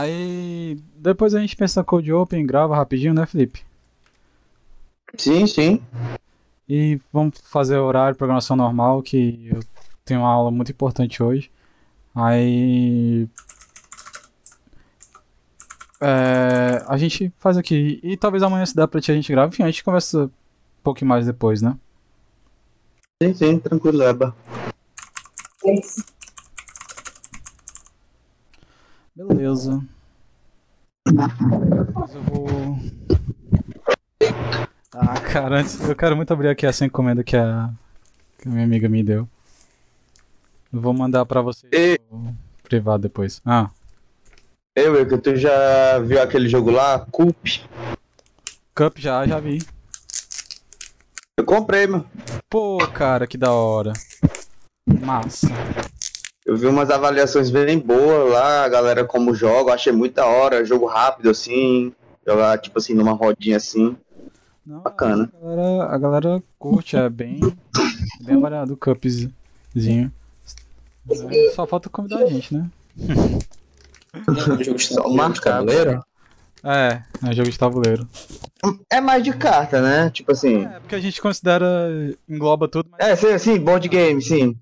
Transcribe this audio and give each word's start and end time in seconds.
Aí 0.00 0.78
depois 0.96 1.34
a 1.34 1.40
gente 1.40 1.54
pensa 1.54 1.80
na 1.80 1.84
Code 1.84 2.10
Open, 2.10 2.46
grava 2.46 2.74
rapidinho, 2.74 3.12
né, 3.12 3.26
Felipe? 3.26 3.62
Sim, 5.14 5.46
sim. 5.46 5.82
E 6.66 6.98
vamos 7.12 7.38
fazer 7.44 7.76
o 7.76 7.84
horário, 7.84 8.16
programação 8.16 8.56
normal, 8.56 9.02
que 9.02 9.48
eu 9.52 9.60
tenho 10.04 10.20
uma 10.20 10.30
aula 10.30 10.50
muito 10.50 10.72
importante 10.72 11.22
hoje. 11.22 11.50
Aí. 12.14 13.28
É, 16.00 16.82
a 16.86 16.96
gente 16.96 17.30
faz 17.38 17.58
aqui. 17.58 18.00
E 18.02 18.16
talvez 18.16 18.42
amanhã, 18.42 18.64
se 18.64 18.74
dá 18.74 18.88
pra 18.88 19.02
ti, 19.02 19.12
a 19.12 19.14
gente 19.14 19.30
grava. 19.30 19.48
Enfim, 19.48 19.64
a 19.64 19.66
gente 19.66 19.84
conversa 19.84 20.24
um 20.24 20.30
pouquinho 20.82 21.08
mais 21.08 21.26
depois, 21.26 21.60
né? 21.60 21.76
Sim, 23.22 23.34
sim, 23.34 23.58
tranquilo, 23.58 24.02
Eba. 24.02 24.34
Beleza. 29.28 29.82
Mas 31.94 32.14
eu 32.14 32.22
vou. 32.22 32.46
Ah, 34.94 35.20
cara, 35.20 35.60
antes, 35.60 35.78
eu 35.86 35.94
quero 35.94 36.16
muito 36.16 36.32
abrir 36.32 36.48
aqui 36.48 36.64
essa 36.64 36.86
encomenda 36.86 37.22
que 37.22 37.36
a, 37.36 37.70
que 38.38 38.48
a 38.48 38.50
minha 38.50 38.64
amiga 38.64 38.88
me 38.88 39.02
deu. 39.02 39.28
Eu 40.72 40.80
vou 40.80 40.94
mandar 40.94 41.26
pra 41.26 41.42
você 41.42 41.68
E- 41.70 42.00
privado 42.62 43.02
depois. 43.02 43.42
Ah, 43.44 43.68
Eu, 44.74 44.94
eu, 44.96 45.06
que 45.06 45.18
tu 45.18 45.36
já 45.36 45.98
viu 45.98 46.22
aquele 46.22 46.48
jogo 46.48 46.70
lá, 46.70 47.00
Coop? 47.10 47.62
Cup 48.74 48.96
já, 48.98 49.26
já 49.26 49.38
vi. 49.38 49.58
Eu 51.36 51.44
comprei, 51.44 51.86
meu. 51.86 52.06
Pô, 52.48 52.78
cara, 52.88 53.26
que 53.26 53.36
da 53.36 53.52
hora. 53.52 53.92
Massa. 54.86 55.48
Eu 56.50 56.56
vi 56.56 56.66
umas 56.66 56.90
avaliações 56.90 57.48
bem 57.48 57.78
boas 57.78 58.32
lá, 58.32 58.64
a 58.64 58.68
galera 58.68 59.04
como 59.04 59.32
joga, 59.32 59.70
eu 59.70 59.74
achei 59.74 59.92
muito 59.92 60.14
da 60.14 60.26
hora, 60.26 60.64
jogo 60.64 60.84
rápido 60.84 61.30
assim, 61.30 61.92
jogar 62.26 62.58
tipo 62.58 62.76
assim 62.76 62.92
numa 62.92 63.12
rodinha 63.12 63.56
assim. 63.56 63.96
Não, 64.66 64.80
Bacana. 64.80 65.30
A 65.32 65.40
galera, 65.40 65.84
a 65.84 65.98
galera 65.98 66.42
curte, 66.58 66.96
é 66.96 67.08
bem, 67.08 67.38
bem 68.22 68.40
variado 68.40 68.74
o 68.74 68.76
cupzinho. 68.76 69.32
É, 71.08 71.50
Só 71.54 71.64
falta 71.68 71.88
convidar 71.88 72.18
a 72.18 72.26
gente, 72.26 72.52
né? 72.52 72.68
O 74.26 74.34
jogo 74.64 74.76
está 74.76 75.02
Só 75.02 75.08
marcar. 75.08 75.58
tabuleiro? 75.58 76.04
É, 76.64 77.00
é 77.28 77.32
jogo 77.32 77.48
de 77.48 77.58
tabuleiro. 77.60 78.08
É 78.90 79.00
mais 79.00 79.22
de 79.22 79.32
carta, 79.32 79.80
né? 79.80 80.10
Tipo 80.10 80.32
assim. 80.32 80.64
É, 80.64 80.80
porque 80.80 80.96
a 80.96 81.00
gente 81.00 81.22
considera, 81.22 81.88
engloba 82.28 82.66
tudo, 82.66 82.90
mas 82.90 83.00
É, 83.00 83.14
sim, 83.14 83.38
sim, 83.38 83.60
board 83.60 83.88
game, 83.88 84.20
sim. 84.20 84.56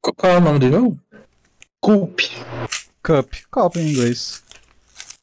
Qual, 0.00 0.14
qual 0.14 0.32
é 0.32 0.38
o 0.38 0.40
nome 0.40 0.60
do 0.60 0.70
jogo? 0.70 0.98
Coop. 1.80 2.22
cup, 3.02 3.32
copo 3.50 3.78
em 3.78 3.92
inglês. 3.92 4.42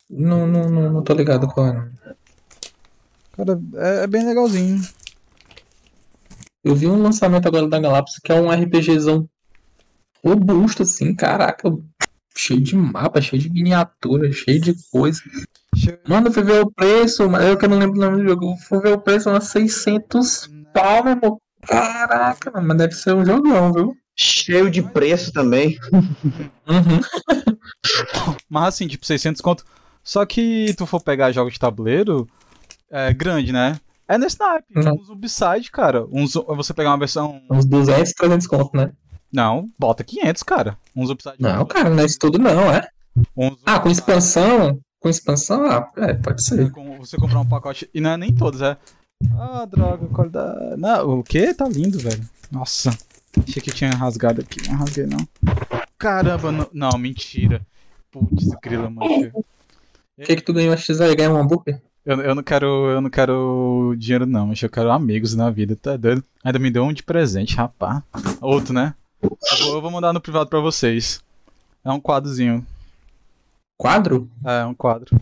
Não, 0.10 0.48
não, 0.48 0.70
não, 0.70 0.92
não 0.92 1.04
tô 1.04 1.14
ligado 1.14 1.48
qual 1.48 1.68
é. 1.68 1.90
Cara, 3.34 3.60
é, 3.76 4.04
é 4.04 4.08
bem 4.08 4.26
legalzinho. 4.26 4.82
Eu 6.64 6.76
vi 6.76 6.88
um 6.88 7.02
lançamento 7.02 7.48
agora 7.48 7.68
da 7.68 7.80
Galápagos 7.80 8.20
que 8.24 8.32
é 8.32 8.36
um 8.36 8.50
RPGzão 8.50 9.28
robusto, 10.24 10.84
assim, 10.84 11.14
caraca. 11.14 11.70
Cheio 12.36 12.62
de 12.62 12.76
mapa, 12.76 13.22
cheio 13.22 13.42
de 13.42 13.50
miniatura, 13.50 14.32
cheio 14.32 14.62
de 14.62 14.76
coisa. 14.90 15.22
Mano, 16.08 16.28
eu 16.28 16.32
fui 16.32 16.44
ver 16.44 16.62
o 16.64 16.72
preço, 16.72 17.30
mas 17.30 17.46
eu 17.46 17.58
que 17.58 17.68
não 17.68 17.78
lembro 17.78 17.98
o 17.98 18.02
nome 18.02 18.24
do 18.24 18.30
jogo. 18.30 18.56
Fui 18.58 18.80
ver 18.80 18.94
o 18.94 19.02
preço, 19.02 19.30
umas 19.30 19.46
600 19.46 20.50
pau, 20.74 21.04
meu 21.04 21.14
irmão. 21.14 21.42
Caraca, 21.68 22.62
mas 22.62 22.78
deve 22.78 22.94
ser 22.94 23.14
um 23.14 23.26
jogão, 23.26 23.74
viu? 23.74 23.98
Cheio 24.16 24.70
de 24.70 24.82
preço 24.82 25.32
também. 25.32 25.78
Uhum. 25.92 27.02
Mas 28.50 28.68
assim, 28.76 28.88
tipo, 28.88 29.06
600 29.06 29.42
conto. 29.42 29.66
Só 30.04 30.26
que 30.26 30.74
tu 30.78 30.86
for 30.86 31.02
pegar 31.02 31.32
jogos 31.32 31.54
de 31.54 31.60
tabuleiro, 31.60 32.28
é 32.92 33.14
grande, 33.14 33.52
né? 33.52 33.80
É 34.08 34.18
nesse 34.18 34.40
naipe. 34.40 34.68
Não. 34.76 34.94
Uns 34.96 35.10
Ubisoft, 35.10 35.72
cara. 35.72 36.06
Uns, 36.12 36.34
você 36.34 36.74
pegar 36.74 36.92
uma 36.92 36.98
versão. 37.00 37.42
Uns 37.50 37.66
200, 37.66 38.12
300 38.14 38.48
conto, 38.48 38.76
né? 38.78 38.92
Não, 39.32 39.68
bota 39.80 40.04
500, 40.04 40.44
cara. 40.44 40.78
Uns 40.96 41.10
Ubisoft. 41.10 41.42
Não, 41.42 41.66
cara, 41.66 41.90
não 41.90 42.04
é 42.04 42.06
isso 42.06 42.20
tudo 42.20 42.38
não, 42.38 42.70
é? 42.72 42.88
Uns 43.36 43.58
Ah, 43.66 43.80
com 43.80 43.90
expansão? 43.90 44.80
Com 45.00 45.10
expansão, 45.10 45.66
ah, 45.66 45.90
é, 45.98 46.14
pode 46.14 46.44
ser. 46.44 46.72
Você 47.00 47.18
comprar 47.18 47.40
um 47.40 47.48
pacote. 47.48 47.90
E 47.94 48.00
não 48.00 48.12
é 48.12 48.18
nem 48.18 48.34
todos, 48.34 48.62
é. 48.62 48.78
Ah, 49.38 49.66
droga, 49.66 50.06
qualidade. 50.08 50.78
Não, 50.80 51.20
o 51.20 51.24
que? 51.24 51.54
Tá 51.54 51.68
lindo, 51.68 51.98
velho. 51.98 52.24
Nossa. 52.52 52.96
Achei 53.42 53.62
que 53.62 53.72
tinha 53.72 53.92
rasgado 53.92 54.42
aqui. 54.42 54.68
Não 54.70 54.78
rasguei, 54.78 55.06
não. 55.06 55.28
Caramba, 55.98 56.52
não, 56.52 56.68
não 56.72 56.98
mentira. 56.98 57.66
Putz, 58.12 58.50
grila, 58.62 58.90
mancha. 58.90 59.32
O 59.34 60.22
que 60.24 60.36
que 60.36 60.42
tu 60.42 60.54
ganhou 60.54 60.74
a 60.74 60.78
X 60.78 61.02
aí? 61.02 61.16
Ganhou 61.16 61.36
um 61.36 61.40
hambúrguer? 61.40 61.82
Eu, 62.06 62.22
eu 62.22 62.36
não 62.36 62.44
quero. 62.44 62.68
Eu 62.92 63.02
não 63.02 63.10
quero 63.10 63.96
dinheiro, 63.98 64.26
não, 64.26 64.48
mas 64.48 64.62
eu 64.62 64.70
quero 64.70 64.92
amigos 64.92 65.34
na 65.34 65.50
vida, 65.50 65.76
tá 65.76 65.98
doido? 65.98 66.24
Ainda 66.44 66.60
me 66.60 66.70
deu 66.70 66.84
um 66.84 66.94
de 66.94 67.02
presente, 67.02 67.56
rapá. 67.56 68.04
Outro, 68.42 68.74
né? 68.74 68.94
Eu 69.22 69.38
vou, 69.62 69.76
eu 69.76 69.82
vou 69.82 69.90
mandar 69.90 70.14
no 70.14 70.22
privado 70.22 70.50
pra 70.50 70.60
vocês. 70.60 71.24
É 71.84 71.92
um 71.92 72.00
quadrozinho. 72.00 72.66
Quadro? 73.78 74.30
É, 74.46 74.66
um 74.66 74.74
quadro. 74.74 75.20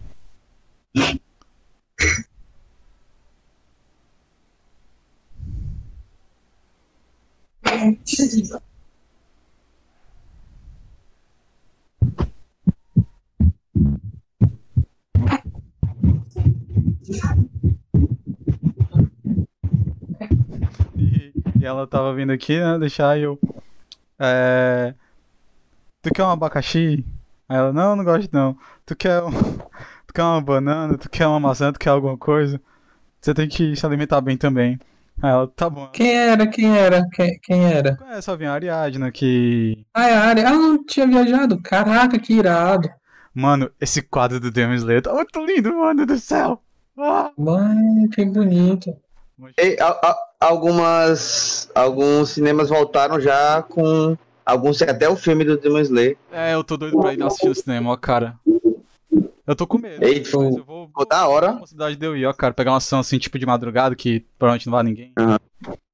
E, 20.97 21.33
ela 21.65 21.87
tava 21.87 22.13
vindo 22.13 22.31
aqui, 22.31 22.59
né? 22.59 22.77
Deixar 22.77 23.17
eu. 23.17 23.39
É. 24.19 24.93
Tu 26.01 26.11
quer 26.13 26.23
um 26.23 26.29
abacaxi? 26.29 27.05
Aí 27.47 27.57
ela, 27.57 27.71
não, 27.71 27.95
não 27.95 28.03
gosto 28.03 28.29
não. 28.33 28.57
Tu 28.85 28.95
quer 28.95 29.21
um. 29.23 29.31
Tu 30.07 30.13
quer 30.15 30.23
uma 30.23 30.41
banana? 30.41 30.97
Tu 30.97 31.09
quer 31.09 31.25
uma 31.25 31.39
maçã? 31.39 31.71
Tu 31.71 31.79
quer 31.79 31.89
alguma 31.91 32.17
coisa? 32.17 32.59
Você 33.21 33.33
tem 33.33 33.47
que 33.47 33.75
se 33.77 33.85
alimentar 33.85 34.19
bem 34.19 34.35
também. 34.35 34.77
Aí 35.21 35.29
ela, 35.31 35.47
tá 35.47 35.69
bom. 35.69 35.87
Quem 35.93 36.11
era? 36.15 36.47
Quem 36.47 36.77
era? 36.77 37.07
Quem, 37.13 37.39
quem 37.41 37.65
era? 37.65 37.95
Conhece 37.97 38.31
a 38.31 38.35
Vinha 38.35 38.51
Ariadna 38.51 39.11
que. 39.11 39.85
Ah, 39.93 40.07
é 40.09 40.13
a 40.15 40.21
área. 40.23 40.47
Ah, 40.47 40.53
não 40.53 40.83
tinha 40.83 41.05
viajado. 41.07 41.61
Caraca, 41.61 42.17
que 42.19 42.33
irado. 42.33 42.89
Mano, 43.33 43.69
esse 43.79 44.01
quadro 44.01 44.39
do 44.39 44.51
Demon 44.51 44.73
Slayer 44.75 45.01
tá 45.01 45.13
muito 45.13 45.45
lindo, 45.45 45.73
mano 45.73 46.05
do 46.05 46.17
céu! 46.19 46.61
Ah, 46.97 47.31
Mano, 47.37 48.09
que 48.09 48.25
bonito. 48.25 48.93
E, 49.57 49.77
a- 49.79 49.87
a- 49.87 50.17
algumas. 50.41 51.69
Alguns 51.73 52.31
cinemas 52.31 52.69
voltaram 52.69 53.19
já 53.19 53.61
com. 53.63 54.17
Alguns 54.45 54.81
até 54.81 55.07
o 55.07 55.15
filme 55.15 55.45
do 55.45 55.57
Demon 55.57 55.79
Slayer. 55.79 56.17
É, 56.31 56.53
eu 56.55 56.63
tô 56.63 56.75
doido 56.75 56.99
pra 56.99 57.13
ir 57.13 57.23
assistir 57.23 57.47
no 57.47 57.55
cinema, 57.55 57.91
ó, 57.91 57.95
cara. 57.97 58.35
Eu 59.51 59.55
tô 59.55 59.67
com 59.67 59.77
medo. 59.77 60.01
Ei, 60.03 60.19
mas 60.19 60.29
foi- 60.29 60.45
eu 60.47 60.63
vou. 60.63 60.87
Ficou 60.87 61.05
da 61.05 61.27
hora. 61.27 61.49
a 61.49 61.53
possibilidade 61.57 61.95
de 61.97 62.05
eu 62.05 62.15
ir, 62.15 62.25
ó, 62.25 62.31
cara, 62.31 62.53
pegar 62.53 62.71
uma 62.71 62.77
ação 62.77 62.99
assim, 62.99 63.17
tipo 63.17 63.37
de 63.37 63.45
madrugada, 63.45 63.93
que 63.95 64.25
provavelmente 64.39 64.65
não 64.67 64.71
vai 64.71 64.83
ninguém. 64.83 65.11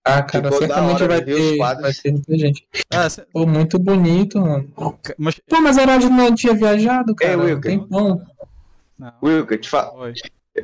Ah, 0.06 0.21
cara, 0.21 0.45
Ficou 0.45 0.51
da 0.51 0.68
certamente 0.68 0.95
hora 1.04 1.07
vai 1.07 1.21
ter, 1.24 1.57
quadros. 1.57 1.81
vai 1.81 1.94
ter 1.94 2.12
muita 2.12 2.38
gente. 2.38 2.68
É, 2.92 3.09
cê- 3.09 3.25
Pô, 3.33 3.48
muito 3.48 3.80
bonito, 3.80 4.39
mano. 4.39 4.71
mas. 5.18 5.42
Pô, 5.50 5.59
mas 5.59 5.77
a 5.77 5.81
Herade 5.81 6.07
não 6.07 6.36
tinha 6.36 6.54
viajado, 6.54 7.15
cara. 7.15 7.36
Não 7.36 7.45
Wilker. 7.45 7.62
tem. 7.80 7.88
Não. 7.89 8.21
Wilker, 9.24 9.60
te 9.60 9.68
fa- 9.69 9.92
Oi. 9.95 10.13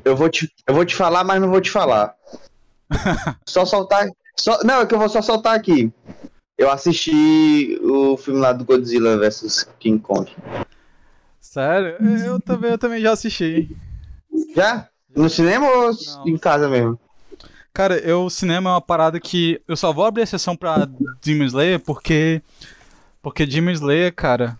eu, 0.05 0.15
vou 0.15 0.29
te, 0.29 0.47
eu 0.67 0.75
vou 0.75 0.85
te 0.85 0.95
falar, 0.95 1.23
mas 1.23 1.41
não 1.41 1.49
vou 1.49 1.59
te 1.61 1.71
falar. 1.71 2.15
só 3.47 3.65
soltar. 3.65 4.07
Só, 4.37 4.59
não, 4.63 4.81
é 4.81 4.85
que 4.85 4.93
eu 4.93 4.99
vou 4.99 5.09
só 5.09 5.21
soltar 5.21 5.55
aqui. 5.55 5.91
Eu 6.57 6.69
assisti 6.71 7.77
o 7.81 8.15
filme 8.17 8.39
lá 8.39 8.53
do 8.53 8.63
Godzilla 8.63 9.17
vs 9.17 9.67
King 9.79 9.99
Kong. 9.99 10.31
Sério? 11.53 11.97
Eu 12.25 12.39
também, 12.39 12.71
eu 12.71 12.77
também 12.79 12.99
já 12.99 13.11
assisti. 13.11 13.69
Já? 14.55 14.89
No 15.15 15.29
cinema 15.29 15.69
ou 15.69 15.91
Não. 15.91 16.27
em 16.27 16.35
casa 16.35 16.67
mesmo? 16.67 16.99
Cara, 17.71 17.99
eu, 17.99 18.25
o 18.25 18.29
cinema 18.31 18.71
é 18.71 18.73
uma 18.73 18.81
parada 18.81 19.19
que 19.19 19.61
eu 19.67 19.77
só 19.77 19.93
vou 19.93 20.03
abrir 20.03 20.23
exceção 20.23 20.55
pra 20.55 20.89
Demon 21.23 21.45
Slayer 21.45 21.79
porque. 21.79 22.41
Porque 23.21 23.45
Demon 23.45 23.69
Slayer, 23.69 24.11
cara. 24.15 24.57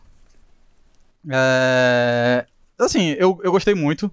É. 1.27 2.45
Assim, 2.77 3.15
eu, 3.17 3.39
eu 3.43 3.51
gostei 3.51 3.73
muito 3.73 4.11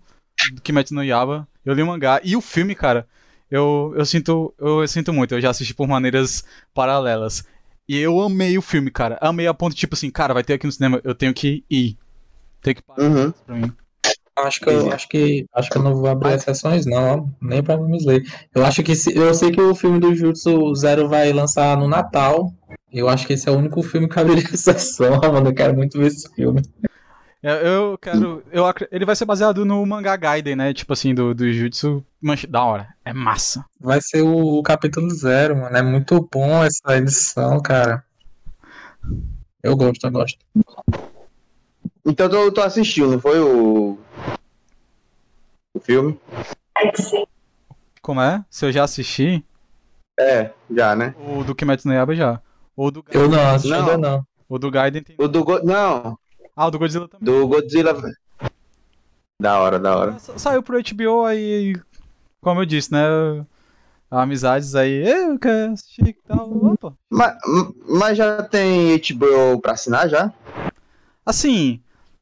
do 0.55 0.63
Kimetsu 0.63 0.95
no 0.95 1.05
Yaba. 1.05 1.47
Eu 1.63 1.75
li 1.75 1.83
o 1.83 1.87
mangá. 1.87 2.19
E 2.25 2.35
o 2.35 2.41
filme, 2.41 2.75
cara, 2.75 3.07
eu, 3.51 3.93
eu 3.95 4.07
sinto. 4.07 4.55
Eu, 4.59 4.89
sinto 4.89 5.13
muito. 5.13 5.35
Eu 5.35 5.41
já 5.43 5.51
assisti 5.51 5.75
por 5.75 5.87
maneiras 5.87 6.45
paralelas. 6.73 7.45
E 7.87 7.99
eu 7.99 8.19
amei 8.23 8.57
o 8.57 8.63
filme, 8.63 8.91
cara. 8.91 9.19
Amei 9.21 9.47
a 9.47 9.53
ponto, 9.53 9.77
tipo 9.77 9.95
assim, 9.95 10.11
cara, 10.11 10.33
vai 10.33 10.43
ter 10.43 10.55
aqui 10.55 10.65
no 10.65 10.73
cinema, 10.73 10.99
eu 11.05 11.15
tenho 11.15 11.35
que 11.35 11.63
ir. 11.69 11.99
Tem 12.63 12.75
que 12.75 12.83
parar 12.83 13.03
Uhum. 13.03 13.33
pra 13.47 13.55
mim. 13.57 13.73
Acho 14.37 14.61
que, 14.61 14.71
eu, 14.71 14.91
acho, 14.91 15.09
que, 15.09 15.45
acho 15.55 15.69
que 15.71 15.77
eu 15.77 15.83
não 15.83 15.95
vou 15.95 16.09
abrir 16.09 16.33
exceções, 16.33 16.87
não. 16.87 17.31
Nem 17.43 17.63
pra 17.63 17.77
Demon 17.77 17.97
Slayer. 17.97 18.23
Eu 18.55 18.65
acho 18.65 18.83
que. 18.83 18.95
Se, 18.97 19.15
eu 19.15 19.35
sei 19.35 19.51
que 19.51 19.61
o 19.61 19.75
filme 19.75 20.01
do 20.01 20.15
Jutsu 20.15 20.75
Zero 20.77 21.09
vai 21.11 21.31
lançar 21.31 21.77
no 21.77 21.87
Natal. 21.87 22.51
Eu 22.91 23.09
acho 23.09 23.27
que 23.27 23.35
esse 23.35 23.49
é 23.49 23.53
o 23.53 23.57
único 23.59 23.83
filme 23.83 24.09
que 24.09 24.19
abriria 24.19 24.43
exceção, 24.45 25.21
mano. 25.31 25.49
Eu 25.51 25.55
quero 25.55 25.77
muito 25.77 25.99
ver 25.99 26.07
esse 26.07 26.33
filme. 26.35 26.63
Eu, 27.43 27.53
eu 27.55 27.99
quero. 27.99 28.43
Eu, 28.51 28.65
ele 28.91 29.05
vai 29.05 29.15
ser 29.15 29.27
baseado 29.27 29.65
no 29.67 29.85
mangá 29.85 30.17
Gaiden, 30.17 30.57
né? 30.57 30.73
Tipo 30.73 30.95
assim, 30.95 31.15
do, 31.15 31.35
do 31.35 31.53
Jutsu. 31.53 32.03
Da 32.49 32.65
hora. 32.65 32.89
É 33.05 33.13
massa. 33.13 33.63
Vai 33.79 34.01
ser 34.01 34.23
o, 34.23 34.59
o 34.59 34.63
capítulo 34.63 35.11
zero, 35.11 35.55
mano. 35.57 35.77
É 35.77 35.83
muito 35.83 36.27
bom 36.33 36.65
essa 36.65 36.97
edição, 36.97 37.61
cara. 37.61 38.03
Eu 39.63 39.77
gosto, 39.77 40.07
eu 40.07 40.11
gosto. 40.11 40.39
Então 42.05 42.29
tu, 42.29 42.53
tu 42.53 42.61
assistiu, 42.61 43.11
não 43.11 43.21
foi 43.21 43.39
o. 43.41 43.99
O 45.75 45.81
filme? 45.81 46.19
Como 48.03 48.21
é? 48.21 48.45
Se 48.51 48.65
eu 48.67 48.73
já 48.73 48.85
assisti, 48.85 49.45
É, 50.19 50.51
já, 50.71 50.97
né? 50.97 51.15
o 51.19 51.45
do 51.45 51.55
Kimetsu 51.55 51.87
no 51.89 51.95
Yaiba 51.95 52.15
já. 52.15 52.41
O 52.77 52.91
do, 52.91 53.05
Eu 53.11 53.29
não 53.29 53.51
assisti 53.51 53.71
Não. 53.71 53.81
ainda 53.81 53.99
não. 53.99 54.27
o 54.49 54.59
do 54.59 54.71
Gaiden 54.71 55.03
tem. 55.03 55.17
O 55.19 55.29
do. 55.29 55.45
Go- 55.45 55.63
Não, 55.63 56.19
Ah, 56.57 56.67
o 56.67 56.71
do 56.71 56.79
Godzilla 56.79 57.09
também. 57.09 57.25
do 57.25 57.47
Godzilla. 57.47 57.95
Da 59.41 59.59
hora, 59.61 59.79
da 59.79 59.97
hora. 59.97 60.19
Sa- 60.19 60.39
Saiu 60.39 60.63
pro 60.63 60.79
HBO 60.79 61.25
aí, 61.25 61.75
como 62.41 62.61
eu 62.61 62.67
disse, 62.67 62.93
né? 62.93 63.01
Amizades 64.11 64.75
aí, 64.75 65.07
eu 65.09 65.39
quero 65.39 65.73
assistir 65.73 66.09
e 66.09 66.13
tal. 66.27 66.51
Opa. 66.73 66.95
Mas, 67.09 67.39
mas 67.89 68.19
já 68.19 68.43
tem 68.43 68.93
HBO 68.97 69.61
pra 69.61 69.73
assinar 69.73 70.09
já? 70.09 70.33
Assim, 71.25 71.81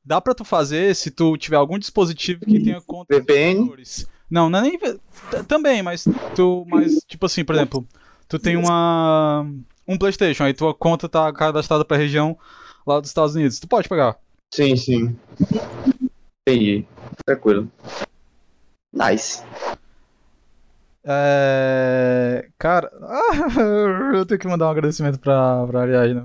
dá 0.08 0.22
pra 0.22 0.34
tu 0.34 0.42
fazer 0.42 0.96
se 0.96 1.10
tu 1.10 1.36
tiver 1.36 1.56
algum 1.56 1.78
dispositivo 1.78 2.46
que 2.46 2.58
tenha 2.58 2.80
conta 2.80 3.14
VPN? 3.14 3.70
Não, 4.30 4.48
não 4.48 4.58
é 4.58 4.62
nem 4.62 4.78
também, 5.46 5.82
mas 5.82 6.04
tu, 6.34 6.64
mas 6.66 7.04
tipo 7.06 7.26
assim, 7.26 7.44
por 7.44 7.54
exemplo, 7.54 7.86
tu 8.26 8.38
tem 8.38 8.56
uma 8.56 9.46
um 9.86 9.98
PlayStation, 9.98 10.44
aí 10.44 10.54
tua 10.54 10.74
conta 10.74 11.08
tá 11.10 11.30
cadastrada 11.32 11.84
pra 11.84 11.98
região 11.98 12.38
lá 12.86 12.98
dos 13.00 13.10
Estados 13.10 13.34
Unidos. 13.34 13.60
Tu 13.60 13.68
pode 13.68 13.86
pegar. 13.86 14.16
Sim, 14.54 14.76
sim. 14.76 15.14
Entendi. 16.48 16.86
Tranquilo. 17.26 17.70
Nice. 18.92 19.42
É, 21.04 22.48
cara, 22.58 22.90
eu 24.14 24.24
tenho 24.24 24.40
que 24.40 24.48
mandar 24.48 24.68
um 24.68 24.70
agradecimento 24.70 25.18
pra 25.18 25.66
pra 25.66 25.82
Ariadne. 25.82 26.24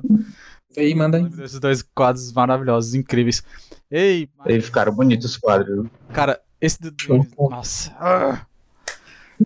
Aí, 0.78 0.94
manda 0.96 1.18
aí. 1.18 1.26
Esses 1.44 1.60
dois 1.60 1.82
quadros 1.82 2.32
maravilhosos, 2.34 2.94
incríveis. 2.96 3.44
Ei, 3.92 4.28
Eles 4.46 4.66
ficaram 4.66 4.94
bonitos 4.94 5.32
os 5.32 5.38
quadros. 5.38 5.76
viu? 5.76 5.92
Cara, 6.12 6.42
esse 6.60 6.80
do. 6.82 6.94
Nossa. 7.50 7.92
Ah. 8.00 8.46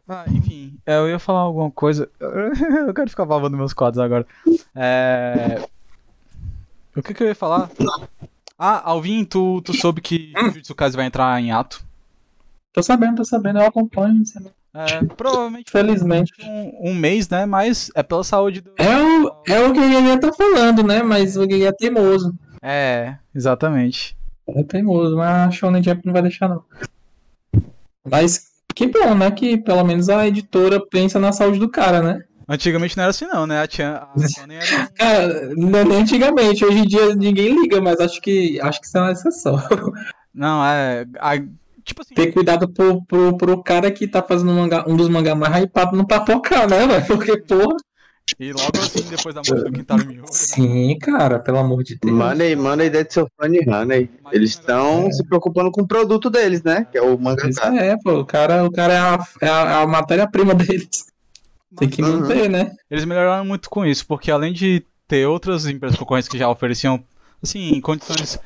Ah, 0.07 0.25
enfim, 0.29 0.77
é, 0.85 0.97
eu 0.97 1.09
ia 1.09 1.17
falar 1.19 1.39
alguma 1.39 1.71
coisa. 1.71 2.09
Eu 2.19 2.93
quero 2.93 3.09
ficar 3.09 3.25
babando 3.25 3.57
meus 3.57 3.73
quadros 3.73 4.03
agora. 4.03 4.25
É. 4.75 5.67
O 6.95 7.01
que, 7.01 7.13
que 7.13 7.23
eu 7.23 7.27
ia 7.27 7.35
falar? 7.35 7.69
Ah, 8.57 8.89
Alvin, 8.89 9.23
tu, 9.23 9.61
tu 9.61 9.73
soube 9.73 10.01
que 10.01 10.33
Jujutsu 10.35 10.75
Kaisen 10.75 10.97
vai 10.97 11.05
entrar 11.05 11.39
em 11.41 11.51
ato. 11.51 11.83
Tô 12.73 12.81
sabendo, 12.83 13.17
tô 13.17 13.25
sabendo, 13.25 13.59
eu 13.59 13.65
acompanho. 13.67 14.25
sabe? 14.25 14.49
É, 14.77 15.03
provavelmente 15.15 15.71
Felizmente. 15.71 16.31
um, 16.43 16.91
um 16.91 16.93
mês, 16.95 17.27
né? 17.29 17.45
Mas 17.45 17.89
é 17.95 18.03
pela 18.03 18.23
saúde 18.23 18.61
do. 18.61 18.71
É 18.77 18.95
o, 19.01 19.31
é 19.47 19.59
o 19.65 19.73
que 19.73 19.79
o 19.79 19.83
Guilherme 19.89 20.19
tá 20.19 20.31
falando, 20.33 20.83
né? 20.83 21.01
Mas 21.01 21.35
o 21.37 21.47
Guilherme 21.47 21.67
é 21.67 21.71
teimoso. 21.71 22.33
É, 22.61 23.15
exatamente. 23.33 24.15
É 24.47 24.63
teimoso, 24.63 25.15
mas 25.17 25.27
a 25.47 25.51
Shonen 25.51 25.83
Jump 25.83 26.05
não 26.05 26.13
vai 26.13 26.21
deixar, 26.21 26.47
não. 26.47 26.63
Mas 28.09 28.47
que 28.73 28.87
bom, 28.87 29.15
né? 29.15 29.31
Que 29.31 29.57
pelo 29.57 29.83
menos 29.83 30.09
a 30.09 30.27
editora 30.27 30.79
pensa 30.85 31.19
na 31.19 31.31
saúde 31.31 31.59
do 31.59 31.69
cara, 31.69 32.01
né? 32.01 32.23
Antigamente 32.49 32.95
não 32.95 33.03
era 33.03 33.09
assim, 33.09 33.25
não, 33.25 33.45
né? 33.45 33.61
A 33.61 33.67
Shonen 34.29 34.57
era 34.57 34.87
Cara, 34.95 35.55
não 35.55 35.77
é 35.79 35.83
nem 35.83 36.01
antigamente, 36.01 36.63
hoje 36.63 36.77
em 36.79 36.87
dia 36.87 37.13
ninguém 37.15 37.53
liga, 37.61 37.81
mas 37.81 37.99
acho 37.99 38.21
que 38.21 38.59
acho 38.61 38.79
que 38.79 38.87
isso 38.87 38.97
é 38.97 39.01
uma 39.01 39.11
exceção. 39.11 39.57
Não, 40.33 40.63
é. 40.65 41.05
a- 41.19 41.43
tipo 41.87 42.01
assim. 42.01 42.13
Ter 42.13 42.31
cuidado 42.31 42.67
pro, 42.69 43.01
pro, 43.05 43.35
pro 43.37 43.63
cara 43.63 43.89
que 43.91 44.07
tá 44.07 44.21
fazendo 44.21 44.51
um, 44.51 44.55
mangá, 44.55 44.85
um 44.87 44.95
dos 44.95 45.09
mangá 45.09 45.33
mais 45.33 45.63
hypados 45.63 45.97
não 45.97 46.05
papocar, 46.05 46.69
né, 46.69 46.85
velho? 46.85 47.05
Porque, 47.07 47.37
porra. 47.37 47.75
E 48.37 48.51
logo 48.51 48.77
assim, 48.77 49.01
depois 49.09 49.33
da 49.33 49.41
morte 49.41 49.63
do 49.63 49.71
Kintaro 49.71 50.05
Miura. 50.05 50.21
né? 50.23 50.27
Sim, 50.31 50.97
cara, 50.99 51.39
pelo 51.39 51.59
amor 51.59 51.81
de 51.81 51.97
Deus. 51.97 52.13
Manda 52.13 52.43
aí, 52.43 52.55
manda 52.57 52.83
aí 52.83 52.89
dentro 52.89 53.07
do 53.07 53.13
seu 53.13 53.27
fã 53.39 53.49
de 53.49 53.59
Honey. 53.69 54.09
Eles 54.33 54.49
estão 54.51 55.09
se 55.09 55.25
preocupando 55.25 55.71
com 55.71 55.81
o 55.81 55.87
produto 55.87 56.29
deles, 56.29 56.61
né? 56.61 56.85
Que 56.91 56.97
é 56.97 57.01
o 57.01 57.13
Isso 57.13 57.21
mangaka. 57.23 57.73
é, 57.79 57.95
pô, 58.03 58.19
o 58.19 58.25
cara, 58.25 58.65
o 58.65 58.71
cara 58.71 58.93
é 58.93 58.97
a, 58.99 59.19
é 59.41 59.47
a, 59.49 59.71
é 59.71 59.83
a 59.83 59.87
matéria-prima 59.87 60.53
deles. 60.53 61.05
Tem 61.77 61.87
que 61.87 62.01
Uhum. 62.01 62.19
manter, 62.19 62.49
né? 62.49 62.71
Eles 62.91 63.05
melhoraram 63.05 63.45
muito 63.45 63.69
com 63.69 63.85
isso, 63.85 64.05
porque 64.05 64.29
além 64.29 64.51
de 64.51 64.83
ter 65.07 65.25
outras 65.25 65.65
empresas 65.65 65.97
concorrentes 65.97 66.27
que 66.27 66.37
já 66.37 66.49
ofereciam, 66.49 67.01
assim, 67.41 67.79
condições 67.79 68.37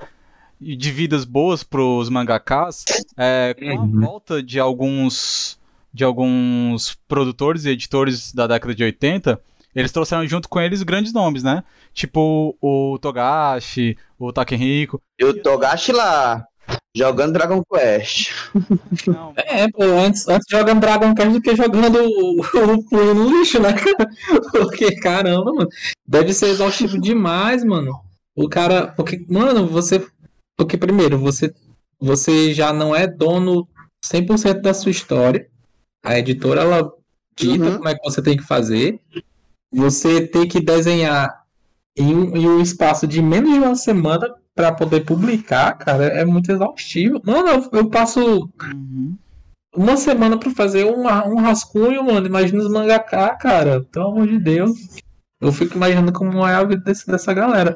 de 0.62 0.92
vidas 0.92 1.26
boas 1.26 1.64
pros 1.64 2.08
mangakas, 2.10 2.86
é, 3.18 3.56
com 3.60 3.70
a 3.70 3.82
Uhum. 3.82 4.00
volta 4.02 4.44
de 4.44 4.60
alguns 4.60 5.60
de 5.94 6.06
alguns 6.06 6.96
produtores 7.08 7.66
e 7.66 7.70
editores 7.72 8.32
da 8.34 8.48
década 8.48 8.74
de 8.74 8.82
80, 8.82 9.42
eles 9.76 9.92
trouxeram 9.92 10.26
junto 10.26 10.48
com 10.48 10.62
eles 10.62 10.84
grandes 10.84 11.12
nomes, 11.12 11.44
né? 11.44 11.64
Tipo 11.94 12.56
o 12.62 12.98
Togashi, 13.02 13.98
o 14.18 14.32
Takenrico. 14.32 15.02
E 15.20 15.26
o 15.26 15.34
Togashi 15.42 15.92
lá, 15.92 16.46
jogando 16.96 17.34
Dragon 17.34 17.62
Quest. 17.70 18.32
Não, 19.06 19.34
É, 19.36 19.68
pô, 19.70 19.84
antes, 19.84 20.28
antes 20.30 20.46
jogando 20.50 20.80
Dragon 20.80 21.14
Quest 21.14 21.32
do 21.32 21.42
que 21.42 21.56
jogando 21.58 22.00
o, 22.02 22.40
o 22.42 22.90
punho 22.90 23.14
no 23.14 23.30
lixo, 23.40 23.60
né? 23.60 23.76
Porque, 24.52 24.96
caramba, 24.96 25.52
mano, 25.52 25.68
deve 26.08 26.34
ser 26.34 26.48
exaustivo 26.50 26.98
demais, 27.02 27.66
mano. 27.66 27.92
O 28.34 28.48
cara, 28.48 28.88
porque, 28.96 29.26
mano, 29.30 29.68
você, 29.68 30.06
porque 30.62 30.78
primeiro, 30.78 31.18
você, 31.18 31.54
você 32.00 32.54
já 32.54 32.72
não 32.72 32.96
é 32.96 33.08
dono 33.08 33.68
100% 34.06 34.62
da 34.62 34.74
sua 34.74 34.92
história. 34.92 35.48
A 36.04 36.18
editora, 36.20 36.62
ela 36.62 36.92
dita 37.36 37.66
Uhum. 37.66 37.78
como 37.78 37.90
é 37.90 37.96
que 37.96 38.04
você 38.04 38.22
tem 38.22 38.38
que 38.38 38.44
fazer. 38.44 39.00
Você 39.74 40.28
tem 40.28 40.48
que 40.48 40.60
desenhar 40.60 41.44
em 41.98 42.14
um, 42.16 42.36
em 42.36 42.48
um 42.48 42.62
espaço 42.62 43.08
de 43.08 43.22
menos 43.22 43.52
de 43.52 43.60
uma 43.60 43.76
semana 43.76 44.34
para 44.54 44.72
poder 44.72 45.06
publicar, 45.06 45.74
cara, 45.78 46.06
é 46.06 46.26
muito 46.26 46.52
exaustivo. 46.52 47.22
Mano, 47.26 47.48
eu, 47.50 47.80
eu 47.80 47.90
passo 47.90 48.50
uhum. 48.62 49.18
uma 49.76 49.98
semana 49.98 50.38
pra 50.38 50.52
fazer 50.52 50.86
um, 50.86 51.06
um 51.08 51.42
rascunho, 51.42 52.04
mano. 52.04 52.28
Imagina 52.28 52.62
os 52.62 52.70
mangaká, 52.72 53.36
cara. 53.36 53.82
Pelo 53.92 54.10
amor 54.10 54.28
de 54.28 54.38
Deus. 54.40 54.72
Eu 55.40 55.52
fico 55.52 55.76
imaginando 55.76 56.12
como 56.14 56.46
é 56.46 56.54
a 56.54 56.64
vida 56.64 56.84
desse- 56.84 57.08
dessa 57.08 57.34
galera. 57.34 57.76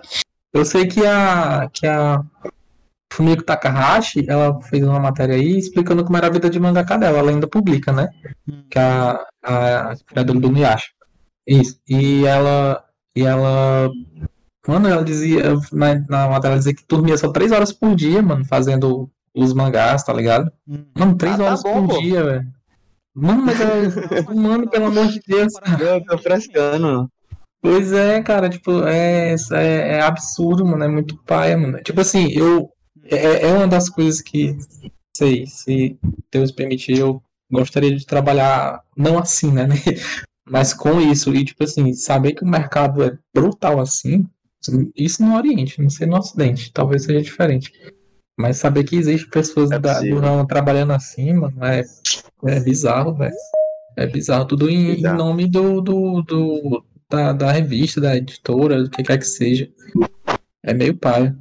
Eu 0.53 0.63
sei 0.63 0.85
que 0.87 1.05
a, 1.05 1.67
que 1.73 1.87
a 1.87 2.23
Fumiko 3.15 3.43
Takahashi, 3.43 4.25
ela 4.27 4.61
fez 4.63 4.83
uma 4.83 4.99
matéria 4.99 5.35
aí 5.35 5.57
explicando 5.57 6.03
como 6.03 6.17
era 6.17 6.27
a 6.27 6.29
vida 6.31 6.49
de 6.49 6.59
mangaká 6.59 6.97
dela. 6.97 7.17
Ela 7.19 7.31
ainda 7.31 7.47
publica, 7.47 7.91
né? 7.91 8.09
Que 8.69 8.77
é 8.77 8.81
a, 8.81 9.25
a 9.43 9.95
criadora 10.05 10.39
do 10.39 10.51
Nuyasha. 10.51 10.87
Isso. 11.47 11.79
E 11.87 12.25
ela. 12.25 12.83
E 13.15 13.23
ela. 13.23 13.89
Mano, 14.67 14.87
ela 14.89 15.03
dizia. 15.03 15.53
Na, 15.71 15.95
na 16.09 16.27
matéria 16.29 16.53
ela 16.53 16.57
dizia 16.57 16.75
que 16.75 16.83
dormia 16.87 17.17
só 17.17 17.31
três 17.31 17.51
horas 17.51 17.71
por 17.71 17.95
dia, 17.95 18.21
mano, 18.21 18.43
fazendo 18.45 19.09
os 19.33 19.53
mangás, 19.53 20.03
tá 20.03 20.11
ligado? 20.13 20.51
Uhum. 20.67 20.85
Mano, 20.97 21.17
três 21.17 21.35
Ah, 21.35 21.37
tá 21.37 21.43
horas 21.45 21.63
bom, 21.63 21.87
por 21.87 21.95
pô. 21.95 22.01
dia, 22.01 22.23
velho. 22.23 22.45
Mano, 23.15 23.43
mas 23.45 23.59
é. 23.61 24.21
Mano, 24.33 24.69
pelo 24.69 24.87
amor 24.87 25.07
de 25.07 25.21
Deus. 25.25 25.53
Eu 25.79 26.03
tô 26.03 26.17
frescando. 26.17 27.09
Pois 27.61 27.91
é, 27.93 28.21
cara, 28.21 28.47
tipo, 28.49 28.83
é, 28.85 29.33
é, 29.53 29.97
é 29.97 30.01
absurdo, 30.01 30.63
mano. 30.65 30.83
É 30.83 30.87
muito 30.87 31.17
paia, 31.23 31.57
mano. 31.57 31.81
Tipo 31.81 32.01
assim, 32.01 32.27
eu. 32.31 32.69
É, 33.05 33.47
é 33.47 33.53
uma 33.53 33.67
das 33.67 33.89
coisas 33.89 34.21
que. 34.21 34.57
Sei, 35.15 35.45
se 35.47 35.97
Deus 36.31 36.51
permitir, 36.51 36.97
eu 36.97 37.21
gostaria 37.51 37.95
de 37.95 38.05
trabalhar. 38.05 38.81
Não 38.97 39.17
assim, 39.17 39.51
né? 39.51 39.67
Mas 40.47 40.73
com 40.73 40.99
isso. 40.99 41.33
E, 41.33 41.45
tipo 41.45 41.63
assim, 41.63 41.93
saber 41.93 42.33
que 42.33 42.43
o 42.43 42.47
mercado 42.47 43.03
é 43.03 43.17
brutal 43.33 43.79
assim. 43.79 44.25
Isso 44.95 45.23
no 45.23 45.35
Oriente, 45.35 45.81
não 45.81 45.89
sei 45.89 46.07
no 46.07 46.17
Ocidente. 46.17 46.71
Talvez 46.71 47.03
seja 47.03 47.21
diferente. 47.21 47.71
Mas 48.37 48.57
saber 48.57 48.83
que 48.83 48.97
existe 48.97 49.29
pessoas 49.29 49.71
É 49.71 49.79
da, 49.79 50.01
do 50.01 50.19
ramo 50.19 50.45
trabalhando 50.45 50.91
assim, 50.91 51.33
mano, 51.33 51.63
é, 51.63 51.83
é 52.45 52.59
bizarro, 52.59 53.13
velho. 53.13 53.33
É 53.95 54.05
bizarro. 54.05 54.45
Tudo 54.45 54.69
em, 54.69 54.99
em 54.99 55.01
nome 55.01 55.47
do, 55.47 55.79
do, 55.79 56.21
do, 56.21 56.85
da, 57.09 57.31
da 57.31 57.51
revista, 57.51 58.01
da 58.01 58.15
editora, 58.15 58.83
do 58.83 58.89
que 58.89 59.03
quer 59.03 59.17
que 59.17 59.25
seja. 59.25 59.69
É 60.61 60.73
meio 60.73 60.97
paia. 60.97 61.35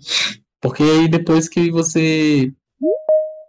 Porque 0.65 0.83
aí 0.83 1.07
depois 1.09 1.47
que 1.47 1.71
você, 1.71 2.51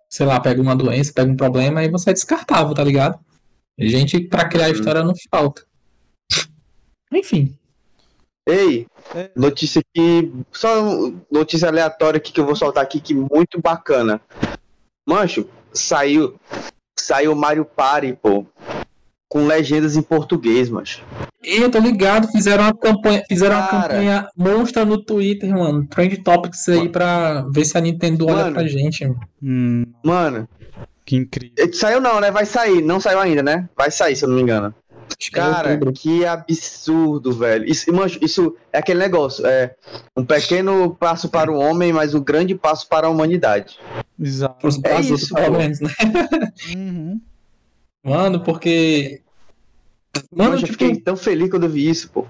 sei 0.09 0.25
lá, 0.25 0.37
pega 0.37 0.61
uma 0.61 0.75
doença, 0.75 1.13
pega 1.15 1.31
um 1.31 1.37
problema, 1.37 1.79
aí 1.79 1.89
você 1.89 2.09
é 2.09 2.13
descartável, 2.13 2.73
tá 2.75 2.83
ligado? 2.83 3.17
Gente 3.79 4.19
pra 4.19 4.49
criar 4.49 4.65
Uhum. 4.67 4.73
história 4.73 5.01
não 5.01 5.13
falta. 5.31 5.63
Enfim. 7.13 7.57
Ei, 8.45 8.85
É. 9.15 9.31
notícia 9.33 9.79
aqui. 9.79 10.29
Só 10.51 11.09
notícia 11.31 11.69
aleatória 11.69 12.17
aqui 12.17 12.33
que 12.33 12.39
eu 12.41 12.45
vou 12.45 12.55
soltar 12.55 12.83
aqui, 12.83 12.99
que 12.99 13.13
muito 13.13 13.61
bacana. 13.61 14.19
Mancho, 15.07 15.47
saiu. 15.73 16.37
Saiu 16.99 17.33
Mario 17.33 17.63
Party, 17.63 18.11
pô. 18.11 18.45
Com 19.35 19.45
legendas 19.45 19.97
em 19.97 20.01
português, 20.01 20.69
mas. 20.69 21.01
E 21.43 21.57
eu 21.57 21.69
tô 21.69 21.77
ligado, 21.77 22.25
fizeram 22.29 22.63
uma 22.63 22.73
campanha, 22.73 23.21
fizeram 23.27 23.57
uma 23.57 23.67
Cara. 23.67 23.81
campanha 23.89 24.29
monstra 24.33 24.85
no 24.85 24.97
Twitter, 24.97 25.49
mano. 25.49 25.85
Trend 25.87 26.15
Topics 26.23 26.69
aí 26.69 26.87
pra 26.87 27.45
ver 27.51 27.65
se 27.65 27.77
a 27.77 27.81
Nintendo 27.81 28.27
olha 28.27 28.35
Mano. 28.45 28.53
pra 28.53 28.65
gente. 28.65 29.13
Hum, 29.43 29.83
Mano, 30.01 30.47
que 31.03 31.17
incrível. 31.17 31.53
eh, 31.59 31.69
saiu 31.73 31.99
não, 31.99 32.21
né? 32.21 32.31
Vai 32.31 32.45
sair. 32.45 32.81
Não 32.81 33.01
saiu 33.01 33.19
ainda, 33.19 33.43
né? 33.43 33.67
Vai 33.75 33.91
sair, 33.91 34.15
se 34.15 34.23
eu 34.23 34.29
não 34.29 34.37
me 34.37 34.41
engano. 34.41 34.73
É 35.27 35.31
Cara, 35.35 35.77
que 35.91 36.25
absurdo, 36.25 37.33
velho. 37.33 37.69
Isso, 37.69 37.91
isso 38.21 38.55
é 38.71 38.77
aquele 38.79 38.99
negócio. 38.99 39.45
É 39.45 39.75
um 40.15 40.23
pequeno 40.23 40.95
passo 40.97 41.27
para 41.27 41.51
o 41.51 41.59
homem, 41.59 41.91
mas 41.91 42.13
um 42.13 42.23
grande 42.23 42.55
passo 42.55 42.87
para 42.87 43.07
a 43.07 43.09
humanidade. 43.09 43.77
Exato. 44.17 44.65
É 44.85 45.01
isso, 45.01 45.35
pelo 45.35 45.57
menos, 45.57 45.81
né? 45.81 45.89
Uhum. 46.73 47.19
Mano, 48.05 48.39
porque. 48.39 49.21
Mano, 50.31 50.55
eu 50.55 50.59
tipo, 50.59 50.71
fiquei 50.73 50.95
tão 50.99 51.15
feliz 51.15 51.49
quando 51.49 51.63
eu 51.63 51.69
vi 51.69 51.89
isso, 51.89 52.09
pô. 52.11 52.25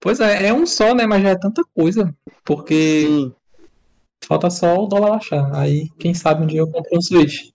pois 0.00 0.20
é, 0.20 0.48
é 0.48 0.54
um 0.54 0.66
só, 0.66 0.94
né? 0.94 1.06
Mas 1.06 1.22
já 1.22 1.30
é 1.30 1.38
tanta 1.38 1.62
coisa. 1.74 2.14
Porque 2.44 3.06
Sim. 3.06 3.34
falta 4.24 4.50
só 4.50 4.76
o 4.76 4.86
dólar 4.86 5.10
baixar. 5.10 5.54
Aí, 5.54 5.88
quem 5.98 6.14
sabe 6.14 6.42
um 6.42 6.46
dia 6.46 6.60
eu 6.60 6.70
compro 6.70 6.96
um 6.96 7.02
Switch. 7.02 7.50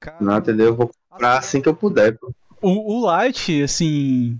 Cara, 0.00 0.16
Não, 0.20 0.36
entendeu? 0.38 0.66
Eu 0.66 0.76
vou 0.76 0.90
comprar 1.10 1.38
assim 1.38 1.60
que 1.60 1.68
eu 1.68 1.74
puder, 1.74 2.18
pô. 2.18 2.32
o, 2.62 2.98
o 2.98 3.04
Light, 3.06 3.62
assim. 3.62 4.38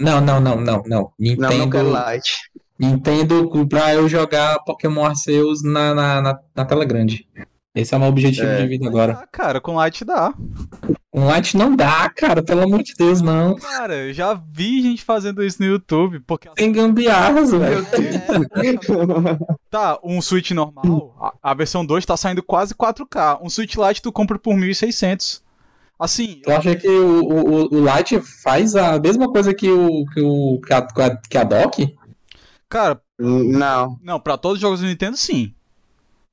Não, 0.00 0.20
não, 0.20 0.40
não, 0.40 0.56
não, 0.56 0.82
não. 0.82 0.82
Não, 0.86 1.12
Nintendo, 1.18 1.58
não 1.58 1.70
quero 1.70 1.90
light. 1.90 2.32
Nintendo 2.78 3.50
pra 3.68 3.94
eu 3.94 4.08
jogar 4.08 4.58
Pokémon 4.60 5.04
Arceus 5.04 5.62
na, 5.62 5.94
na, 5.94 6.22
na, 6.22 6.40
na 6.56 6.64
tela 6.64 6.84
grande. 6.84 7.28
Esse 7.74 7.94
é 7.94 7.96
o 7.96 8.00
meu 8.00 8.08
objetivo 8.10 8.46
É. 8.46 8.60
de 8.62 8.68
vida 8.68 8.86
agora. 8.86 9.20
Ah, 9.22 9.26
cara, 9.30 9.60
com 9.60 9.74
Light 9.76 10.04
dá. 10.04 10.34
Um 11.14 11.26
light 11.26 11.58
não 11.58 11.76
dá, 11.76 12.08
cara, 12.08 12.42
pelo 12.42 12.62
amor 12.62 12.82
de 12.82 12.94
Deus, 12.94 13.20
não. 13.20 13.54
Cara, 13.56 13.94
eu 14.08 14.14
já 14.14 14.32
vi 14.32 14.80
gente 14.80 15.04
fazendo 15.04 15.44
isso 15.44 15.60
no 15.60 15.68
YouTube, 15.68 16.20
porque 16.20 16.48
Tem 16.54 16.72
gambiarras, 16.72 17.50
velho. 17.50 17.86
Tá, 19.70 19.98
um 20.02 20.20
Switch 20.22 20.50
normal, 20.52 21.14
a, 21.42 21.50
a 21.50 21.54
versão 21.54 21.84
2 21.84 22.04
tá 22.06 22.16
saindo 22.16 22.42
quase 22.42 22.74
4K. 22.74 23.40
Um 23.42 23.48
Switch 23.50 23.74
Lite 23.76 24.02
tu 24.02 24.12
compra 24.12 24.38
por 24.38 24.54
1.600. 24.54 25.42
Assim, 25.98 26.40
Tu 26.42 26.50
acha 26.50 26.74
que 26.74 26.88
o, 26.88 27.20
o, 27.22 27.74
o 27.74 27.84
Lite 27.96 28.20
faz 28.20 28.74
a 28.74 28.98
mesma 28.98 29.30
coisa 29.30 29.54
que 29.54 29.70
o 29.70 30.04
que, 30.12 30.20
o, 30.20 30.60
que, 30.66 30.72
a, 30.72 30.82
que 31.16 31.38
a 31.38 31.44
dock? 31.44 31.94
cara, 32.68 33.00
Não. 33.18 33.98
não, 34.02 34.18
pra 34.18 34.36
todos 34.36 34.56
os 34.56 34.60
jogos 34.62 34.80
do 34.80 34.86
Nintendo 34.86 35.16
sim. 35.16 35.54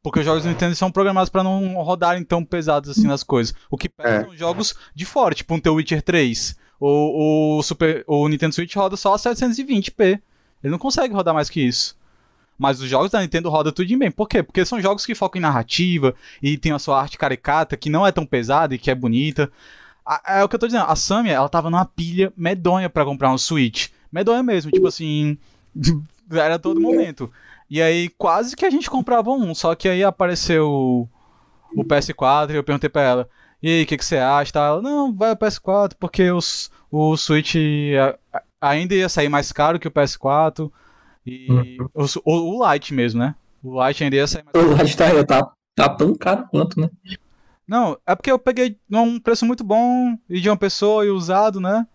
Porque 0.02 0.20
os 0.20 0.26
jogos 0.26 0.44
do 0.44 0.50
Nintendo 0.50 0.74
são 0.76 0.90
programados 0.92 1.30
pra 1.30 1.44
não 1.44 1.74
rodarem 1.82 2.24
tão 2.24 2.44
pesados 2.44 2.90
assim 2.90 3.06
nas 3.06 3.22
coisas. 3.24 3.54
O 3.70 3.78
que 3.78 3.90
pega 3.90 4.10
É. 4.10 4.24
são 4.24 4.36
jogos 4.38 4.74
de 4.96 5.06
fora, 5.06 5.36
tipo 5.36 5.54
um 5.54 5.60
The 5.60 5.70
Witcher 5.70 6.02
3. 6.02 6.56
O, 6.80 7.58
o, 7.58 7.64
Super, 7.64 8.06
o 8.08 8.28
Nintendo 8.30 8.56
Switch 8.56 8.74
roda 8.76 8.96
só 8.96 9.14
a 9.14 9.18
720p. 9.18 10.22
Ele 10.64 10.72
não 10.72 10.78
consegue 10.80 11.14
rodar 11.14 11.34
mais 11.34 11.50
que 11.50 11.60
isso. 11.62 11.98
Mas 12.58 12.82
os 12.82 12.90
jogos 12.90 13.12
da 13.12 13.22
Nintendo 13.22 13.50
rodam 13.50 13.72
tudo 13.74 13.98
bem. 13.98 14.10
Por 14.12 14.28
quê? 14.28 14.42
Porque 14.42 14.66
são 14.66 14.82
jogos 14.82 15.06
que 15.06 15.14
focam 15.16 15.40
em 15.40 15.42
narrativa 15.42 16.16
e 16.42 16.58
tem 16.58 16.72
a 16.72 16.80
sua 16.80 17.00
arte 17.02 17.18
caricata, 17.18 17.76
que 17.78 17.90
não 17.90 18.06
é 18.08 18.12
tão 18.12 18.26
pesada 18.26 18.74
e 18.76 18.78
que 18.78 18.90
é 18.92 18.96
bonita. 18.96 19.52
A- 20.06 20.40
É 20.40 20.44
o 20.44 20.48
que 20.50 20.56
eu 20.56 20.60
tô 20.60 20.66
dizendo. 20.68 20.86
A 20.88 20.96
Samia, 20.96 21.34
ela 21.34 21.50
tava 21.50 21.70
numa 21.70 21.86
pilha 21.86 22.32
medonha 22.38 22.90
pra 22.90 23.04
comprar 23.06 23.32
um 23.34 23.38
Switch. 23.38 23.90
Medonha 24.12 24.42
mesmo, 24.44 24.72
tipo 24.72 24.88
assim. 24.88 25.38
Era 26.32 26.58
todo 26.60 26.80
momento. 26.80 27.32
E 27.70 27.82
aí, 27.82 28.10
quase 28.18 28.56
que 28.56 28.66
a 28.66 28.70
gente 28.70 28.90
comprava 28.90 29.32
um. 29.32 29.54
Só 29.54 29.76
que 29.76 29.88
aí 29.88 30.04
apareceu 30.04 30.68
o, 30.70 31.10
o 31.76 31.84
PS4 31.86 32.52
e 32.52 32.56
eu 32.56 32.64
perguntei 32.64 32.90
pra 32.90 33.02
ela. 33.02 33.30
E 33.62 33.68
aí, 33.70 33.84
o 33.84 33.86
que, 33.86 33.98
que 33.98 34.06
você 34.06 34.18
acha? 34.18 34.52
Tá? 34.54 34.66
Ela, 34.68 34.82
não, 34.82 35.14
vai 35.14 35.32
o 35.32 35.38
PS4, 35.38 35.94
porque 36.00 36.32
os, 36.32 36.72
o 36.90 37.16
Switch 37.18 37.56
a- 38.00 38.18
a- 38.38 38.70
ainda 38.72 38.96
ia 38.96 39.10
sair 39.10 39.30
mais 39.30 39.52
caro 39.52 39.80
que 39.80 39.88
o 39.88 39.92
PS4. 39.92 40.72
E 41.26 41.78
o, 41.94 42.08
su- 42.08 42.22
o, 42.26 42.58
o 42.60 42.72
Lite 42.74 42.94
mesmo, 42.94 43.20
né? 43.20 43.36
O 43.62 43.86
Lite 43.86 44.04
ainda 44.04 44.16
ia 44.16 44.26
sair 44.28 44.44
mais 44.44 44.66
O 44.66 44.74
Lite 44.82 44.98
tá, 44.98 45.24
tá, 45.26 45.52
tá 45.76 45.90
tão 45.90 46.16
caro 46.16 46.48
quanto, 46.50 46.80
né? 46.80 46.90
Não, 47.68 47.96
é 48.08 48.16
porque 48.16 48.32
eu 48.32 48.40
peguei 48.40 48.78
num 48.90 49.20
preço 49.20 49.46
muito 49.46 49.64
bom 49.64 50.18
e 50.28 50.40
de 50.42 50.50
uma 50.50 50.58
pessoa 50.58 51.06
e 51.06 51.10
usado, 51.10 51.60
né? 51.60 51.86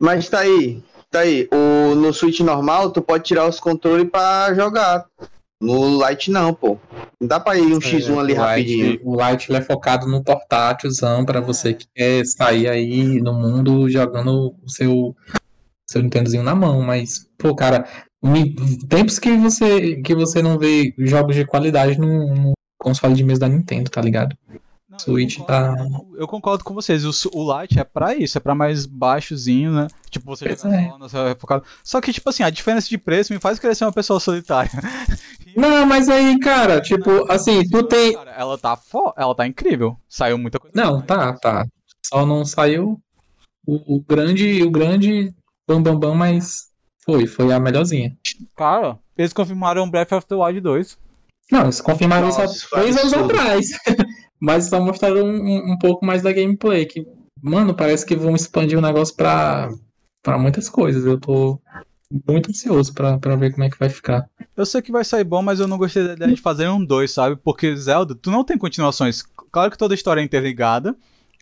Mas 0.00 0.28
tá 0.28 0.40
aí. 0.40 0.82
Tá 1.12 1.20
aí. 1.20 1.46
O, 1.52 1.94
no 1.94 2.12
Switch 2.12 2.40
normal, 2.40 2.90
tu 2.90 3.02
pode 3.02 3.24
tirar 3.24 3.46
os 3.46 3.60
controles 3.60 4.08
pra 4.10 4.52
jogar. 4.54 5.04
No 5.60 6.04
Lite 6.08 6.30
não, 6.30 6.52
pô. 6.54 6.78
Não 7.20 7.28
dá 7.28 7.38
pra 7.38 7.56
ir 7.56 7.62
um 7.72 7.78
X1 7.78 8.18
ali 8.18 8.32
É, 8.32 8.36
o 8.36 8.40
rapidinho. 8.40 8.90
Lite, 8.92 9.02
o 9.04 9.14
Lite 9.14 9.50
ele 9.52 9.58
é 9.58 9.62
focado 9.62 10.08
no 10.08 10.24
portátilzão 10.24 11.24
pra 11.24 11.40
você 11.40 11.74
que 11.74 11.86
quer 11.94 12.24
sair 12.24 12.66
aí 12.66 13.20
no 13.20 13.32
mundo 13.34 13.88
jogando 13.88 14.54
o 14.64 14.68
seu, 14.68 15.14
seu 15.88 16.02
Nintendozinho 16.02 16.42
na 16.42 16.54
mão. 16.54 16.80
Mas, 16.80 17.28
pô, 17.38 17.54
cara, 17.54 17.86
me- 18.24 18.56
tempos 18.88 19.18
que 19.20 19.30
você, 19.36 19.96
que 20.02 20.14
você 20.14 20.42
não 20.42 20.58
vê 20.58 20.94
jogos 20.98 21.36
de 21.36 21.44
qualidade 21.44 21.96
no, 21.98 22.34
no 22.34 22.52
console 22.80 23.14
de 23.14 23.22
mesa 23.22 23.40
da 23.40 23.48
Nintendo, 23.48 23.88
tá 23.90 24.00
ligado? 24.00 24.34
Não, 24.92 24.98
Switch 24.98 25.38
eu 25.38 25.44
tá- 25.46 25.74
concordo, 25.74 26.16
eu 26.18 26.28
concordo 26.28 26.64
com 26.64 26.74
vocês. 26.74 27.02
O, 27.06 27.30
o 27.32 27.60
Lite 27.62 27.80
é 27.80 27.84
pra 27.84 28.14
isso, 28.14 28.36
é 28.36 28.40
pra 28.42 28.54
mais 28.54 28.84
baixozinho, 28.84 29.72
né? 29.72 29.86
Tipo, 30.10 30.26
você 30.26 30.44
Pois 30.44 30.60
jogar 30.60 30.76
é. 30.82 30.90
só, 30.90 30.98
não 30.98 31.26
é 31.28 31.34
focado. 31.34 31.64
Só 31.82 31.98
que, 31.98 32.12
tipo 32.12 32.28
assim, 32.28 32.42
a 32.42 32.50
diferença 32.50 32.90
de 32.90 32.98
preço 32.98 33.32
me 33.32 33.40
faz 33.40 33.58
querer 33.58 33.74
ser 33.74 33.86
uma 33.86 33.92
pessoa 33.92 34.20
solitária. 34.20 34.70
Não, 35.56 35.86
mas 35.86 36.08
aí, 36.10 36.38
cara, 36.38 36.78
tipo, 36.80 37.30
assim, 37.32 37.62
tu 37.70 37.82
tem. 37.82 38.12
Cara, 38.14 38.32
ela 38.32 38.58
tá 38.58 38.76
fo... 38.76 39.12
ela 39.16 39.34
tá 39.34 39.46
incrível. 39.46 39.96
Saiu 40.08 40.36
muita 40.36 40.58
coisa. 40.58 40.74
Não, 40.76 40.92
boa. 40.92 41.02
tá, 41.02 41.32
tá. 41.34 41.66
Só 42.04 42.26
não 42.26 42.44
saiu 42.44 43.00
o, 43.66 43.96
o 43.96 44.00
grande, 44.02 44.62
o 44.62 44.70
grande 44.70 45.34
bam 45.66 45.82
bam 45.82 45.98
bam, 45.98 46.14
mas 46.14 46.68
foi, 47.04 47.26
foi 47.26 47.50
a 47.52 47.58
melhorzinha. 47.60 48.14
Cara, 48.56 48.98
eles 49.16 49.32
confirmaram 49.32 49.88
Breath 49.90 50.12
of 50.12 50.26
the 50.26 50.34
Wild 50.34 50.60
2. 50.60 50.98
Não, 51.50 51.62
eles 51.62 51.80
confirmaram 51.80 52.28
isso 52.28 52.40
há 52.40 52.44
Nossa, 52.44 52.66
três 52.70 52.96
anos 52.96 53.12
atrás. 53.12 53.66
Mas 54.44 54.68
só 54.68 54.80
mostraram 54.84 55.24
um, 55.24 55.72
um- 55.72 55.78
pouco 55.78 56.04
mais 56.04 56.20
da 56.20 56.32
gameplay. 56.32 56.84
Que, 56.84 57.06
mano, 57.40 57.74
parece 57.74 58.04
que 58.04 58.16
vão 58.16 58.34
expandir 58.34 58.76
o 58.76 58.82
negócio 58.82 59.14
pra, 59.14 59.70
pra 60.20 60.36
muitas 60.36 60.68
coisas. 60.68 61.04
Eu 61.06 61.16
tô 61.16 61.60
muito 62.26 62.50
ansioso 62.50 62.92
pra, 62.92 63.18
pra 63.18 63.36
ver 63.36 63.52
como 63.52 63.62
é 63.62 63.70
que 63.70 63.78
vai 63.78 63.88
ficar. 63.88 64.28
Eu 64.56 64.66
sei 64.66 64.82
que 64.82 64.90
vai 64.90 65.04
sair 65.04 65.22
bom, 65.22 65.42
mas 65.42 65.60
eu 65.60 65.68
não 65.68 65.78
gostei 65.78 66.04
da 66.04 66.14
ideia 66.14 66.34
de 66.34 66.40
fazer 66.40 66.68
um 66.68 66.84
2, 66.84 67.08
sabe? 67.08 67.36
Porque 67.36 67.76
Zelda, 67.76 68.16
tu 68.16 68.32
não 68.32 68.42
tem 68.42 68.58
continuações. 68.58 69.22
Claro 69.52 69.70
que 69.70 69.78
toda 69.78 69.94
história 69.94 70.20
é 70.20 70.24
interligada, 70.24 70.96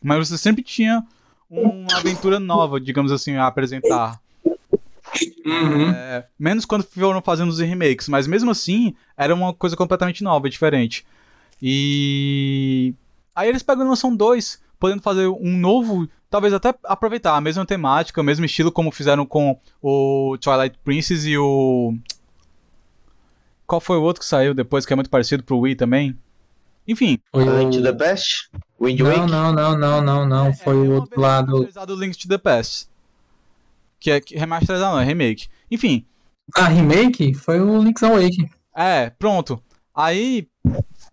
mas 0.04 0.28
você 0.28 0.36
sempre 0.36 0.62
tinha 0.62 1.02
uma 1.48 1.96
aventura 1.96 2.38
nova, 2.38 2.78
digamos 2.78 3.10
assim, 3.12 3.34
a 3.36 3.46
apresentar. 3.46 4.20
É, 5.96 6.24
menos 6.38 6.66
quando 6.66 6.84
foram 6.84 7.22
fazendo 7.22 7.48
os 7.48 7.58
remakes, 7.60 8.08
mas 8.08 8.26
mesmo 8.26 8.50
assim, 8.50 8.94
era 9.16 9.34
uma 9.34 9.54
coisa 9.54 9.74
completamente 9.74 10.22
nova, 10.22 10.50
diferente. 10.50 11.04
E. 11.62 12.94
Aí 13.34 13.48
eles 13.48 13.62
pegam 13.62 13.84
e 13.84 13.88
lançam 13.88 14.14
dois, 14.14 14.60
podendo 14.78 15.02
fazer 15.02 15.26
um 15.28 15.56
novo. 15.58 16.08
Talvez 16.28 16.54
até 16.54 16.74
aproveitar 16.84 17.36
a 17.36 17.40
mesma 17.40 17.66
temática, 17.66 18.20
o 18.20 18.24
mesmo 18.24 18.44
estilo, 18.44 18.70
como 18.70 18.92
fizeram 18.92 19.26
com 19.26 19.58
o 19.82 20.36
Twilight 20.40 20.78
Princess 20.84 21.24
e 21.24 21.36
o. 21.36 21.94
Qual 23.66 23.80
foi 23.80 23.96
o 23.98 24.02
outro 24.02 24.20
que 24.20 24.26
saiu 24.28 24.52
depois, 24.54 24.84
que 24.84 24.92
é 24.92 24.96
muito 24.96 25.10
parecido 25.10 25.42
pro 25.44 25.58
Wii 25.58 25.76
também? 25.76 26.16
Enfim. 26.86 27.18
Foi 27.32 27.46
A 27.48 27.52
Link 27.58 27.76
to 27.76 27.82
the 27.82 27.90
o... 27.90 27.96
Past? 27.96 28.50
Wind 28.80 28.98
Não, 29.00 29.06
Waker? 29.06 29.26
não, 29.28 29.52
não, 29.52 29.78
não, 29.78 30.02
não, 30.02 30.26
não. 30.26 30.52
Foi 30.54 30.74
é, 30.74 30.78
o 30.78 30.92
outro 30.94 31.20
lado. 31.20 31.68
do 31.86 31.96
Link 31.96 32.16
to 32.16 32.26
the 32.28 32.38
Past. 32.38 32.88
Que 34.00 34.10
é 34.12 34.20
que- 34.20 34.36
remasterizado, 34.36 34.94
não, 34.96 35.00
é 35.00 35.04
remake. 35.04 35.46
Enfim, 35.70 36.04
A 36.56 36.66
remake 36.66 37.34
foi 37.34 37.60
o 37.60 37.78
Link's 37.82 38.02
Awakening. 38.02 38.50
É, 38.74 39.10
pronto. 39.10 39.62
Aí 39.94 40.48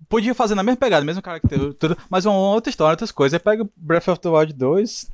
podia 0.10 0.34
fazer 0.36 0.56
na 0.56 0.64
mesma 0.64 0.78
pegada, 0.78 1.06
mesmo 1.06 1.22
caractere, 1.22 1.74
tudo, 1.74 1.98
mas 2.10 2.26
uma 2.26 2.36
outra 2.38 2.70
história, 2.70 2.94
outras 2.94 3.12
coisas. 3.12 3.34
Aí 3.34 3.40
pega 3.40 3.68
Breath 3.76 4.08
of 4.08 4.20
the 4.22 4.30
Wild 4.30 4.54
2. 4.54 5.08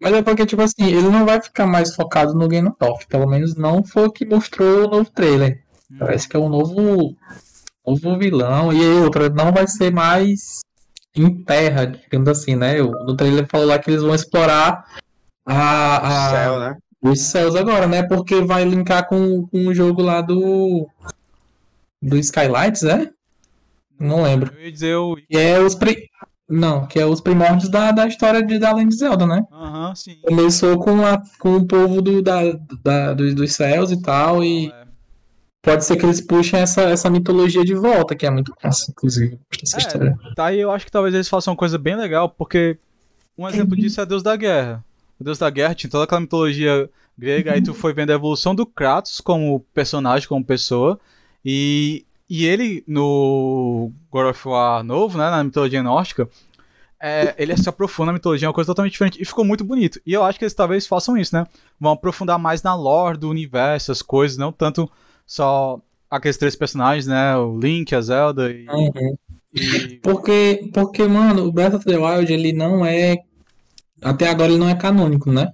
Mas 0.00 0.12
é 0.14 0.22
porque, 0.22 0.46
tipo 0.46 0.62
assim, 0.62 0.74
ele 0.86 1.08
não 1.08 1.24
vai 1.26 1.40
ficar 1.42 1.66
mais 1.66 1.94
focado 1.94 2.32
no 2.34 2.46
Ganondorf. 2.46 3.06
Pelo 3.08 3.26
menos 3.26 3.56
não 3.56 3.82
foi 3.82 4.06
o 4.06 4.12
que 4.12 4.24
mostrou 4.24 4.86
o 4.86 4.90
novo 4.90 5.10
trailer. 5.10 5.62
Parece 5.98 6.28
que 6.28 6.36
é 6.36 6.38
um 6.38 6.48
novo, 6.48 7.16
novo 7.86 8.18
vilão. 8.18 8.72
E 8.72 8.80
aí, 8.80 9.00
outra, 9.00 9.28
não 9.28 9.50
vai 9.52 9.66
ser 9.66 9.92
mais 9.92 10.60
em 11.16 11.42
terra, 11.42 11.86
digamos 11.86 12.28
assim, 12.28 12.54
né? 12.54 12.80
O- 12.80 12.90
No 13.06 13.16
trailer 13.16 13.48
falou 13.48 13.66
lá 13.66 13.78
que 13.78 13.90
eles 13.90 14.02
vão 14.02 14.14
explorar 14.14 14.84
a, 15.44 16.26
a- 16.26 16.30
Céu, 16.30 16.60
né? 16.60 16.76
os 17.02 17.20
céus 17.20 17.56
agora, 17.56 17.86
né? 17.88 18.02
Porque 18.04 18.40
vai 18.42 18.64
linkar 18.64 19.08
com, 19.08 19.46
com 19.48 19.66
o 19.66 19.74
jogo 19.74 20.00
lá 20.02 20.20
do. 20.20 20.86
Do 22.00 22.16
Skylights, 22.18 22.84
é? 22.84 23.10
Não 23.98 24.22
lembro. 24.22 24.52
Eu 24.56 24.64
ia 24.64 24.72
dizer 24.72 24.96
o. 24.96 25.16
Que 25.16 25.36
é 25.36 25.58
os. 25.60 25.74
Pri... 25.74 26.08
Não, 26.48 26.86
que 26.86 26.98
é 26.98 27.04
os 27.04 27.20
primórdios 27.20 27.68
da, 27.68 27.92
da 27.92 28.06
história 28.06 28.42
de 28.42 28.58
da 28.58 28.72
Legend 28.72 28.94
of 28.94 28.98
Zelda, 28.98 29.26
né? 29.26 29.44
Aham, 29.52 29.94
sim. 29.94 30.16
Começou 30.26 30.78
com, 30.78 31.04
a, 31.04 31.22
com 31.38 31.56
o 31.56 31.66
povo 31.66 32.00
do, 32.00 32.22
da, 32.22 32.40
da, 32.82 33.12
dos, 33.12 33.34
dos 33.34 33.52
céus 33.52 33.90
e 33.90 34.00
tal, 34.00 34.42
e 34.42 34.68
É. 34.68 34.84
pode 35.60 35.84
ser 35.84 35.96
que 35.96 36.06
eles 36.06 36.22
puxem 36.22 36.58
essa, 36.60 36.82
essa 36.82 37.10
mitologia 37.10 37.62
de 37.64 37.74
volta, 37.74 38.14
que 38.16 38.24
é 38.24 38.30
muito 38.30 38.54
massa, 38.64 38.90
inclusive, 38.90 39.38
essa 39.62 39.76
É. 39.76 39.80
história. 39.80 40.18
Tá 40.34 40.46
aí, 40.46 40.58
eu 40.60 40.70
acho 40.70 40.86
que 40.86 40.90
talvez 40.92 41.14
eles 41.14 41.28
façam 41.28 41.52
uma 41.52 41.58
coisa 41.58 41.76
bem 41.76 41.96
legal, 41.96 42.30
porque 42.30 42.78
um 43.36 43.46
exemplo 43.46 43.76
disso 43.76 44.00
é 44.00 44.06
Deus 44.06 44.22
da 44.22 44.34
Guerra. 44.34 44.82
o 45.20 45.24
deus 45.24 45.36
da 45.36 45.50
guerra, 45.50 45.74
tinha 45.74 45.90
toda 45.90 46.04
aquela 46.04 46.20
mitologia 46.20 46.88
grega, 47.18 47.52
aí 47.52 47.60
tu 47.60 47.74
foi 47.74 47.92
vendo 47.92 48.10
a 48.10 48.14
evolução 48.14 48.54
do 48.54 48.64
Kratos 48.64 49.20
como 49.20 49.60
personagem, 49.74 50.26
como 50.28 50.42
pessoa, 50.44 50.98
e, 51.44 52.06
e 52.28 52.44
ele 52.46 52.84
no 52.86 53.92
God 54.10 54.26
of 54.30 54.48
War 54.48 54.82
novo, 54.84 55.16
né, 55.18 55.30
na 55.30 55.42
mitologia 55.44 55.82
nórdica, 55.82 56.28
é, 57.00 57.34
ele 57.38 57.56
se 57.56 57.68
aprofunda 57.68 58.06
na 58.06 58.12
mitologia, 58.14 58.46
é 58.46 58.48
uma 58.48 58.54
coisa 58.54 58.66
totalmente 58.66 58.92
diferente, 58.92 59.22
e 59.22 59.24
ficou 59.24 59.44
muito 59.44 59.62
bonito. 59.64 60.00
E 60.04 60.12
eu 60.12 60.24
acho 60.24 60.38
que 60.38 60.44
eles 60.44 60.54
talvez 60.54 60.86
façam 60.86 61.16
isso, 61.16 61.34
né? 61.34 61.46
Vão 61.78 61.92
aprofundar 61.92 62.38
mais 62.40 62.60
na 62.62 62.74
lore 62.74 63.16
do 63.18 63.30
universo, 63.30 63.92
as 63.92 64.02
coisas, 64.02 64.36
não 64.36 64.50
tanto 64.50 64.90
só 65.24 65.80
aqueles 66.10 66.36
três 66.36 66.56
personagens, 66.56 67.06
né? 67.06 67.36
O 67.36 67.56
Link, 67.58 67.94
a 67.94 68.00
Zelda 68.00 68.50
e. 68.50 68.66
Uhum. 68.68 69.16
e- 69.54 70.00
Porque, 70.02 70.68
porque, 70.74 71.04
mano, 71.06 71.44
o 71.46 71.52
Breath 71.52 71.74
of 71.74 71.84
the 71.84 71.96
Wild, 71.96 72.32
ele 72.32 72.52
não 72.52 72.84
é. 72.84 73.16
Até 74.02 74.28
agora 74.28 74.50
ele 74.50 74.58
não 74.58 74.68
é 74.68 74.74
canônico, 74.74 75.30
né? 75.30 75.52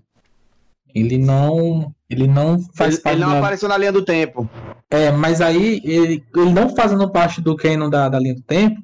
Ele 0.94 1.18
não. 1.18 1.92
Ele 2.08 2.26
não 2.26 2.58
faz 2.74 2.94
Ele, 2.94 3.02
parte 3.02 3.16
ele 3.18 3.24
não 3.26 3.32
da- 3.32 3.38
apareceu 3.40 3.68
na 3.68 3.76
linha 3.76 3.92
do 3.92 4.02
tempo. 4.04 4.48
É, 4.94 5.10
mas 5.10 5.40
aí, 5.40 5.80
ele, 5.84 6.24
ele 6.36 6.52
não 6.52 6.68
fazendo 6.74 7.10
parte 7.10 7.40
do 7.40 7.56
canon 7.56 7.90
da, 7.90 8.08
da 8.08 8.18
linha 8.18 8.34
do 8.34 8.42
tempo, 8.42 8.80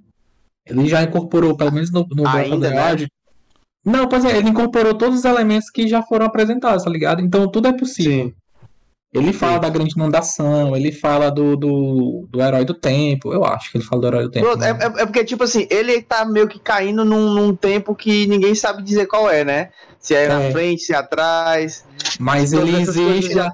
ele 0.67 0.89
já 0.89 1.03
incorporou, 1.03 1.57
pelo 1.57 1.73
menos 1.73 1.91
no, 1.93 2.07
no 2.11 2.27
Ainda, 2.29 2.71
né? 2.71 3.07
Não, 3.85 4.09
pois 4.09 4.25
é, 4.25 4.37
ele 4.37 4.51
incorporou 4.51 4.95
todos 4.95 5.21
os 5.21 5.25
elementos 5.25 5.71
que 5.71 5.89
já 5.89 6.03
foram 6.03 6.27
apresentados, 6.27 6.85
tá 6.85 6.91
ligado? 6.91 7.23
Então 7.23 7.49
tudo 7.51 7.69
é 7.69 7.73
possível. 7.73 8.27
Sim. 8.27 8.35
Ele 9.13 9.33
fala 9.33 9.59
da 9.59 9.69
grande 9.69 9.95
inundação, 9.97 10.77
ele 10.77 10.93
fala 10.93 11.31
do, 11.31 11.57
do, 11.57 12.29
do 12.31 12.41
herói 12.41 12.65
do 12.65 12.75
tempo. 12.75 13.33
Eu 13.33 13.45
acho 13.45 13.73
que 13.73 13.79
ele 13.79 13.85
fala 13.85 14.03
do 14.03 14.07
herói 14.07 14.23
do 14.25 14.31
tempo. 14.31 14.47
É, 14.47 14.57
né? 14.57 14.69
é- 14.81 15.03
é 15.03 15.07
porque, 15.07 15.25
tipo 15.25 15.43
assim, 15.43 15.67
ele 15.69 16.01
tá 16.01 16.25
meio 16.25 16.47
que 16.47 16.61
caindo 16.61 17.05
num, 17.05 17.35
num 17.35 17.57
tempo 17.57 17.93
que 17.95 18.27
ninguém 18.29 18.55
sabe 18.55 18.83
dizer 18.85 19.07
qual 19.07 19.29
é, 19.29 19.45
né? 19.45 19.71
Se 19.99 20.15
é, 20.15 20.29
na 20.29 20.43
É. 20.43 20.53
frente, 20.53 20.83
se 20.83 20.93
é 20.93 20.97
atrás. 20.97 21.85
Mas 22.21 22.53
ele 22.53 22.77
existe. 22.81 23.35
já 23.35 23.51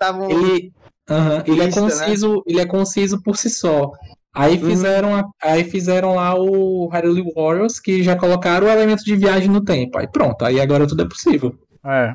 estavam. 1.09 1.43
Ele, 1.47 1.61
é 1.63 1.67
né? 1.67 1.73
conciso, 1.73 2.43
ele 2.47 2.61
é 2.61 2.67
conciso 2.67 3.23
por 3.23 3.37
si 3.37 3.49
só. 3.51 3.93
Aí 4.35 4.57
Uhum. 4.59 4.69
fizeram, 4.71 5.15
a- 5.17 5.25
aí 5.43 5.65
fizeram 5.65 6.15
lá 6.15 6.35
o 6.39 6.89
Hyrule 6.89 7.25
Warriors, 7.35 7.81
que 7.81 8.03
já 8.03 8.17
colocaram 8.17 8.67
o 8.67 8.71
elemento 8.71 9.03
de 9.05 9.17
viagem 9.17 9.49
no 9.49 9.63
tempo. 9.63 9.99
Aí 9.99 10.07
pronto, 10.07 10.45
aí 10.45 10.61
agora 10.61 10.87
tudo 10.87 11.03
é 11.03 11.09
possível. 11.09 11.55
É. 11.85 12.15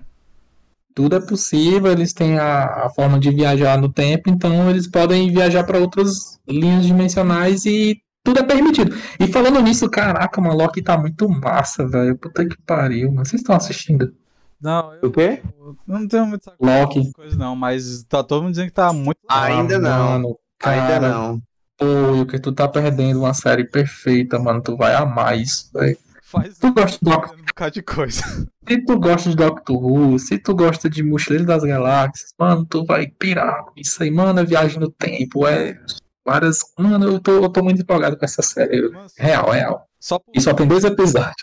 Tudo 0.93 1.15
é 1.15 1.21
possível, 1.21 1.91
eles 1.91 2.11
têm 2.13 2.37
a, 2.37 2.85
a 2.85 2.89
forma 2.89 3.17
de 3.17 3.31
viajar 3.31 3.79
no 3.79 3.91
tempo, 3.91 4.29
então 4.29 4.69
eles 4.69 4.87
podem 4.87 5.31
viajar 5.31 5.63
para 5.63 5.79
outras 5.79 6.37
linhas 6.47 6.85
dimensionais 6.85 7.65
e 7.65 7.97
tudo 8.23 8.39
é 8.39 8.43
permitido. 8.43 8.93
E 9.19 9.25
falando 9.27 9.61
nisso, 9.61 9.89
caraca, 9.89 10.39
mano, 10.41 10.55
Loki 10.57 10.81
tá 10.81 10.97
muito 10.97 11.27
massa, 11.29 11.87
velho. 11.87 12.17
Puta 12.17 12.45
que 12.45 12.55
pariu, 12.67 13.07
mano. 13.09 13.25
Vocês 13.25 13.41
estão 13.41 13.55
assistindo? 13.55 14.13
Não, 14.61 14.93
eu, 14.95 15.09
O 15.09 15.11
quê? 15.11 15.41
eu 15.59 15.75
não 15.87 16.07
tenho 16.07 16.25
muito 16.25 16.43
saco 16.45 16.57
Loki. 16.63 17.11
coisas, 17.13 17.37
não, 17.37 17.55
mas 17.55 18.03
tá 18.03 18.23
todo 18.23 18.43
mundo 18.43 18.51
dizendo 18.51 18.67
que 18.67 18.73
tá 18.73 18.93
muito. 18.93 19.17
Ainda 19.29 19.75
Ah, 19.75 19.79
não. 19.79 20.09
Mano, 20.11 20.39
Ainda 20.63 20.99
não. 20.99 21.41
Pô, 21.77 22.25
que 22.27 22.39
tu 22.39 22.51
tá 22.51 22.67
perdendo 22.67 23.19
uma 23.19 23.33
série 23.33 23.65
perfeita, 23.65 24.37
mano. 24.37 24.61
Tu 24.61 24.77
vai 24.77 24.93
amar 24.93 25.37
isso, 25.39 25.69
velho. 25.73 25.97
Faz 26.21 26.57
Tu 26.59 26.71
gosta 26.71 26.97
de 27.03 27.11
Doctor 27.11 27.35
um 27.37 27.43
bocado 27.43 27.71
de 27.71 27.81
coisa. 27.81 28.21
Se 28.67 28.85
tu 28.85 28.99
gosta 28.99 29.29
de 29.31 29.35
Doctor 29.35 29.83
Who, 29.83 30.19
se 30.19 30.37
tu 30.37 30.55
gosta 30.55 30.87
de 30.89 31.03
Mochileiro 31.03 31.45
das 31.45 31.63
Galáxias, 31.63 32.31
mano, 32.39 32.63
tu 32.63 32.85
vai 32.85 33.07
pirar 33.07 33.65
com 33.65 33.73
isso 33.75 34.01
aí, 34.01 34.11
mano. 34.11 34.39
É 34.39 34.45
viagem 34.45 34.79
no 34.79 34.89
tempo, 34.89 35.45
é 35.47 35.77
várias. 36.23 36.59
Mano, 36.79 37.05
eu 37.05 37.19
tô, 37.19 37.43
eu 37.43 37.49
tô 37.49 37.61
muito 37.63 37.81
empolgado 37.81 38.15
com 38.15 38.23
essa 38.23 38.41
série. 38.43 38.83
Mano, 38.89 39.07
Real, 39.17 39.49
real. 39.49 39.85
Só 39.99 40.19
por... 40.19 40.31
E 40.33 40.39
só 40.39 40.53
tem 40.53 40.67
dois 40.67 40.83
episódios. 40.85 41.35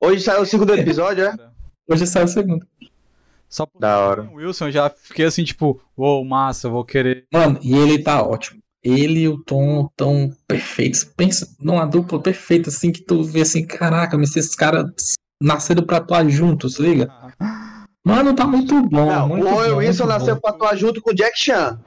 Hoje 0.00 0.20
saiu 0.20 0.42
o 0.42 0.46
segundo 0.46 0.72
episódio, 0.74 1.24
é? 1.24 1.36
Hoje 1.88 2.06
sai 2.06 2.24
o 2.24 2.28
segundo. 2.28 2.66
Só 3.48 3.64
por 3.64 3.80
Da 3.80 3.98
hora. 3.98 4.28
Wilson, 4.34 4.66
eu 4.66 4.72
já 4.72 4.90
fiquei 4.90 5.24
assim, 5.24 5.42
tipo, 5.42 5.80
uou, 5.96 6.22
massa, 6.24 6.68
vou 6.68 6.84
querer. 6.84 7.24
Mano, 7.32 7.58
e 7.62 7.74
ele 7.74 8.02
tá 8.02 8.22
ótimo. 8.22 8.60
Ele 8.84 9.20
e 9.20 9.28
o 9.28 9.38
Tom 9.38 9.88
tão 9.96 10.30
perfeitos. 10.46 11.04
Pensa 11.04 11.48
numa 11.58 11.86
dupla 11.86 12.20
perfeita, 12.20 12.68
assim, 12.68 12.92
que 12.92 13.00
tu 13.00 13.24
vê 13.24 13.40
assim, 13.40 13.66
caraca, 13.66 14.18
mas 14.18 14.36
esses 14.36 14.54
caras 14.54 15.14
nasceram 15.42 15.82
pra 15.82 15.96
atuar 15.96 16.28
juntos, 16.28 16.78
liga? 16.78 17.10
Mano, 18.04 18.34
tá 18.34 18.46
muito 18.46 18.82
bom. 18.82 19.06
Não, 19.06 19.28
muito 19.28 19.46
o 19.46 19.50
bom, 19.50 19.76
Wilson 19.76 20.06
nasceu 20.06 20.34
bom. 20.34 20.40
pra 20.42 20.50
atuar 20.50 20.76
junto 20.76 21.00
com 21.00 21.10
o 21.10 21.14
Jack 21.14 21.38
Chan. 21.38 21.80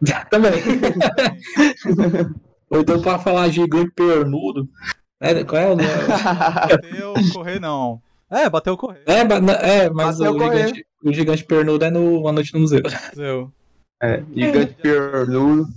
Também. 0.30 0.52
Ou 2.70 2.80
então 2.80 3.02
pra 3.02 3.18
falar 3.18 3.48
gigante 3.48 3.90
pernudo. 3.92 4.68
É, 5.20 5.42
qual 5.44 5.60
é 5.60 5.66
o 5.66 5.76
nome? 5.76 5.88
Correr, 7.32 7.60
não. 7.60 8.00
É, 8.32 8.48
bateu 8.48 8.76
correr. 8.76 9.02
É, 9.06 9.24
ba- 9.24 9.52
é 9.52 9.90
mas 9.90 10.18
Bateu 10.18 10.34
o 10.34 10.38
gigante, 10.42 10.86
o 11.04 11.12
gigante 11.12 11.44
pernudo 11.44 11.84
é 11.84 11.90
no 11.90 12.20
Uma 12.20 12.32
Noite 12.32 12.54
no 12.54 12.60
Museu. 12.60 12.80
Deu. 13.14 13.52
É, 14.02 14.22
gigante 14.34 14.74
pernudo. 14.80 15.68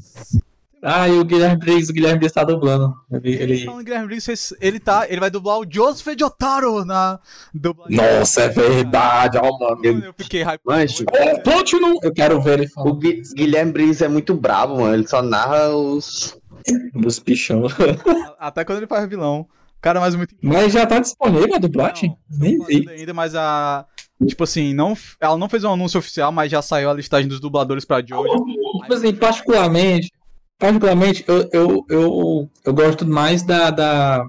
Ah, 0.88 1.10
e 1.10 1.18
o 1.18 1.26
Guilherme 1.26 1.58
Briggs, 1.58 1.90
o 1.92 1.94
Guilherme 1.96 2.20
Briggs 2.20 2.34
tá 2.36 2.44
dublando. 2.44 2.94
Ele, 3.12 3.34
Ele, 3.34 3.66
falando 3.66 3.84
Guilherme 3.84 4.06
Briggs, 4.08 4.56
ele 4.62 4.80
tá, 4.80 5.08
ele 5.10 5.20
vai 5.20 5.32
dublar 5.32 5.58
o 5.60 5.66
Joseph 5.68 6.16
Jotaro 6.18 6.86
na 6.86 7.20
dublagem. 7.52 7.98
Nossa, 7.98 8.42
é 8.44 8.50
verdade, 8.50 9.38
ó, 9.42 9.58
mano. 9.58 10.06
Eu 10.06 10.14
fiquei 10.16 10.42
hypado. 10.44 10.60
Manche. 10.64 11.04
É, 11.12 11.40
Platinum! 11.40 11.96
Eu 12.04 12.14
quero 12.14 12.40
ver 12.40 12.60
ele 12.60 12.68
O 12.68 12.70
falando 12.70 13.00
Gui- 13.00 13.22
Guilherme 13.36 13.72
Briggs 13.72 14.04
é 14.04 14.08
muito 14.08 14.36
brabo, 14.36 14.80
mano. 14.80 14.94
Ele 14.94 15.08
só 15.08 15.24
narra 15.24 15.70
os. 15.76 16.38
dos 16.94 17.18
bichão. 17.18 17.64
Até 18.40 18.64
quando 18.64 18.78
ele 18.80 18.88
faz 18.88 19.10
vilão. 19.10 19.48
Cara, 19.86 20.00
mas 20.00 20.16
muito 20.16 20.36
Mas 20.42 20.74
já 20.74 20.84
tá 20.84 20.98
disponível 20.98 21.54
a 21.54 21.60
dublagem? 21.60 22.10
Não, 22.28 22.40
Nem 22.40 22.58
vi. 22.58 22.90
ainda, 22.90 23.14
mas 23.14 23.36
a. 23.36 23.86
Tipo 24.26 24.44
assim, 24.44 24.74
não, 24.74 24.98
ela 25.22 25.38
não 25.38 25.48
fez 25.48 25.64
um 25.64 25.72
anúncio 25.72 26.00
oficial, 26.00 26.32
mas 26.32 26.50
já 26.50 26.60
saiu 26.60 26.90
a 26.90 26.94
listagem 26.96 27.28
dos 27.28 27.40
dubladores 27.40 27.86
pra 27.86 28.02
Jojo. 28.04 28.46
Tipo 28.82 28.94
assim, 28.96 29.14
particularmente, 29.14 30.12
particularmente 30.58 31.24
eu, 31.28 31.48
eu, 31.54 31.86
eu, 31.88 32.50
eu 32.66 32.74
gosto 32.74 33.06
mais 33.06 33.44
da, 33.44 33.70
da 33.70 34.26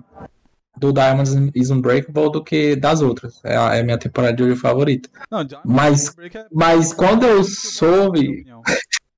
do 0.77 0.93
Diamonds 0.93 1.33
is 1.55 1.71
Unbreakable 1.71 2.31
do 2.31 2.45
que 2.45 2.77
das 2.77 3.01
outras. 3.01 3.41
É 3.43 3.57
a, 3.57 3.77
é 3.77 3.81
a 3.81 3.85
minha 3.85 3.97
temporada 3.97 4.37
de 4.37 4.43
hoje 4.43 4.57
favorita. 4.57 5.09
Não, 5.31 5.43
Mas- 5.65 6.15
é- 6.19 6.47
Mas 6.53 6.93
quando 6.93 7.25
eu 7.25 7.43
soube. 7.43 8.45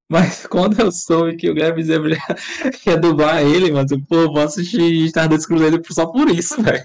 Mas 0.09 0.47
quando 0.47 0.81
eu 0.81 0.91
soube 0.91 1.37
que 1.37 1.51
o 1.51 1.55
Guilherme 1.55 1.85
Zebra 1.85 2.17
ia 2.87 2.97
dublar 2.97 3.43
ele, 3.43 3.71
mas 3.71 3.91
eu 3.91 4.01
pô, 4.01 4.33
vou 4.33 4.41
assistir 4.41 5.05
Stardust 5.05 5.47
Cruzeiro 5.47 5.83
só 5.91 6.07
por 6.07 6.31
isso, 6.31 6.63
velho. 6.63 6.85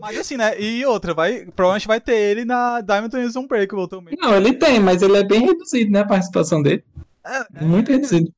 Mas 0.00 0.18
assim, 0.18 0.36
né? 0.36 0.60
E 0.60 0.84
outra, 0.84 1.14
vai, 1.14 1.46
provavelmente 1.46 1.86
vai 1.86 2.00
ter 2.00 2.14
ele 2.14 2.44
na 2.44 2.82
Diamond 2.82 3.16
is 3.18 3.36
Unbreakable 3.36 3.88
também. 3.88 4.16
Não, 4.20 4.36
ele 4.36 4.52
tem, 4.52 4.78
mas 4.78 5.00
ele 5.00 5.16
é 5.16 5.24
bem 5.24 5.46
reduzido, 5.46 5.90
né, 5.90 6.00
a 6.00 6.06
participação 6.06 6.62
dele. 6.62 6.84
É, 7.24 7.38
é, 7.56 7.64
Muito 7.64 7.90
reduzido. 7.90 8.30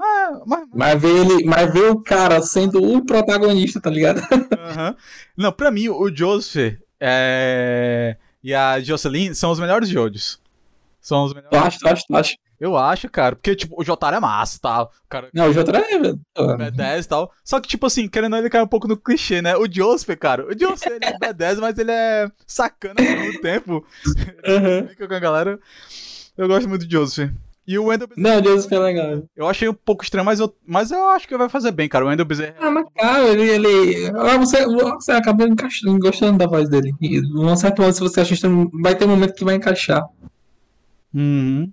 é, 0.00 0.30
mas, 0.46 0.68
Mas 0.74 1.02
ver 1.02 1.16
ele, 1.16 1.44
mas 1.44 1.72
ver 1.72 1.90
o 1.90 2.00
cara 2.00 2.40
sendo 2.40 2.82
o 2.82 3.04
protagonista, 3.04 3.80
tá 3.80 3.90
ligado? 3.90 4.20
Aham. 4.58 4.96
Não, 5.36 5.52
pra 5.52 5.70
mim, 5.70 5.88
o 5.88 6.08
Joseph 6.14 6.78
é... 6.98 8.16
e 8.42 8.54
a 8.54 8.80
Jocelyn 8.80 9.34
são 9.34 9.50
os 9.50 9.60
melhores 9.60 9.88
Jojos. 9.88 10.40
São 11.00 11.24
os 11.24 11.34
melhores. 11.34 11.58
acha, 11.58 11.78
tu 12.08 12.16
acha? 12.16 12.36
Eu 12.64 12.78
acho, 12.78 13.10
cara. 13.10 13.36
Porque, 13.36 13.54
tipo, 13.54 13.78
o 13.78 13.84
Jotaro 13.84 14.16
é 14.16 14.20
massa, 14.20 14.58
tá? 14.58 14.84
O 14.84 14.88
cara 15.06 15.28
Não, 15.34 15.50
o 15.50 15.52
Jotaro 15.52 15.76
é. 15.84 15.98
pô, 16.32 16.46
B10 16.56 17.04
e 17.04 17.08
tal. 17.08 17.30
Só 17.44 17.60
que, 17.60 17.68
tipo 17.68 17.84
assim, 17.84 18.08
querendo 18.08 18.24
ou 18.24 18.30
não, 18.30 18.38
ele 18.38 18.48
cai 18.48 18.62
um 18.62 18.66
pouco 18.66 18.88
no 18.88 18.96
clichê, 18.96 19.42
né? 19.42 19.54
O 19.54 19.70
Joseph, 19.70 20.16
cara. 20.18 20.46
O 20.46 20.58
Joseph, 20.58 20.90
ele 20.90 21.04
é 21.04 21.12
B10, 21.20 21.60
mas 21.60 21.76
ele 21.76 21.90
é 21.90 22.26
sacana 22.46 22.94
ao 22.98 23.04
mesmo 23.04 23.40
tempo. 23.42 23.84
Aham. 24.48 24.88
Fica 24.88 25.06
com 25.06 25.12
a 25.14 25.18
galera. 25.18 25.60
Eu 26.38 26.48
gosto 26.48 26.66
muito 26.66 26.86
do 26.86 26.90
Joseph. 26.90 27.30
E 27.66 27.78
o 27.78 27.84
Wendell 27.84 28.08
Bezerra, 28.08 28.34
Não, 28.34 28.40
o 28.40 28.44
Joseph 28.44 28.72
é 28.72 28.78
legal. 28.78 29.22
eu 29.36 29.46
achei 29.46 29.68
um 29.68 29.74
pouco 29.74 30.02
estranho, 30.02 30.24
mas 30.24 30.40
eu, 30.40 30.54
mas 30.66 30.90
eu 30.90 31.06
acho 31.10 31.28
que 31.28 31.36
vai 31.36 31.50
fazer 31.50 31.70
bem, 31.70 31.86
cara. 31.86 32.06
O 32.06 32.08
Wendell 32.08 32.24
Bezerra. 32.24 32.54
Ah, 32.60 32.70
mas 32.70 32.86
cara, 32.96 33.24
ele. 33.28 33.42
ele... 33.46 34.06
Ah, 34.16 34.38
você, 34.38 34.64
você 34.64 35.12
acaba 35.12 35.44
encaixando, 35.44 35.98
gostando 35.98 36.38
da 36.38 36.46
voz 36.46 36.66
dele. 36.70 36.94
E 36.98 37.20
num 37.20 37.54
certo 37.56 37.80
momento, 37.80 37.96
se 37.96 38.00
você 38.00 38.22
assistir, 38.22 38.48
vai 38.82 38.94
ter 38.94 39.04
um 39.04 39.08
momento 39.08 39.34
que 39.34 39.44
vai 39.44 39.54
encaixar. 39.54 40.02
Uhum. 41.12 41.70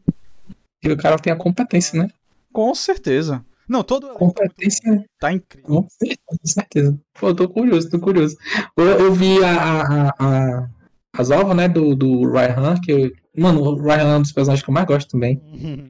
E 0.83 0.91
o 0.91 0.97
cara 0.97 1.17
tem 1.17 1.31
a 1.31 1.35
competência, 1.35 2.01
né? 2.01 2.09
Com 2.51 2.73
certeza. 2.75 3.43
Não, 3.67 3.83
todo 3.83 4.07
elenco 4.07 4.19
tá. 4.33 4.41
Competência, 4.43 5.05
Tá 5.19 5.31
incrível. 5.31 5.87
com 6.25 6.37
certeza. 6.43 6.99
Pô, 7.19 7.29
eu 7.29 7.35
tô 7.35 7.47
curioso, 7.47 7.89
tô 7.89 7.99
curioso. 7.99 8.35
Eu, 8.75 8.85
eu 8.85 9.13
vi 9.13 9.41
a, 9.43 9.53
a, 9.53 10.09
a, 10.19 10.69
as 11.13 11.29
ovas, 11.29 11.55
né, 11.55 11.69
do, 11.69 11.95
do 11.95 12.29
Ryan, 12.29 12.75
que 12.83 12.91
eu, 12.91 13.11
Mano, 13.37 13.61
o 13.61 13.81
Ryan 13.81 14.13
é 14.13 14.17
um 14.17 14.21
dos 14.21 14.33
personagens 14.33 14.63
que 14.63 14.69
eu 14.69 14.73
mais 14.73 14.85
gosto 14.85 15.09
também. 15.11 15.41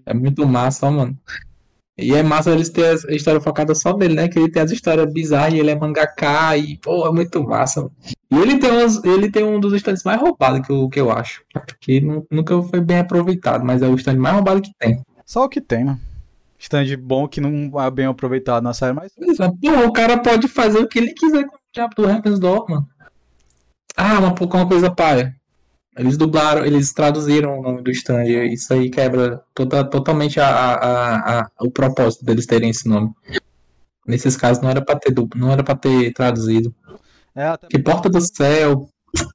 É 0.06 0.14
muito 0.14 0.46
massa, 0.46 0.86
ó, 0.88 0.92
mano. 0.92 1.18
E 2.02 2.14
é 2.14 2.24
massa 2.24 2.52
eles 2.52 2.70
terem 2.70 2.98
a 3.10 3.14
história 3.14 3.40
focada 3.40 3.74
só 3.76 3.96
nele, 3.96 4.16
né? 4.16 4.28
Que 4.28 4.40
ele 4.40 4.50
tem 4.52 4.62
as 4.62 4.72
histórias 4.72 5.12
bizarras 5.14 5.54
e 5.54 5.60
ele 5.60 5.70
é 5.72 5.76
mangaká 5.76 6.58
e, 6.58 6.78
pô, 6.78 7.08
é 7.08 7.12
muito 7.12 7.44
massa. 7.44 7.90
E 8.32 8.36
ele 8.38 8.58
tem, 8.58 8.72
uns, 8.72 9.04
ele 9.04 9.30
tem 9.32 9.44
um 9.44 9.60
dos 9.60 9.74
stands 9.74 10.04
mais 10.04 10.20
roubados 10.20 10.66
que 10.66 10.72
eu, 10.72 10.90
que 10.90 11.00
eu 11.00 11.12
acho. 11.12 11.44
Porque 11.54 12.02
nu- 12.02 12.26
nunca 12.32 12.62
foi 12.64 12.82
bem 12.82 13.00
aproveitado, 13.00 13.64
mas 13.66 13.82
é 13.82 13.88
o 13.88 13.96
stand 13.96 14.16
mais 14.18 14.36
roubado 14.36 14.62
que 14.62 14.72
tem. 14.80 15.02
Só 15.26 15.46
o 15.46 15.50
que 15.50 15.62
tem, 15.62 15.84
né? 15.84 16.00
Stand 16.58 16.96
bom 17.00 17.28
que 17.28 17.42
não 17.42 17.80
é 17.82 17.90
bem 17.92 18.06
aproveitado 18.06 18.64
na 18.64 18.74
série, 18.74 18.94
mas. 18.94 19.12
Pois 19.18 19.40
é, 19.40 19.50
Pô, 19.50 19.88
o 19.88 19.92
cara 19.92 20.18
pode 20.18 20.48
fazer 20.48 20.80
o 20.80 20.88
que 20.88 21.00
ele 21.00 21.14
quiser 21.14 21.46
com 21.46 21.56
o 21.56 21.60
diabo 21.74 21.96
do 21.96 22.10
Heaven's 22.10 22.40
Door, 22.40 22.70
mano. 22.70 22.88
Ah, 23.96 24.20
uma, 24.20 24.34
uma 24.40 24.68
coisa 24.68 24.90
paia. 24.92 25.36
Eles 25.98 26.18
dublaram, 26.18 26.66
eles 26.66 26.94
traduziram 26.94 27.60
o 27.60 27.62
nome 27.62 27.82
do 27.82 27.92
stand. 27.92 28.24
Isso 28.26 28.74
aí 28.74 28.90
quebra 28.90 29.44
toda, 29.54 29.84
totalmente 29.84 30.40
a, 30.40 30.48
a, 30.48 31.40
a, 31.42 31.52
o 31.60 31.70
propósito 31.70 32.24
deles 32.24 32.46
terem 32.46 32.70
esse 32.70 32.88
nome. 32.88 33.14
Nesses 34.08 34.38
casos 34.38 34.64
não 34.64 34.70
era 34.70 34.82
pra 34.84 34.96
ter, 34.96 35.14
não 35.36 35.52
era 35.52 35.64
pra 35.64 35.76
ter 35.76 36.14
traduzido. 36.14 36.74
É, 37.36 37.46
até 37.46 37.68
Que 37.68 37.80
Porta 37.80 38.10
do 38.10 38.22
Céu, 38.22 38.90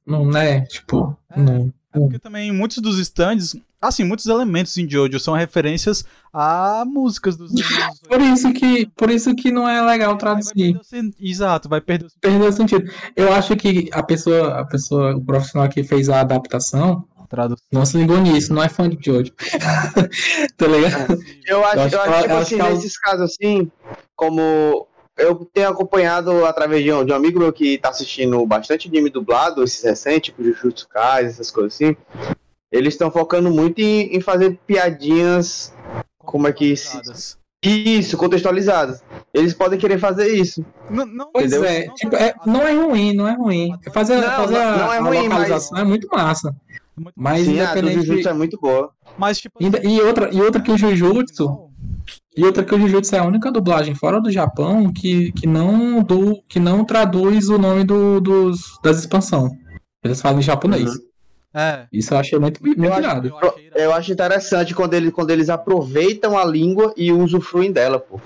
não, 0.05 0.25
né? 0.25 0.61
Tipo, 0.65 1.17
É. 1.29 1.39
não. 1.39 1.71
É 1.97 2.01
porque 2.01 2.19
também 2.19 2.51
muitos 2.51 2.77
dos 2.79 2.97
stands, 2.99 3.55
assim, 3.81 4.03
muitos 4.03 4.25
elementos 4.27 4.77
em 4.77 4.89
Jojo 4.89 5.19
são 5.19 5.33
referências 5.33 6.05
a 6.33 6.83
músicas 6.85 7.35
dos 7.35 7.51
anos 7.81 7.99
Por 8.07 8.21
isso 8.21 8.51
que, 8.53 8.85
por 8.95 9.09
isso 9.09 9.33
que 9.35 9.51
não 9.51 9.67
é 9.67 9.81
legal 9.81 10.11
vai 10.11 10.17
traduzir. 10.19 10.77
o 10.77 10.83
sen- 10.83 11.13
Exato, 11.19 11.67
vai 11.69 11.81
perder 11.81 12.05
o 12.05 12.09
sen- 12.09 12.17
Perdeu 12.21 12.49
o 12.49 12.51
sentido. 12.53 12.91
Eu 13.15 13.31
acho 13.33 13.55
que 13.55 13.89
a 13.91 14.03
pessoa, 14.03 14.59
a 14.59 14.65
pessoa, 14.65 15.15
o 15.15 15.21
profissional 15.23 15.67
que 15.69 15.83
fez 15.83 16.09
a 16.09 16.21
adaptação 16.21 17.05
tradução. 17.29 17.65
não 17.73 17.85
se 17.85 17.97
ligou 17.97 18.17
nisso, 18.21 18.53
não 18.53 18.63
é 18.63 18.69
fã 18.69 18.89
de 18.89 18.97
Jojo. 19.05 19.33
tá 20.57 20.67
ligado? 20.67 21.19
Eu 21.45 21.63
acho, 21.65 21.77
Eu 21.77 21.99
eu 21.99 22.01
acho 22.01 22.09
acho, 22.09 22.19
que 22.19 22.25
tipo 22.25 22.31
eu 22.31 22.37
acho 22.37 22.55
assim, 22.55 22.73
nesses 22.75 22.97
casos 22.99 23.21
assim, 23.31 23.71
como 24.15 24.87
eu 25.17 25.35
tenho 25.53 25.69
acompanhado 25.69 26.45
através 26.45 26.83
de 26.83 26.91
um, 26.91 27.03
de 27.05 27.11
um 27.11 27.15
amigo 27.15 27.39
meu 27.39 27.51
que 27.51 27.77
tá 27.77 27.89
assistindo 27.89 28.45
bastante 28.45 28.87
anime 28.87 29.09
dublado, 29.09 29.63
esses 29.63 29.83
recentes, 29.83 30.27
tipo 30.31 30.43
Jujutsu 30.43 30.87
Kaisen, 30.89 31.31
essas 31.31 31.51
coisas 31.51 31.73
assim, 31.73 31.95
eles 32.71 32.93
estão 32.93 33.09
focando 33.09 33.49
muito 33.49 33.79
em, 33.79 34.15
em 34.15 34.21
fazer 34.21 34.59
piadinhas, 34.67 35.73
Como 36.19 36.47
é 36.47 36.53
que 36.53 36.75
se- 36.75 36.99
isso, 37.63 38.15
contextualizadas. 38.17 39.01
Eles 39.33 39.53
podem 39.53 39.79
querer 39.79 39.97
fazer 39.99 40.27
isso. 40.33 40.63
Não, 40.89 41.05
não, 41.05 41.29
Pois 41.33 41.51
é, 41.51 41.87
tipo, 41.95 42.15
é, 42.15 42.33
não 42.45 42.61
é 42.67 42.71
ruim, 42.73 43.13
não 43.15 43.27
é 43.27 43.33
ruim. 43.35 43.71
Fazer, 43.91 44.17
Não, 44.21 44.29
fazer 44.29 44.53
não- 44.53 44.61
a, 44.61 44.77
não 44.77 44.93
é 44.93 44.97
a 44.97 45.01
ruim, 45.01 45.27
localização 45.27 45.77
é 45.77 45.83
muito 45.83 46.07
massa. 46.11 46.55
Muito- 46.95 47.13
Mas 47.15 47.45
Sim, 47.45 47.59
a 47.59 47.65
do 47.73 47.79
independente. 47.79 48.05
Jujutsu 48.07 48.29
é 48.29 48.33
muito 48.33 48.59
boa. 48.59 48.91
Mas, 49.17 49.39
tipo. 49.39 49.57
e 49.61 50.01
outra, 50.01 50.29
e 50.33 50.41
outra 50.41 50.61
que 50.61 50.71
o 50.71 50.77
Jujutsu, 50.77 51.69
e 52.35 52.43
outra 52.43 52.63
que 52.63 52.73
o 52.73 52.79
Jujutsu 52.79 53.15
é 53.15 53.19
a 53.19 53.25
única 53.25 53.51
dublagem 53.51 53.95
fora 53.95 54.21
do 54.21 54.31
Japão 54.31 54.91
que, 54.91 55.31
que 55.31 55.47
não 55.47 56.01
do 56.03 56.41
que 56.47 56.59
não 56.59 56.85
traduz 56.85 57.49
o 57.49 57.57
nome 57.57 57.83
do, 57.83 58.19
dos 58.21 58.79
das 58.83 58.99
expansão. 58.99 59.49
Eles 60.03 60.21
falam 60.21 60.39
em 60.39 60.43
japonês. 60.43 60.95
Uhum. 60.95 61.07
É. 61.53 61.87
Isso 61.91 62.13
eu 62.13 62.17
achei 62.19 62.37
muito, 62.37 62.63
muito 62.63 62.83
Eu 62.83 62.93
acho-. 62.93 63.27
Eu 63.27 63.37
achei. 63.37 63.71
Eu 63.73 63.93
acho 63.93 64.11
interessante 64.13 64.75
quando, 64.75 64.93
ele, 64.93 65.11
quando 65.11 65.31
eles 65.31 65.49
aproveitam 65.49 66.37
a 66.37 66.45
língua 66.45 66.93
e 66.95 67.11
usufruem 67.11 67.71
dela, 67.71 67.99
pô. 67.99 68.19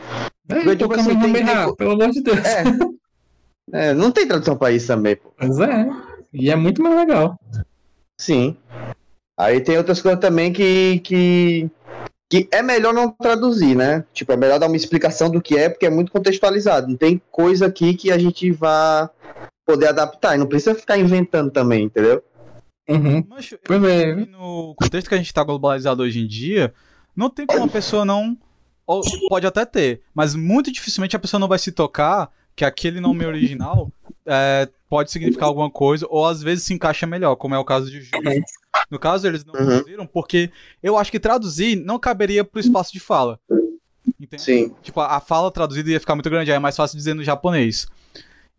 É, 0.49 0.55
Porque, 0.55 0.71
então, 0.73 0.89
tipo 0.89 0.99
assim, 0.99 1.19
tem- 1.19 1.75
pelo 1.75 1.91
amor 1.91 2.09
de 2.11 2.21
Deus. 2.21 2.39
É. 2.39 2.63
É, 3.73 3.93
não 3.93 4.11
tem 4.11 4.27
tradução 4.27 4.57
pra 4.57 4.71
isso 4.71 4.87
também, 4.87 5.15
pô. 5.15 5.31
Pois 5.37 5.57
é. 5.59 5.89
E 6.33 6.49
é 6.49 6.55
muito 6.57 6.81
mais 6.81 6.95
legal. 6.95 7.39
Sim. 8.19 8.57
Aí 9.37 9.61
tem 9.61 9.77
outras 9.77 10.01
coisas 10.01 10.19
também 10.19 10.51
que, 10.51 10.99
que, 10.99 11.69
que 12.31 12.47
é 12.49 12.61
melhor 12.61 12.93
não 12.93 13.11
traduzir, 13.11 13.75
né? 13.75 14.05
Tipo, 14.13 14.31
é 14.31 14.37
melhor 14.37 14.57
dar 14.57 14.67
uma 14.67 14.77
explicação 14.77 15.29
do 15.29 15.41
que 15.41 15.57
é, 15.57 15.67
porque 15.67 15.85
é 15.85 15.89
muito 15.89 16.13
contextualizado. 16.13 16.87
Não 16.87 16.95
tem 16.95 17.21
coisa 17.29 17.65
aqui 17.65 17.93
que 17.93 18.09
a 18.09 18.17
gente 18.17 18.49
vá 18.53 19.09
poder 19.65 19.89
adaptar. 19.89 20.35
E 20.35 20.37
não 20.37 20.47
precisa 20.47 20.73
ficar 20.73 20.97
inventando 20.97 21.51
também, 21.51 21.83
entendeu? 21.83 22.23
Uhum. 22.87 23.25
Mas, 23.27 23.53
Pois 23.65 23.83
é. 23.83 24.15
No 24.15 24.73
contexto 24.75 25.09
que 25.09 25.15
a 25.15 25.17
gente 25.17 25.33
tá 25.33 25.43
globalizado 25.43 26.03
hoje 26.03 26.21
em 26.21 26.27
dia, 26.27 26.73
não 27.13 27.29
tem 27.29 27.45
como 27.45 27.65
a 27.65 27.67
pessoa 27.67 28.05
não. 28.05 28.37
ou 28.87 29.01
pode 29.27 29.45
até 29.45 29.65
ter, 29.65 30.01
mas 30.15 30.33
muito 30.33 30.71
dificilmente 30.71 31.17
a 31.17 31.19
pessoa 31.19 31.37
não 31.37 31.49
vai 31.49 31.59
se 31.59 31.73
tocar 31.73 32.31
que 32.55 32.63
aquele 32.63 33.01
nome 33.01 33.25
original 33.25 33.91
é, 34.25 34.69
pode 34.89 35.11
significar 35.11 35.49
alguma 35.49 35.69
coisa, 35.69 36.07
ou 36.09 36.25
às 36.25 36.41
vezes 36.41 36.63
se 36.63 36.73
encaixa 36.73 37.05
melhor, 37.05 37.35
como 37.35 37.55
é 37.55 37.59
o 37.59 37.65
caso 37.65 37.91
de 37.91 37.99
Júlio. 38.01 38.41
No 38.89 38.99
caso, 38.99 39.27
eles 39.27 39.43
não 39.45 39.53
Uhum. 39.53 39.65
traduziram 39.67 40.05
porque 40.05 40.51
eu 40.81 40.97
acho 40.97 41.11
que 41.11 41.19
traduzir 41.19 41.75
não 41.75 41.99
caberia 41.99 42.43
pro 42.43 42.59
espaço 42.59 42.91
de 42.93 42.99
fala. 42.99 43.39
Entende? 44.19 44.41
Sim. 44.41 44.73
Tipo, 44.81 44.99
a 45.01 45.17
a 45.17 45.19
fala 45.19 45.51
traduzida 45.51 45.89
ia 45.91 45.99
ficar 45.99 46.15
muito 46.15 46.29
grande, 46.29 46.51
aí 46.51 46.57
é 46.57 46.59
mais 46.59 46.75
fácil 46.75 46.97
dizer 46.97 47.13
no 47.13 47.23
japonês. 47.23 47.87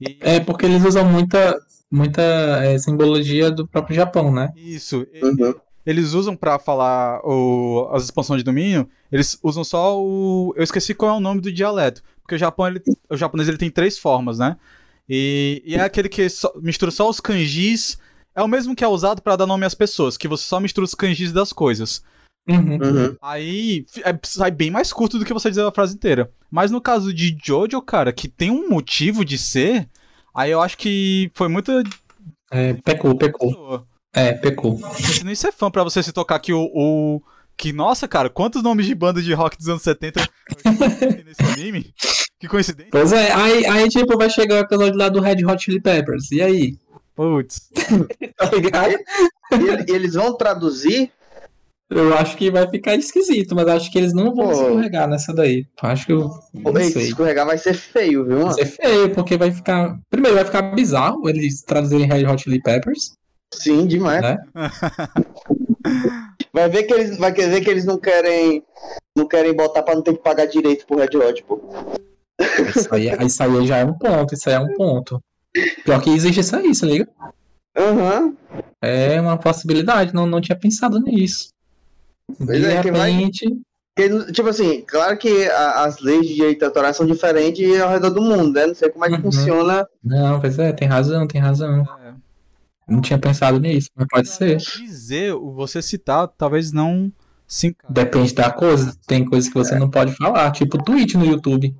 E, 0.00 0.16
É 0.20 0.40
porque 0.40 0.66
eles 0.66 0.84
usam 0.84 1.04
muita, 1.04 1.58
muita 1.90 2.22
é, 2.22 2.76
simbologia 2.78 3.50
do 3.50 3.66
próprio 3.66 3.94
Japão, 3.96 4.32
né? 4.32 4.52
Isso. 4.56 5.06
e- 5.12 5.24
Uhum. 5.24 5.54
eles 5.84 6.12
usam 6.12 6.36
pra 6.36 6.58
falar 6.58 7.20
o, 7.24 7.88
as 7.92 8.04
expansões 8.04 8.38
de 8.40 8.44
domínio, 8.44 8.88
eles 9.10 9.38
usam 9.42 9.64
só 9.64 10.00
o. 10.00 10.52
Eu 10.56 10.62
esqueci 10.62 10.94
qual 10.94 11.14
é 11.14 11.16
o 11.16 11.20
nome 11.20 11.40
do 11.40 11.52
dialeto. 11.52 12.02
Porque 12.22 12.34
o 12.36 12.38
Japão, 12.38 12.66
ele, 12.68 12.80
o 13.10 13.16
japonês 13.16 13.48
ele 13.48 13.58
tem 13.58 13.70
três 13.70 13.98
formas, 13.98 14.38
né? 14.38 14.56
E, 15.08 15.62
e 15.66 15.74
é 15.74 15.80
aquele 15.80 16.08
que 16.08 16.28
só- 16.28 16.52
mistura 16.60 16.90
só 16.90 17.08
os 17.08 17.20
kanjis. 17.20 17.98
É 18.34 18.42
o 18.42 18.48
mesmo 18.48 18.74
que 18.74 18.82
é 18.84 18.88
usado 18.88 19.20
pra 19.22 19.36
dar 19.36 19.46
nome 19.46 19.66
às 19.66 19.74
pessoas, 19.74 20.16
que 20.16 20.26
você 20.28 20.44
só 20.44 20.58
mistura 20.60 20.84
os 20.84 20.94
kanjis 20.94 21.32
das 21.32 21.52
coisas. 21.52 22.02
Uhum. 22.48 22.74
Uhum. 22.82 23.16
Aí 23.22 23.86
é, 24.04 24.18
sai 24.24 24.50
bem 24.50 24.70
mais 24.70 24.92
curto 24.92 25.18
do 25.18 25.24
que 25.24 25.32
você 25.32 25.48
dizer 25.50 25.64
a 25.64 25.70
frase 25.70 25.94
inteira. 25.94 26.30
Mas 26.50 26.70
no 26.70 26.80
caso 26.80 27.12
de 27.14 27.36
Jojo, 27.42 27.80
cara, 27.82 28.12
que 28.12 28.26
tem 28.28 28.50
um 28.50 28.68
motivo 28.68 29.24
de 29.24 29.38
ser, 29.38 29.88
aí 30.34 30.50
eu 30.50 30.60
acho 30.60 30.76
que 30.76 31.30
foi 31.34 31.48
muita. 31.48 31.82
É, 32.50 32.72
pecou, 32.74 33.16
pecou. 33.16 33.86
É, 34.14 34.32
pecou. 34.32 34.76
Você 34.76 35.24
nem 35.24 35.34
ser 35.34 35.52
fã 35.52 35.70
pra 35.70 35.84
você 35.84 36.02
se 36.02 36.12
tocar 36.12 36.38
que 36.40 36.52
o, 36.52 36.68
o- 36.74 37.22
Que, 37.56 37.72
nossa, 37.72 38.08
cara, 38.08 38.28
quantos 38.28 38.62
nomes 38.62 38.86
de 38.86 38.94
banda 38.94 39.22
de 39.22 39.32
rock 39.34 39.56
dos 39.56 39.68
anos 39.68 39.82
70 39.82 40.28
tem 40.98 41.24
nesse 41.24 41.42
anime? 41.42 41.94
Que 42.40 42.48
coincidência. 42.48 42.90
Pois 42.90 43.12
é, 43.12 43.30
aí, 43.32 43.64
aí 43.66 43.88
tipo, 43.88 44.16
vai 44.18 44.28
chegar 44.28 44.56
o 44.56 44.58
episódio 44.64 44.98
lá 44.98 45.08
do 45.08 45.20
Red 45.20 45.44
Hot 45.46 45.62
Chili 45.62 45.80
Peppers. 45.80 46.32
E 46.32 46.42
aí? 46.42 46.76
Putz. 47.14 47.70
Tá 48.36 48.50
ligado? 48.50 48.92
E 49.52 49.54
ele- 49.68 49.84
eles 49.88 50.14
vão 50.14 50.34
traduzir? 50.36 51.10
Eu 51.90 52.14
acho 52.14 52.38
que 52.38 52.50
vai 52.50 52.66
ficar 52.70 52.94
esquisito, 52.94 53.54
mas 53.54 53.68
acho 53.68 53.92
que 53.92 53.98
eles 53.98 54.14
não 54.14 54.34
vão 54.34 54.46
Pô. 54.46 54.52
escorregar 54.52 55.06
nessa 55.06 55.30
daí. 55.34 55.66
Acho 55.82 56.06
que 56.06 56.12
eu. 56.14 56.30
Não 56.54 56.74
Ei, 56.78 56.86
se 56.86 56.92
sei. 56.94 57.02
escorregar 57.08 57.44
vai 57.44 57.58
ser 57.58 57.74
feio, 57.74 58.24
viu, 58.24 58.36
Vai 58.36 58.44
mano? 58.44 58.54
ser 58.54 58.64
feio, 58.64 59.10
porque 59.14 59.36
vai 59.36 59.50
ficar. 59.52 59.98
Primeiro, 60.08 60.36
vai 60.36 60.44
ficar 60.46 60.62
bizarro 60.74 61.28
eles 61.28 61.60
traduzirem 61.62 62.06
Red 62.06 62.24
Hot 62.26 62.42
Chili 62.42 62.62
Peppers. 62.62 63.12
Sim, 63.52 63.86
demais. 63.86 64.22
Né? 64.22 64.38
Vai 66.52 66.68
ver 66.70 66.84
que 66.84 66.94
eles, 66.94 67.18
vai 67.18 67.32
ver 67.32 67.60
que 67.62 67.70
eles 67.70 67.84
não 67.84 67.98
querem, 67.98 68.62
não 69.16 69.26
querem 69.28 69.54
botar 69.54 69.82
pra 69.82 69.94
não 69.94 70.02
ter 70.02 70.14
que 70.14 70.22
pagar 70.22 70.46
direito 70.46 70.86
pro 70.86 70.96
Red 70.98 71.14
Hot, 71.16 71.44
pô. 71.44 71.60
Isso 72.74 72.94
aí, 72.94 73.08
isso 73.26 73.42
aí 73.42 73.66
já 73.66 73.78
é 73.78 73.84
um 73.84 73.94
ponto, 73.94 74.34
isso 74.34 74.48
aí 74.48 74.54
é 74.54 74.60
um 74.60 74.72
ponto. 74.74 75.22
Pior 75.84 76.00
que 76.00 76.10
existe 76.10 76.40
isso 76.40 76.56
aí, 76.56 76.74
se 76.74 76.84
liga? 76.86 77.08
Aham. 77.76 78.34
É 78.80 79.20
uma 79.20 79.36
possibilidade, 79.36 80.14
não, 80.14 80.26
não 80.26 80.40
tinha 80.40 80.58
pensado 80.58 80.98
nisso. 81.00 81.48
De 82.38 82.46
Pois 82.46 82.64
é, 82.64 82.82
que 82.82 82.90
vai- 82.90 83.10
repente. 83.12 83.60
Porque, 83.94 84.32
Tipo 84.32 84.48
assim, 84.48 84.80
claro 84.86 85.18
que 85.18 85.46
a- 85.48 85.84
as 85.84 85.98
leis 86.00 86.26
de 86.26 86.34
direito 86.34 86.64
autoral 86.64 86.94
são 86.94 87.04
diferentes 87.06 87.78
ao 87.80 87.90
redor 87.90 88.08
do 88.10 88.22
mundo, 88.22 88.52
né? 88.54 88.66
Não 88.66 88.74
sei 88.74 88.88
como 88.88 89.04
é 89.04 89.08
que 89.08 89.16
Uhum. 89.16 89.22
funciona. 89.22 89.86
Não, 90.02 90.40
pois 90.40 90.58
é, 90.58 90.72
tem 90.72 90.88
razão, 90.88 91.26
tem 91.26 91.40
razão. 91.40 91.82
É. 92.02 92.14
Não 92.88 93.00
tinha 93.02 93.18
pensado 93.18 93.60
nisso, 93.60 93.90
mas 93.94 94.06
pode 94.10 94.28
ser. 94.28 94.56
Dizer, 94.56 95.34
o 95.34 95.52
você 95.52 95.82
citar, 95.82 96.26
talvez 96.28 96.72
não 96.72 97.12
se 97.46 97.66
encaixe. 97.68 97.92
Depende 97.92 98.34
da 98.34 98.50
coisa. 98.50 98.96
Tem 99.06 99.24
coisas 99.26 99.48
que 99.50 99.54
você 99.54 99.78
não 99.78 99.90
pode 99.90 100.14
falar, 100.16 100.50
tipo 100.52 100.82
tweet 100.82 101.16
no 101.18 101.26
YouTube. 101.26 101.74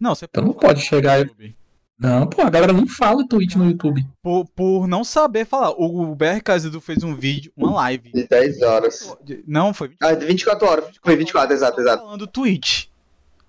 Não, 0.00 0.14
você 0.14 0.24
Então 0.24 0.42
não 0.44 0.52
pode 0.54 0.80
chegar. 0.80 1.18
YouTube. 1.20 1.54
Não, 2.00 2.26
pô, 2.26 2.40
a 2.40 2.48
galera 2.48 2.72
não 2.72 2.86
fala 2.86 3.26
tweet 3.28 3.58
no 3.58 3.66
YouTube. 3.66 4.06
Por, 4.22 4.46
por 4.46 4.88
não 4.88 5.04
saber 5.04 5.44
falar. 5.44 5.70
O 5.72 6.14
BR 6.14 6.40
Casido 6.42 6.80
fez 6.80 7.02
um 7.04 7.14
vídeo, 7.14 7.52
uma 7.54 7.70
live. 7.72 8.10
De 8.12 8.26
10 8.26 8.62
horas. 8.62 9.14
Não, 9.46 9.74
foi 9.74 9.88
24 9.88 10.08
Ah, 10.08 10.18
de 10.18 10.26
24 10.26 10.66
horas. 10.68 10.84
Foi 11.04 11.14
24, 11.16 11.54
exato, 11.54 11.80
exato. 11.80 12.02
falando 12.02 12.26
tweet. 12.26 12.90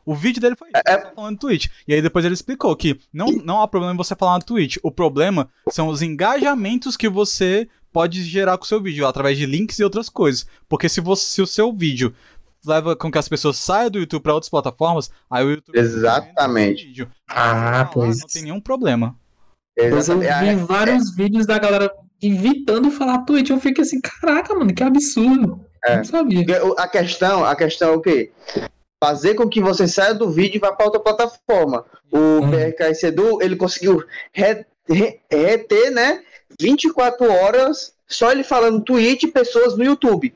O 0.06 0.14
vídeo 0.14 0.42
dele 0.42 0.56
foi 0.58 0.68
isso, 0.68 0.82
É- 0.86 1.02
só 1.02 1.12
falando 1.16 1.38
tweet. 1.40 1.72
E 1.88 1.94
aí 1.94 2.02
depois 2.02 2.26
ele 2.26 2.34
explicou 2.34 2.76
que 2.76 3.00
não, 3.14 3.28
não 3.28 3.62
há 3.62 3.68
problema 3.68 3.94
em 3.94 3.98
você 3.98 4.16
falar 4.16 4.38
no 4.40 4.44
tweet. 4.44 4.80
O 4.84 4.92
problema 4.92 5.48
são 5.70 5.88
os 5.88 6.02
engajamentos 6.02 6.98
que 6.98 7.08
você 7.08 7.70
pode 7.94 8.22
gerar 8.24 8.58
com 8.58 8.66
o 8.66 8.68
seu 8.68 8.82
vídeo, 8.82 9.06
através 9.08 9.38
de 9.38 9.46
links 9.46 9.80
e 9.80 9.84
outras 9.84 10.10
coisas. 10.10 10.46
Porque 10.68 10.90
se, 10.90 11.00
você, 11.00 11.24
se 11.26 11.42
o 11.42 11.48
seu 11.48 11.72
vídeo 11.72 12.14
leva 12.66 12.96
com 12.96 13.12
que 13.12 13.18
as 13.18 13.28
pessoas 13.30 13.58
saiam 13.58 13.90
do 13.90 14.00
YouTube 14.00 14.22
para 14.24 14.34
outras 14.34 14.50
plataformas, 14.50 15.10
aí 15.30 15.44
o 15.46 15.52
YouTube... 15.52 15.78
Exatamente. 15.78 16.86
Vídeo. 16.86 17.10
Ah, 17.28 17.90
pois. 17.94 18.20
Não 18.20 18.28
tem 18.28 18.44
nenhum 18.44 18.62
problema. 18.62 19.16
Pois 19.76 20.10
eu 20.10 20.22
Exatamente. 20.22 20.56
vi 20.58 20.62
É, 20.62 20.66
vários 20.66 21.16
vídeos 21.16 21.46
da 21.46 21.58
galera 21.58 21.92
evitando 22.22 22.92
falar 22.92 23.20
tweet. 23.26 23.52
Eu 23.52 23.60
fiquei 23.60 23.84
assim, 23.84 24.00
caraca, 24.02 24.54
mano, 24.54 24.74
que 24.74 24.84
absurdo. 24.84 25.66
É. 25.84 25.98
Não 25.98 26.04
sabia. 26.04 26.46
A 26.78 26.88
questão, 26.88 27.44
a 27.44 27.56
questão 27.56 27.94
é 27.94 27.96
o 27.96 28.02
quê? 28.02 28.32
Fazer 29.04 29.34
com 29.34 29.50
que 29.50 29.60
você 29.60 29.88
saia 29.88 30.14
do 30.14 30.30
vídeo 30.30 30.58
e 30.58 30.60
vá 30.60 30.72
para 30.72 30.86
outra 30.86 31.00
plataforma. 31.02 31.84
O 32.12 32.18
Hum. 32.18 32.52
BRK 32.52 32.94
Sedu, 32.94 33.42
ele 33.42 33.56
conseguiu 33.56 34.04
re- 34.32 34.66
re- 34.88 35.20
reter, 35.32 35.90
né? 35.90 36.22
24 36.60 37.32
horas 37.32 37.94
só 38.08 38.30
ele 38.32 38.44
falando 38.44 38.84
tweet 38.84 39.26
e 39.26 39.32
pessoas 39.32 39.76
no 39.78 39.84
YouTube. 39.84 40.34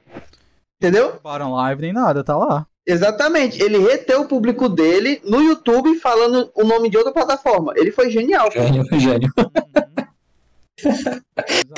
Entendeu? 0.79 1.19
Baron 1.23 1.53
Live 1.53 1.81
nem 1.81 1.93
nada, 1.93 2.23
tá 2.23 2.35
lá. 2.37 2.67
Exatamente. 2.85 3.61
Ele 3.61 3.77
reteu 3.79 4.21
o 4.21 4.27
público 4.27 4.69
dele 4.69 5.21
no 5.25 5.41
YouTube 5.41 5.95
falando 5.99 6.51
o 6.53 6.63
nome 6.63 6.89
de 6.89 6.97
outra 6.97 7.11
plataforma. 7.11 7.73
Ele 7.75 7.91
foi 7.91 8.09
genial. 8.11 8.51
Gênio, 8.51 8.83
gênio. 8.99 9.31
Uhum. 9.37 9.45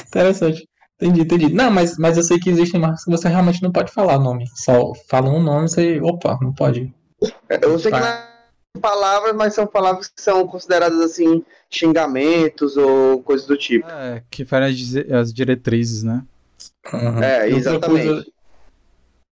Interessante. 0.07 0.67
Entendi, 0.99 1.21
entendi. 1.21 1.53
Não, 1.53 1.69
mas, 1.69 1.97
mas 1.97 2.17
eu 2.17 2.23
sei 2.23 2.39
que 2.39 2.49
existem 2.49 2.79
marcas 2.79 3.03
que 3.03 3.11
você 3.11 3.27
realmente 3.29 3.61
não 3.61 3.71
pode 3.71 3.91
falar 3.91 4.17
nome. 4.17 4.45
Só 4.55 4.93
fala 5.09 5.29
um 5.29 5.41
nome 5.41 5.65
e 5.65 5.69
você. 5.69 6.01
Opa, 6.01 6.37
não 6.41 6.51
pode. 6.53 6.91
Eu 7.61 7.77
sei 7.77 7.91
que 7.91 7.99
Tá. 7.99 8.03
não 8.03 8.07
é 8.07 8.27
palavras, 8.81 9.35
mas 9.35 9.53
são 9.53 9.65
palavras 9.67 10.07
que 10.07 10.21
são 10.21 10.45
consideradas 10.47 10.99
assim, 10.99 11.43
xingamentos 11.69 12.77
ou 12.77 13.21
coisas 13.21 13.45
do 13.47 13.55
tipo. 13.57 13.87
É, 13.89 14.23
que 14.29 14.43
ferem 14.45 14.75
as 15.13 15.31
diretrizes, 15.33 16.03
né? 16.03 16.23
Aham. 16.93 17.23
É, 17.23 17.43
outra 17.43 17.57
exatamente. 17.57 18.05
coisa- 18.07 18.25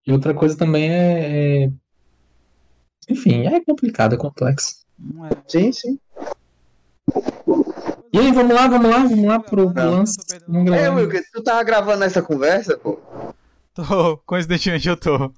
E 0.06 0.12
outra 0.12 0.34
coisa 0.34 0.58
também 0.58 0.89
é. 0.91 1.63
é- 1.65 1.70
Enfim, 3.10 3.46
é 3.48 3.60
complicado, 3.63 4.13
é 4.15 4.18
complexo. 4.18 4.86
Não 4.98 5.26
é. 5.26 5.30
Sim, 5.48 5.72
sim. 5.72 6.00
E 8.13 8.20
aí, 8.20 8.32
vamos 8.32 8.56
lá, 8.56 8.68
vamos 8.68 8.89
lá, 8.89 9.00
vamos 9.00 9.26
lá 9.26 9.39
pro 9.39 9.74
Não, 9.74 9.91
lance. 9.91 10.15
Vamos 10.48 10.72
É. 10.72 10.89
Wilker, 10.89 11.24
tu 11.34 11.44
tava 11.44 11.63
gravando 11.63 12.04
essa 12.04 12.22
conversa, 12.22 12.78
pô? 12.78 13.00
Tô, 13.74 14.18
coincidentemente 14.26 14.88
eu 14.88 14.96
tô. 14.96 15.32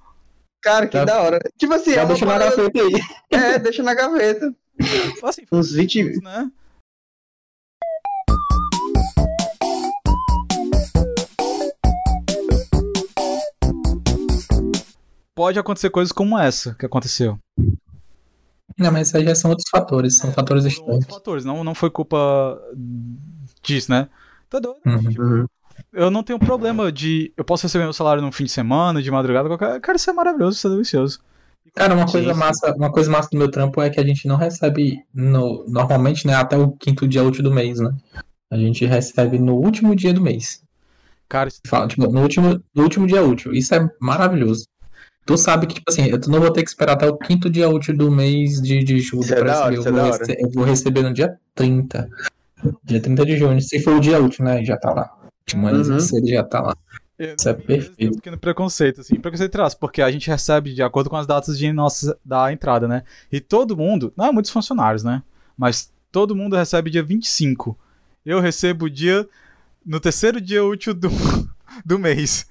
Cara, 0.60 0.86
que 0.86 0.96
Tá. 0.96 1.04
da 1.04 1.20
hora. 1.22 1.38
Tipo 1.56 1.74
assim, 1.74 1.92
Já 1.94 2.00
é 2.02 2.04
uma 2.04 2.08
deixa 2.08 2.24
na 2.26 2.38
gaveta 2.38 2.80
aí. 2.80 3.00
É, 3.30 3.58
deixa 3.58 3.82
na 3.82 3.94
gaveta. 3.94 4.54
Assim, 5.24 5.42
Uns 5.50 5.72
20. 5.72 6.02
minutos, 6.02 6.22
né? 6.22 6.50
Pode 15.38 15.56
acontecer 15.56 15.88
coisas 15.88 16.10
como 16.10 16.36
essa 16.36 16.74
que 16.74 16.84
aconteceu. 16.84 17.38
Não, 18.76 18.90
mas 18.90 19.14
aí 19.14 19.22
já 19.24 19.36
são 19.36 19.50
outros 19.50 19.68
fatores, 19.70 20.16
são 20.16 20.32
fatores 20.32 20.64
Foram 20.64 20.96
externos. 20.96 21.06
fatores, 21.06 21.44
não, 21.44 21.62
não 21.62 21.76
foi 21.76 21.90
culpa 21.90 22.60
disso, 23.62 23.88
né? 23.88 24.08
Tá 24.50 24.58
doido? 24.58 24.80
Uhum. 24.84 24.98
Tipo, 24.98 25.50
eu 25.92 26.10
não 26.10 26.24
tenho 26.24 26.40
problema 26.40 26.90
de. 26.90 27.32
Eu 27.36 27.44
posso 27.44 27.62
receber 27.62 27.84
meu 27.84 27.92
salário 27.92 28.20
no 28.20 28.32
fim 28.32 28.42
de 28.42 28.50
semana, 28.50 29.00
de 29.00 29.12
madrugada, 29.12 29.48
qualquer. 29.48 29.80
Cara, 29.80 29.94
isso 29.94 30.10
é 30.10 30.12
maravilhoso, 30.12 30.56
isso 30.56 30.66
é 30.66 30.70
delicioso. 30.70 31.20
Cara, 31.72 31.94
uma 31.94 32.10
coisa 32.10 32.34
massa, 32.34 32.74
uma 32.74 32.90
coisa 32.90 33.08
massa 33.08 33.28
do 33.30 33.38
meu 33.38 33.48
trampo 33.48 33.80
é 33.80 33.88
que 33.90 34.00
a 34.00 34.04
gente 34.04 34.26
não 34.26 34.34
recebe 34.34 35.04
no, 35.14 35.64
normalmente, 35.68 36.26
né, 36.26 36.34
até 36.34 36.58
o 36.58 36.72
quinto 36.72 37.06
dia 37.06 37.22
útil 37.22 37.44
do 37.44 37.54
mês, 37.54 37.78
né? 37.78 37.94
A 38.50 38.56
gente 38.56 38.84
recebe 38.84 39.38
no 39.38 39.54
último 39.54 39.94
dia 39.94 40.12
do 40.12 40.20
mês. 40.20 40.64
Cara, 41.28 41.48
isso 41.48 41.60
Fala, 41.64 41.86
tipo, 41.86 42.10
no 42.10 42.22
último, 42.22 42.60
no 42.74 42.82
último 42.82 43.06
dia 43.06 43.22
útil. 43.22 43.52
Isso 43.52 43.72
é 43.72 43.88
maravilhoso. 44.00 44.66
Tu 45.28 45.36
sabe 45.36 45.66
que, 45.66 45.74
tipo 45.74 45.90
assim, 45.90 46.06
eu 46.06 46.18
não 46.26 46.40
vou 46.40 46.50
ter 46.50 46.62
que 46.62 46.70
esperar 46.70 46.94
até 46.94 47.06
o 47.06 47.14
quinto 47.18 47.50
dia 47.50 47.68
útil 47.68 47.94
do 47.94 48.10
mês 48.10 48.62
de, 48.62 48.82
de 48.82 48.98
julho 48.98 49.30
é 49.30 49.36
pra 49.36 49.68
receber. 49.68 49.90
Eu 49.98 50.06
é 50.06 50.10
rece- 50.10 50.36
eu 50.40 50.50
vou 50.50 50.64
receber 50.64 51.02
no 51.02 51.12
dia 51.12 51.36
30. 51.54 52.08
Dia 52.82 52.98
30 52.98 53.26
de 53.26 53.36
junho. 53.36 53.60
Se 53.60 53.78
for 53.78 53.96
o 53.96 54.00
dia 54.00 54.18
útil, 54.18 54.42
né? 54.42 54.64
Já 54.64 54.78
tá 54.78 54.90
lá. 54.90 55.14
De 55.46 55.54
manhã 55.54 55.76
Uhum. 55.82 56.00
cedo 56.00 56.26
já 56.26 56.42
tá 56.42 56.62
lá. 56.62 56.76
Eu- 57.18 57.34
Isso 57.38 57.46
é 57.46 57.52
perfeito. 57.52 58.12
um 58.12 58.16
pequeno 58.16 58.38
preconceito, 58.38 59.02
assim. 59.02 59.16
Preconceito 59.16 59.52
traz, 59.52 59.74
porque 59.74 60.00
a 60.00 60.10
gente 60.10 60.30
recebe 60.30 60.72
de 60.72 60.82
acordo 60.82 61.10
com 61.10 61.16
as 61.16 61.26
datas 61.26 61.58
de 61.58 61.70
nossa, 61.74 62.16
da 62.24 62.50
entrada, 62.50 62.88
né? 62.88 63.02
E 63.30 63.38
todo 63.38 63.76
mundo, 63.76 64.10
não 64.16 64.24
é 64.24 64.32
muitos 64.32 64.50
funcionários, 64.50 65.04
né? 65.04 65.22
Mas 65.58 65.92
todo 66.10 66.34
mundo 66.34 66.56
recebe 66.56 66.90
dia 66.90 67.02
25. 67.02 67.76
Eu 68.24 68.40
recebo 68.40 68.88
dia 68.88 69.28
no 69.84 70.00
terceiro 70.00 70.40
dia 70.40 70.64
útil 70.64 70.94
do, 70.94 71.08
do 71.84 71.98
mês. 71.98 72.46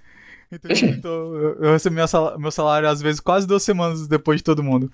Então, 0.51 0.71
então, 0.89 1.11
eu, 1.35 1.55
eu 1.63 1.71
recebo 1.73 1.95
meu 2.39 2.51
salário, 2.51 2.87
às 2.87 3.01
vezes, 3.01 3.19
quase 3.19 3.47
duas 3.47 3.63
semanas 3.63 4.07
depois 4.07 4.39
de 4.39 4.43
todo 4.43 4.63
mundo. 4.63 4.91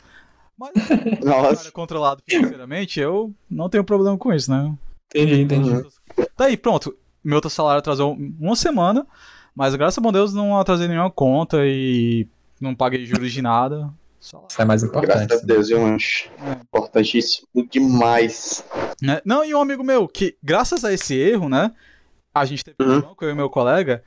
Mas, 0.57 0.71
cara, 0.87 1.19
Nossa. 1.23 1.71
controlado 1.71 2.21
financeiramente, 2.27 2.99
eu 2.99 3.33
não 3.49 3.69
tenho 3.69 3.83
problema 3.83 4.17
com 4.17 4.33
isso, 4.33 4.51
né? 4.51 4.73
Entendi, 5.13 5.41
entendi. 5.41 5.69
Uhum. 5.69 5.83
Tá 6.35 6.45
aí, 6.45 6.57
pronto. 6.57 6.95
Meu 7.23 7.35
outro 7.35 7.49
salário 7.49 7.79
atrasou 7.79 8.17
uma 8.39 8.55
semana, 8.55 9.05
mas 9.55 9.75
graças 9.75 9.97
a 9.97 10.01
bom 10.01 10.11
Deus 10.11 10.33
não 10.33 10.59
atrasei 10.59 10.87
nenhuma 10.87 11.09
conta 11.11 11.59
e 11.65 12.27
não 12.59 12.75
paguei 12.75 13.05
juros 13.05 13.31
de 13.31 13.41
nada. 13.41 13.89
Isso 14.19 14.37
é 14.57 14.63
mais 14.65 14.83
Graças 14.83 15.23
importante. 15.23 15.33
a 15.33 15.45
Deus, 15.45 15.67
viu, 15.67 15.81
mancho? 15.81 16.29
É. 16.41 16.51
Importantíssimo 16.53 17.47
demais. 17.69 18.63
Né? 19.01 19.21
Não, 19.25 19.43
e 19.43 19.53
um 19.53 19.61
amigo 19.61 19.83
meu, 19.83 20.07
que 20.07 20.37
graças 20.41 20.85
a 20.85 20.93
esse 20.93 21.13
erro, 21.13 21.49
né? 21.49 21.71
A 22.33 22.45
gente 22.45 22.63
teve 22.63 22.77
Uhum. 22.81 22.95
no 22.95 23.01
banco, 23.01 23.25
eu 23.25 23.31
e 23.31 23.35
meu 23.35 23.49
colega. 23.49 24.03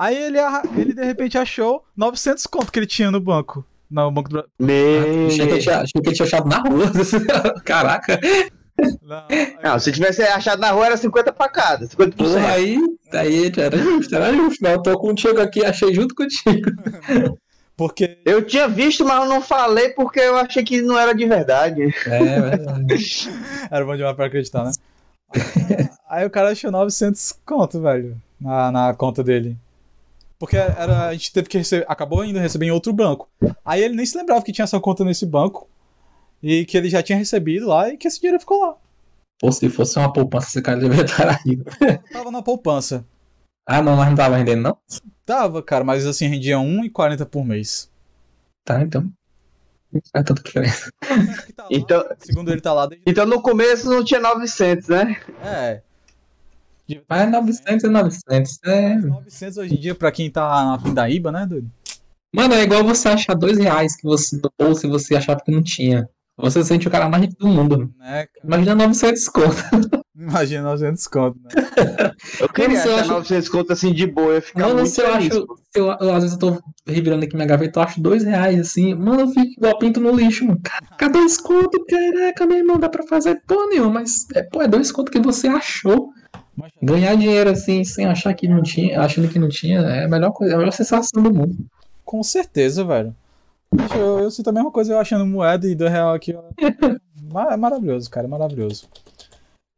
Aí 0.00 0.16
ele, 0.16 0.38
ele 0.78 0.94
de 0.94 1.04
repente 1.04 1.36
achou 1.36 1.84
900 1.94 2.46
conto 2.46 2.72
que 2.72 2.78
ele 2.78 2.86
tinha 2.86 3.10
no 3.10 3.20
banco. 3.20 3.62
No 3.90 4.10
banco 4.10 4.30
do 4.30 4.32
Brasil. 4.32 4.50
Me... 4.58 5.26
Achei 5.26 5.46
que, 5.46 5.58
tinha, 5.58 5.76
achei 5.80 6.00
que 6.00 6.08
ele 6.08 6.16
tinha 6.16 6.26
achado 6.26 6.48
na 6.48 6.58
rua. 6.60 6.86
Caraca. 7.66 8.18
Não, 9.02 9.24
aí- 9.28 9.56
Não, 9.62 9.78
se 9.78 9.92
tivesse 9.92 10.22
achado 10.22 10.58
na 10.58 10.70
rua 10.70 10.86
era 10.86 10.96
50 10.96 11.34
pra 11.34 11.50
cada, 11.50 11.86
50%. 11.86 12.14
Porra, 12.16 12.52
aí, 12.52 12.78
aí 13.12 13.52
era 13.58 13.76
justo, 13.76 14.14
era 14.14 14.32
justo. 14.32 14.64
Não, 14.64 14.70
eu 14.70 14.82
tô 14.82 14.98
contigo 14.98 15.38
aqui, 15.38 15.62
achei 15.66 15.92
junto 15.92 16.14
contigo. 16.14 16.70
porque. 17.76 18.16
Eu 18.24 18.40
tinha 18.46 18.66
visto, 18.68 19.04
mas 19.04 19.22
eu 19.22 19.28
não 19.28 19.42
falei 19.42 19.90
porque 19.90 20.20
eu 20.20 20.38
achei 20.38 20.64
que 20.64 20.80
não 20.80 20.98
era 20.98 21.12
de 21.14 21.26
verdade. 21.26 21.94
É, 22.06 22.40
verdade. 22.40 23.28
Era 23.70 23.84
bom 23.84 23.94
demais 23.96 24.16
pra 24.16 24.24
acreditar, 24.24 24.64
né? 24.64 24.70
Aí 26.08 26.24
o 26.24 26.30
cara 26.30 26.52
achou 26.52 26.70
900 26.70 27.34
conto, 27.44 27.82
velho, 27.82 28.16
na, 28.40 28.72
na 28.72 28.94
conta 28.94 29.22
dele. 29.22 29.58
Porque 30.40 30.56
era, 30.56 31.08
a 31.08 31.12
gente 31.12 31.32
teve 31.34 31.48
que 31.50 31.58
receber, 31.58 31.84
acabou 31.86 32.22
ainda 32.22 32.40
recebendo 32.40 32.70
em 32.70 32.72
outro 32.72 32.94
banco. 32.94 33.28
Aí 33.62 33.82
ele 33.82 33.94
nem 33.94 34.06
se 34.06 34.16
lembrava 34.16 34.42
que 34.42 34.50
tinha 34.52 34.64
essa 34.64 34.80
conta 34.80 35.04
nesse 35.04 35.26
banco. 35.26 35.68
E 36.42 36.64
que 36.64 36.78
ele 36.78 36.88
já 36.88 37.02
tinha 37.02 37.18
recebido 37.18 37.66
lá 37.66 37.90
e 37.90 37.98
que 37.98 38.08
esse 38.08 38.18
dinheiro 38.18 38.40
ficou 38.40 38.58
lá. 38.58 38.74
Pô, 39.38 39.52
se 39.52 39.68
fosse 39.68 39.98
uma 39.98 40.10
poupança, 40.10 40.48
esse 40.48 40.62
cara 40.62 40.80
deveria 40.80 41.04
estar 41.04 41.28
aí. 41.46 41.58
Tava 42.10 42.30
na 42.30 42.40
poupança. 42.42 43.04
Ah, 43.68 43.82
não, 43.82 43.94
mas 43.96 44.08
não 44.08 44.14
tava 44.16 44.36
rendendo, 44.38 44.62
não? 44.62 44.78
Tava, 45.26 45.62
cara, 45.62 45.84
mas 45.84 46.06
assim, 46.06 46.26
rendia 46.26 46.56
1,40 46.56 47.26
por 47.26 47.44
mês. 47.44 47.90
Tá, 48.64 48.80
então. 48.80 49.12
Faz 49.92 50.24
tanta 50.24 50.42
diferença. 50.42 50.90
Que 51.46 51.52
tá 51.52 51.66
Então- 51.70 52.04
Segundo 52.18 52.50
ele 52.50 52.60
tá 52.62 52.72
lá 52.72 52.86
desde. 52.86 53.04
Então 53.06 53.26
no 53.26 53.42
começo 53.42 53.90
não 53.90 54.02
tinha 54.02 54.20
900, 54.20 54.88
né? 54.88 55.20
É. 55.44 55.82
Mas 57.08 57.30
900 57.30 57.84
é 57.84 57.88
900. 57.88 58.58
É... 58.64 58.96
900 58.96 59.58
hoje 59.58 59.74
em 59.74 59.78
dia 59.80 59.94
pra 59.94 60.10
quem 60.12 60.30
tá 60.30 60.64
na 60.64 60.78
Pindaíba, 60.78 61.30
né, 61.30 61.46
doido? 61.46 61.70
Mano, 62.34 62.54
é 62.54 62.62
igual 62.62 62.84
você 62.84 63.08
achar 63.08 63.34
dois 63.34 63.58
reais 63.58 63.96
que 63.96 64.04
você, 64.04 64.36
no 64.36 64.50
bolso 64.58 64.86
e 64.86 64.90
você 64.90 65.16
achava 65.16 65.40
que 65.44 65.50
não 65.50 65.62
tinha. 65.62 66.08
Você 66.38 66.64
sente 66.64 66.88
o 66.88 66.90
cara 66.90 67.08
mais 67.08 67.22
rico 67.24 67.36
do 67.38 67.46
mundo. 67.48 67.92
Cara? 67.98 68.28
Imagina 68.42 68.74
900 68.76 69.28
conto. 69.28 69.50
Imagina 70.16 70.62
900 70.62 71.06
conto, 71.08 71.38
né? 71.42 71.50
Eu 72.38 72.48
queria 72.50 72.76
se 72.80 72.88
achar 72.88 73.00
acho- 73.00 73.10
900 73.10 73.48
conto 73.48 73.72
assim 73.72 73.92
de 73.92 74.06
boa, 74.06 74.28
eu 74.28 74.34
ia 74.34 74.42
ficar 74.42 74.60
Mano, 74.60 74.74
muito 74.76 74.90
se 74.90 75.00
eu 75.00 75.12
feliz. 75.12 75.30
acho. 75.34 75.46
pô. 75.46 75.56
Se 75.56 75.78
eu, 75.80 75.86
eu- 75.86 76.14
às 76.14 76.22
vezes 76.22 76.32
eu 76.32 76.38
tô 76.38 76.60
revirando 76.86 77.24
aqui 77.24 77.34
minha 77.34 77.46
gaveta, 77.48 77.78
eu 77.80 77.82
acho 77.84 78.00
dois 78.00 78.22
reais 78.24 78.58
assim. 78.60 78.94
Mano, 78.94 79.20
eu 79.22 79.28
fico 79.28 79.52
igual 79.58 79.78
pinto 79.78 79.98
no 80.00 80.12
lixo, 80.14 80.44
mano. 80.46 80.60
Caraca, 80.62 81.08
dois 81.08 81.36
conto, 81.38 81.84
caraca, 81.86 82.46
meu 82.46 82.58
irmão, 82.58 82.78
dá 82.78 82.88
pra 82.88 83.02
fazer 83.06 83.40
porra 83.46 83.66
nenhuma. 83.68 84.00
Mas, 84.00 84.26
é, 84.34 84.42
pô, 84.42 84.62
é 84.62 84.68
dois 84.68 84.92
conto 84.92 85.10
que 85.10 85.20
você 85.20 85.48
achou. 85.48 86.10
Ganhar 86.82 87.14
dinheiro 87.16 87.50
assim, 87.50 87.84
sem 87.84 88.06
achar 88.06 88.32
que 88.34 88.48
não 88.48 88.62
tinha, 88.62 89.00
achando 89.00 89.28
que 89.28 89.38
não 89.38 89.48
tinha, 89.48 89.80
é 89.80 90.04
a 90.04 90.08
melhor 90.08 90.30
coisa, 90.32 90.52
é 90.52 90.56
a 90.56 90.58
melhor 90.58 90.72
sensação 90.72 91.22
do 91.22 91.32
mundo. 91.32 91.56
Com 92.04 92.22
certeza, 92.22 92.84
velho. 92.84 93.14
Bicho, 93.72 93.94
Eu, 93.96 94.18
eu 94.20 94.30
sinto 94.30 94.50
a 94.50 94.52
mesma 94.52 94.70
coisa 94.70 94.92
eu 94.92 94.98
achando 94.98 95.24
moeda 95.26 95.66
e 95.66 95.74
dois 95.74 95.90
real 95.92 96.14
aqui. 96.14 96.34
É 97.52 97.56
maravilhoso, 97.56 98.10
cara, 98.10 98.26
é 98.26 98.28
maravilhoso. 98.28 98.88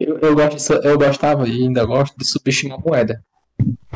Eu, 0.00 0.18
eu, 0.20 0.34
gosto, 0.34 0.72
eu 0.72 0.96
gostava 0.96 1.46
e 1.46 1.62
ainda 1.64 1.84
gosto 1.84 2.16
de 2.16 2.26
subestimar 2.26 2.80
moeda. 2.82 3.22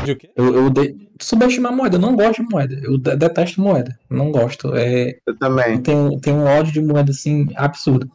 De 0.04 0.12
o 0.12 0.16
quê? 0.16 0.30
Eu, 0.36 0.54
eu 0.54 0.70
de- 0.70 1.08
subestimar 1.20 1.72
moeda, 1.74 1.96
eu 1.96 2.00
não 2.00 2.14
gosto 2.14 2.42
de 2.44 2.48
moeda. 2.50 2.78
Eu 2.82 2.98
de- 2.98 3.16
detesto 3.16 3.60
moeda. 3.62 3.98
Não 4.10 4.30
gosto. 4.30 4.76
É, 4.76 5.16
Eu 5.26 5.34
também. 5.38 5.76
eu 5.76 5.82
tenho, 5.82 6.20
tenho 6.20 6.36
um 6.36 6.44
ódio 6.44 6.70
de 6.72 6.82
moeda 6.82 7.10
assim, 7.10 7.48
absurdo. 7.56 8.10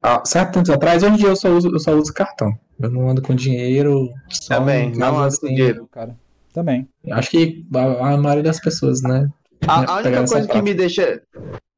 Há 0.00 0.24
certo 0.24 0.52
tempos 0.54 0.70
atrás, 0.70 1.02
hoje 1.02 1.14
em 1.14 1.16
dia 1.16 1.28
eu 1.28 1.36
só 1.36 1.48
uso, 1.50 1.68
eu 1.72 1.80
só 1.80 1.92
uso 1.94 2.12
cartão. 2.14 2.56
Eu 2.80 2.90
não 2.90 3.08
ando 3.08 3.22
com 3.22 3.34
dinheiro. 3.34 4.10
Também, 4.48 4.92
não 4.94 5.08
ando 5.08 5.16
com 5.16 5.22
assim, 5.24 5.54
dinheiro. 5.54 5.88
Cara, 5.90 6.16
também. 6.52 6.88
Acho 7.10 7.30
que 7.30 7.64
a, 7.74 8.12
a 8.12 8.16
maioria 8.16 8.42
das 8.42 8.60
pessoas, 8.60 9.02
né? 9.02 9.28
A, 9.66 9.92
a 9.92 9.96
única 9.98 10.26
coisa 10.26 10.48
que 10.48 10.62
me 10.62 10.74
deixa. 10.74 11.22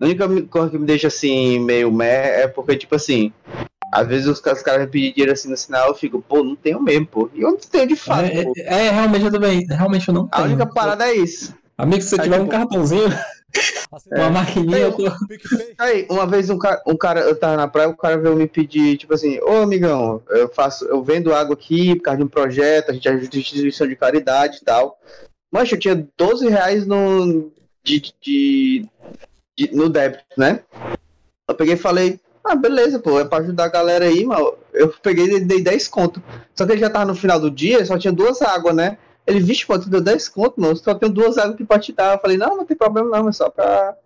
A 0.00 0.04
única 0.04 0.28
coisa 0.44 0.70
que 0.70 0.78
me 0.78 0.86
deixa 0.86 1.08
assim, 1.08 1.58
meio 1.60 1.90
meh, 1.92 2.42
é 2.42 2.48
porque, 2.48 2.76
tipo 2.76 2.94
assim, 2.94 3.32
às 3.92 4.06
vezes 4.06 4.26
os, 4.26 4.38
os 4.38 4.62
caras 4.62 4.80
me 4.80 4.86
pedem 4.86 5.12
dinheiro 5.12 5.32
assim 5.32 5.48
no 5.48 5.56
sinal, 5.56 5.88
eu 5.88 5.94
fico, 5.94 6.20
pô, 6.20 6.42
não 6.42 6.56
tenho 6.56 6.80
mesmo, 6.82 7.06
pô. 7.06 7.30
E 7.34 7.40
eu 7.42 7.50
não 7.50 7.58
tenho 7.58 7.86
de 7.86 7.96
fato, 7.96 8.24
É, 8.24 8.44
é, 8.56 8.86
é, 8.86 8.90
realmente 8.90 9.24
eu 9.24 9.32
também. 9.32 9.66
Realmente 9.66 10.08
eu 10.08 10.14
não 10.14 10.28
A 10.30 10.36
tenho. 10.36 10.48
única 10.48 10.66
parada 10.66 11.06
é 11.06 11.14
isso. 11.14 11.54
Amigo, 11.78 12.02
se 12.02 12.10
você 12.10 12.16
Aí, 12.16 12.22
tiver 12.22 12.36
um 12.40 12.44
tipo, 12.44 12.50
cartãozinho, 12.52 13.08
Uma 14.12 14.30
maquininha, 14.30 14.92
tô. 14.92 15.04
Aí, 15.78 16.06
uma 16.10 16.26
vez 16.26 16.50
um 16.50 16.58
cara, 16.58 16.82
um 16.86 16.96
cara, 16.96 17.20
eu 17.20 17.36
tava 17.38 17.56
na 17.56 17.68
praia, 17.68 17.88
o 17.88 17.96
cara 17.96 18.18
veio 18.18 18.36
me 18.36 18.46
pedir, 18.46 18.96
tipo 18.98 19.14
assim, 19.14 19.38
ô 19.40 19.62
amigão, 19.62 20.22
eu 20.30 20.48
faço, 20.48 20.84
eu 20.86 21.02
vendo 21.02 21.34
água 21.34 21.54
aqui 21.54 21.94
por 21.96 22.02
causa 22.02 22.18
de 22.18 22.24
um 22.24 22.28
projeto, 22.28 22.90
a 22.90 22.94
gente 22.94 23.08
ajuda 23.08 23.36
instituição 23.38 23.86
de 23.86 23.96
caridade 23.96 24.58
e 24.60 24.64
tal. 24.64 24.98
Mas 25.50 25.70
eu 25.70 25.78
tinha 25.78 26.06
12 26.16 26.48
reais 26.48 26.86
no, 26.86 27.50
de, 27.84 28.02
de, 28.20 28.86
de- 29.56 29.70
no 29.74 29.88
débito, 29.88 30.24
né? 30.36 30.60
Eu 31.48 31.54
peguei 31.54 31.74
e 31.74 31.78
falei, 31.78 32.20
ah, 32.44 32.56
beleza, 32.56 32.98
pô, 32.98 33.18
é 33.20 33.24
pra 33.24 33.38
ajudar 33.38 33.64
a 33.64 33.68
galera 33.68 34.04
aí, 34.04 34.24
mas 34.24 34.44
eu 34.72 34.88
peguei 35.02 35.26
e 35.26 35.40
dei 35.40 35.62
10 35.62 35.88
conto. 35.88 36.22
Só 36.54 36.66
que 36.66 36.72
ele 36.72 36.80
já 36.80 36.90
tava 36.90 37.04
no 37.06 37.14
final 37.14 37.38
do 37.40 37.50
dia, 37.50 37.84
só 37.84 37.96
tinha 37.98 38.12
duas 38.12 38.42
águas, 38.42 38.74
né? 38.74 38.98
Ele, 39.26 39.40
vixe, 39.40 39.66
pô, 39.66 39.78
tu 39.78 39.88
deu 39.90 40.00
10 40.00 40.28
conto, 40.28 40.60
mano. 40.60 40.76
Só 40.76 40.94
tenho 40.94 41.12
duas 41.12 41.36
águas 41.36 41.54
aqui 41.54 41.64
pra 41.64 41.78
te 41.78 41.92
dar. 41.92 42.14
Eu 42.14 42.20
falei, 42.20 42.36
não, 42.36 42.56
não 42.56 42.64
tem 42.66 42.76
problema 42.76 43.08
não, 43.18 43.28
é 43.28 43.32
só 43.32 43.50
pra. 43.50 43.96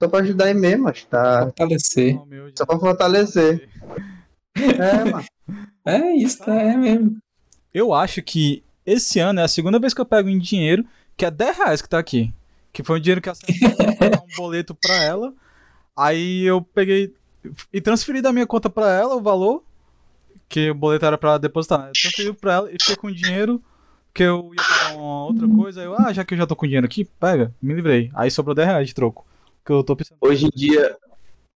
Só 0.00 0.08
pra 0.08 0.20
ajudar 0.20 0.44
aí 0.46 0.54
mesmo, 0.54 0.88
acho 0.88 1.04
que 1.04 1.10
tá. 1.10 1.44
Fortalecer. 1.44 2.18
Só 2.56 2.66
pra 2.66 2.78
fortalecer. 2.78 3.68
É, 4.58 5.04
mano. 5.04 5.24
É 5.86 6.16
isso, 6.16 6.38
tá, 6.38 6.52
é 6.52 6.76
mesmo. 6.76 7.18
Eu 7.72 7.94
acho 7.94 8.20
que 8.20 8.64
esse 8.84 9.20
ano 9.20 9.38
é 9.38 9.44
a 9.44 9.48
segunda 9.48 9.78
vez 9.78 9.94
que 9.94 10.00
eu 10.00 10.04
pego 10.04 10.28
em 10.28 10.38
dinheiro, 10.38 10.84
que 11.16 11.24
é 11.24 11.30
10 11.30 11.56
reais 11.56 11.80
que 11.80 11.88
tá 11.88 11.96
aqui. 11.96 12.32
Que 12.72 12.82
foi 12.82 12.98
um 12.98 13.00
dinheiro 13.00 13.20
que 13.20 13.28
a 13.28 13.34
mandou 14.00 14.24
um 14.26 14.36
boleto 14.36 14.74
pra 14.74 14.96
ela. 14.96 15.32
Aí 15.96 16.42
eu 16.42 16.60
peguei 16.60 17.14
e 17.72 17.80
transferi 17.80 18.20
da 18.20 18.32
minha 18.32 18.46
conta 18.46 18.68
pra 18.68 18.90
ela 18.92 19.14
o 19.14 19.22
valor, 19.22 19.62
que 20.48 20.70
o 20.70 20.74
boleto 20.74 21.06
era 21.06 21.16
pra 21.16 21.38
depositar. 21.38 21.78
né? 21.78 21.88
Eu 21.88 21.92
transferi 22.02 22.32
pra 22.32 22.52
ela 22.54 22.70
e 22.70 22.76
fiquei 22.80 22.96
com 22.96 23.06
o 23.06 23.14
dinheiro, 23.14 23.62
que 24.14 24.22
eu 24.22 24.50
ia 24.52 24.62
pagar 24.62 24.96
uma 24.96 25.24
outra 25.24 25.48
coisa. 25.48 25.80
Aí 25.80 25.86
eu, 25.86 25.94
ah, 25.98 26.12
já 26.12 26.24
que 26.24 26.34
eu 26.34 26.38
já 26.38 26.46
tô 26.46 26.56
com 26.56 26.66
dinheiro 26.66 26.86
aqui, 26.86 27.04
pega, 27.04 27.54
me 27.62 27.74
livrei. 27.74 28.10
Aí 28.14 28.30
sobrou 28.30 28.54
10 28.54 28.68
reais 28.68 28.88
de 28.88 28.94
troco. 28.94 29.26
Que 29.64 29.72
eu 29.72 29.82
tô 29.82 29.94
pensando. 29.94 30.18
Hoje 30.20 30.46
em 30.46 30.50
dia. 30.50 30.96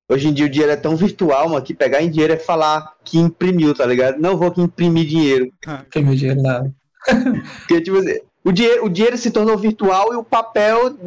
Hoje 0.08 0.28
em 0.28 0.32
dia 0.32 0.44
o 0.44 0.48
dinheiro 0.48 0.72
é 0.72 0.76
tão 0.76 0.94
virtual, 0.94 1.48
mano, 1.48 1.64
que 1.64 1.72
pegar 1.72 2.02
em 2.02 2.10
dinheiro 2.10 2.34
é 2.34 2.38
falar 2.38 2.94
que 3.02 3.18
imprimiu, 3.18 3.74
tá 3.74 3.86
ligado? 3.86 4.20
Não 4.20 4.36
vou 4.36 4.48
aqui 4.48 4.60
imprimir 4.60 5.06
dinheiro. 5.06 5.50
Tem 5.90 6.04
meu 6.04 6.14
dinheiro 6.14 6.42
lá. 6.42 6.66
Porque, 7.60 7.80
tipo 7.80 7.96
assim, 7.96 8.18
o 8.44 8.52
dinheiro, 8.52 8.84
o 8.84 8.88
dinheiro 8.88 9.16
se 9.16 9.30
tornou 9.30 9.56
virtual 9.56 10.12
e 10.12 10.16
o 10.16 10.24
papel 10.24 10.98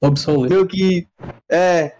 Obsoleto. 0.00 0.54
deu 0.54 0.66
que. 0.66 1.06
É. 1.50 1.94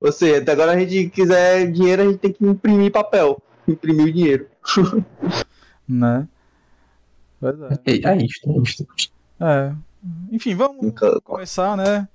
Ou 0.00 0.10
seja, 0.10 0.38
até 0.38 0.52
agora 0.52 0.72
a 0.72 0.78
gente 0.78 1.08
quiser 1.10 1.70
dinheiro, 1.70 2.02
a 2.02 2.04
gente 2.06 2.18
tem 2.18 2.32
que 2.32 2.44
imprimir 2.44 2.90
papel. 2.90 3.40
Imprimir 3.66 4.06
o 4.06 4.12
dinheiro. 4.12 4.46
Né? 5.88 6.26
Pois 7.42 7.60
é. 7.60 7.74
É, 7.86 8.12
é 8.12 8.16
isto, 8.24 8.48
é 8.50 8.62
isto. 8.62 8.86
É. 9.40 9.72
Enfim, 10.30 10.54
vamos 10.54 10.80
Nunca- 10.82 11.20
começar, 11.22 11.76
né? 11.76 12.06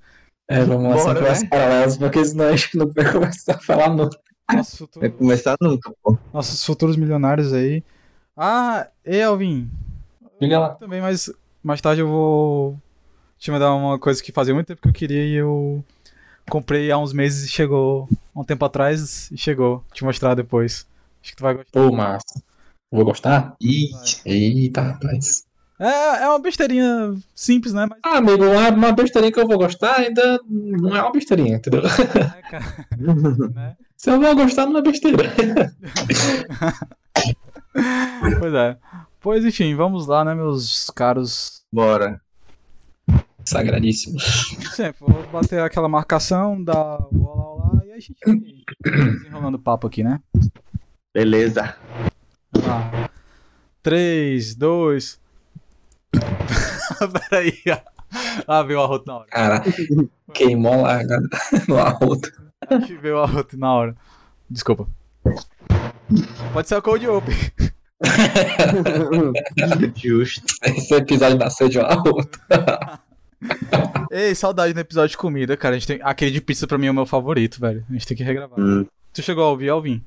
É, 0.48 0.64
vamos 0.64 0.90
lá, 0.90 0.98
sempre 0.98 1.28
as 1.28 1.42
né? 1.42 1.48
paralelas, 1.50 1.96
porque 1.98 2.24
senão 2.24 2.46
a 2.46 2.56
gente 2.56 2.78
não 2.78 2.88
vai 2.90 3.12
começar 3.12 3.54
a 3.54 3.58
falar 3.58 3.90
nunca. 3.90 4.18
Nosso 4.50 4.78
futuro. 4.78 5.00
Vai 5.06 5.10
começar 5.10 5.56
nunca, 5.60 5.92
pô. 6.02 6.16
nossos 6.32 6.64
futuros 6.64 6.96
milionários 6.96 7.52
aí. 7.52 7.84
Ah, 8.34 8.88
e 9.04 9.20
Alvin, 9.20 9.70
Diga 10.40 10.58
lá. 10.58 10.70
também, 10.70 11.02
mas 11.02 11.30
mais 11.62 11.82
tarde 11.82 12.00
eu 12.00 12.08
vou 12.08 12.78
te 13.38 13.50
mandar 13.50 13.74
uma 13.74 13.98
coisa 13.98 14.22
que 14.22 14.32
fazia 14.32 14.54
muito 14.54 14.68
tempo 14.68 14.80
que 14.80 14.88
eu 14.88 14.92
queria 14.92 15.22
e 15.26 15.34
eu 15.34 15.84
comprei 16.48 16.90
há 16.90 16.96
uns 16.96 17.12
meses 17.12 17.44
e 17.44 17.48
chegou 17.52 18.08
um 18.34 18.42
tempo 18.42 18.64
atrás 18.64 19.30
e 19.30 19.36
chegou. 19.36 19.84
Te 19.92 20.02
mostrar 20.02 20.34
depois. 20.34 20.86
Acho 21.22 21.32
que 21.32 21.36
tu 21.36 21.42
vai 21.42 21.52
gostar. 21.54 21.70
Pô, 21.72 21.92
massa. 21.92 22.42
Vou 22.90 23.04
gostar? 23.04 23.54
Ih, 23.60 23.90
Eita, 24.24 24.80
rapaz. 24.80 25.44
É, 25.80 26.24
é 26.24 26.28
uma 26.28 26.40
besteirinha 26.40 27.14
simples, 27.34 27.72
né? 27.72 27.86
Mas 27.88 27.98
Ah, 28.02 28.18
amigo, 28.18 28.44
uma, 28.44 28.68
uma 28.70 28.92
besteirinha 28.92 29.30
que 29.32 29.38
eu 29.38 29.46
vou 29.46 29.58
gostar 29.58 30.00
ainda 30.00 30.40
não 30.48 30.96
é 30.96 31.00
uma 31.02 31.12
besteirinha, 31.12 31.56
entendeu? 31.56 31.82
é, 31.86 32.42
cara, 32.50 32.64
né? 33.54 33.76
Se 33.96 34.10
eu 34.10 34.20
vou 34.20 34.34
gostar, 34.34 34.66
não 34.66 34.78
é 34.78 34.82
besteira. 34.82 35.24
Pois 38.40 38.54
é. 38.54 38.76
Pois 39.20 39.44
enfim, 39.44 39.74
vamos 39.74 40.06
lá, 40.06 40.24
né, 40.24 40.34
meus 40.34 40.90
caros. 40.90 41.62
Bora. 41.72 42.20
Sagradíssimo. 43.44 44.18
Sempre, 44.20 44.98
vou 45.00 45.26
bater 45.28 45.60
aquela 45.60 45.88
marcação, 45.88 46.62
dar 46.62 46.98
o 47.12 47.24
olá 47.24 47.52
olá 47.52 47.82
e 47.84 47.92
aí 47.92 47.98
a 47.98 48.00
gente 48.00 48.16
vai 48.24 49.12
desenrolando 49.14 49.56
o 49.56 49.60
papo 49.60 49.86
aqui, 49.86 50.02
né? 50.02 50.20
Beleza. 51.14 51.76
Ah. 52.68 53.08
3, 53.82 54.54
2. 54.54 55.20
Peraí. 57.30 57.54
Ah, 58.46 58.62
veio 58.62 58.78
o 58.78 58.82
arroto 58.82 59.06
na 59.06 59.16
hora. 59.16 59.26
Cara, 59.30 59.64
queimou 60.34 60.82
lá 60.82 61.06
cara, 61.06 61.22
no 61.68 61.78
arroto. 61.78 62.30
Que 62.86 62.96
veio 62.96 63.16
o 63.16 63.22
arroto 63.22 63.58
na 63.58 63.72
hora. 63.72 63.96
Desculpa. 64.50 64.86
Pode 66.52 66.68
ser 66.68 66.76
o 66.76 66.82
Cold 66.82 67.06
Open. 67.08 67.36
Justo. 69.96 70.54
Esse 70.64 70.94
episódio 70.94 71.38
da 71.38 71.50
sede 71.50 71.78
é 71.78 71.82
o 71.82 71.86
arroto. 71.86 72.38
Ei, 74.10 74.34
saudade 74.34 74.74
no 74.74 74.80
episódio 74.80 75.10
de 75.10 75.18
comida, 75.18 75.56
cara. 75.56 75.76
A 75.76 75.78
gente 75.78 75.86
tem... 75.86 76.00
Aquele 76.02 76.30
de 76.30 76.40
pizza 76.40 76.66
pra 76.66 76.78
mim 76.78 76.86
é 76.86 76.90
o 76.90 76.94
meu 76.94 77.06
favorito, 77.06 77.60
velho. 77.60 77.84
A 77.88 77.92
gente 77.92 78.06
tem 78.06 78.16
que 78.16 78.22
regravar. 78.22 78.58
Hum. 78.58 78.86
Tu 79.12 79.22
chegou 79.22 79.44
a 79.44 79.50
ouvir, 79.50 79.68
Alvin? 79.68 80.02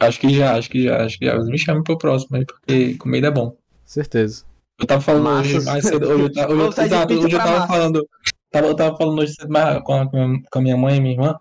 Acho 0.00 0.20
que 0.20 0.30
já, 0.30 0.56
acho 0.56 0.70
que 0.70 0.82
já, 0.84 1.04
acho 1.04 1.18
que 1.18 1.26
já. 1.26 1.38
Me 1.38 1.58
chame 1.58 1.82
pro 1.82 1.98
próximo 1.98 2.36
aí, 2.36 2.44
porque 2.46 2.94
comida 2.94 3.28
é 3.28 3.30
bom. 3.30 3.56
Certeza. 3.84 4.44
Eu 4.80 4.86
tava 4.86 5.00
falando 5.00 5.28
hoje 5.28 5.60
mais 5.64 5.84
cedo. 5.84 6.08
Hoje 6.08 6.22
eu 6.22 6.32
tava, 6.32 6.52
hoje, 6.52 6.62
eu- 6.78 6.84
exato, 6.84 7.14
hoje 7.14 7.34
eu 7.34 7.38
tava 7.38 7.66
falando. 7.66 8.08
Tava, 8.50 8.66
eu 8.68 8.74
tava 8.76 8.96
falando 8.96 9.18
hoje 9.20 9.34
cedo 9.34 9.50
mais 9.50 9.82
com, 9.82 9.92
a, 9.94 10.06
com 10.08 10.58
a 10.58 10.62
minha 10.62 10.76
mãe 10.76 10.96
e 10.96 11.00
minha 11.00 11.14
irmã. 11.14 11.36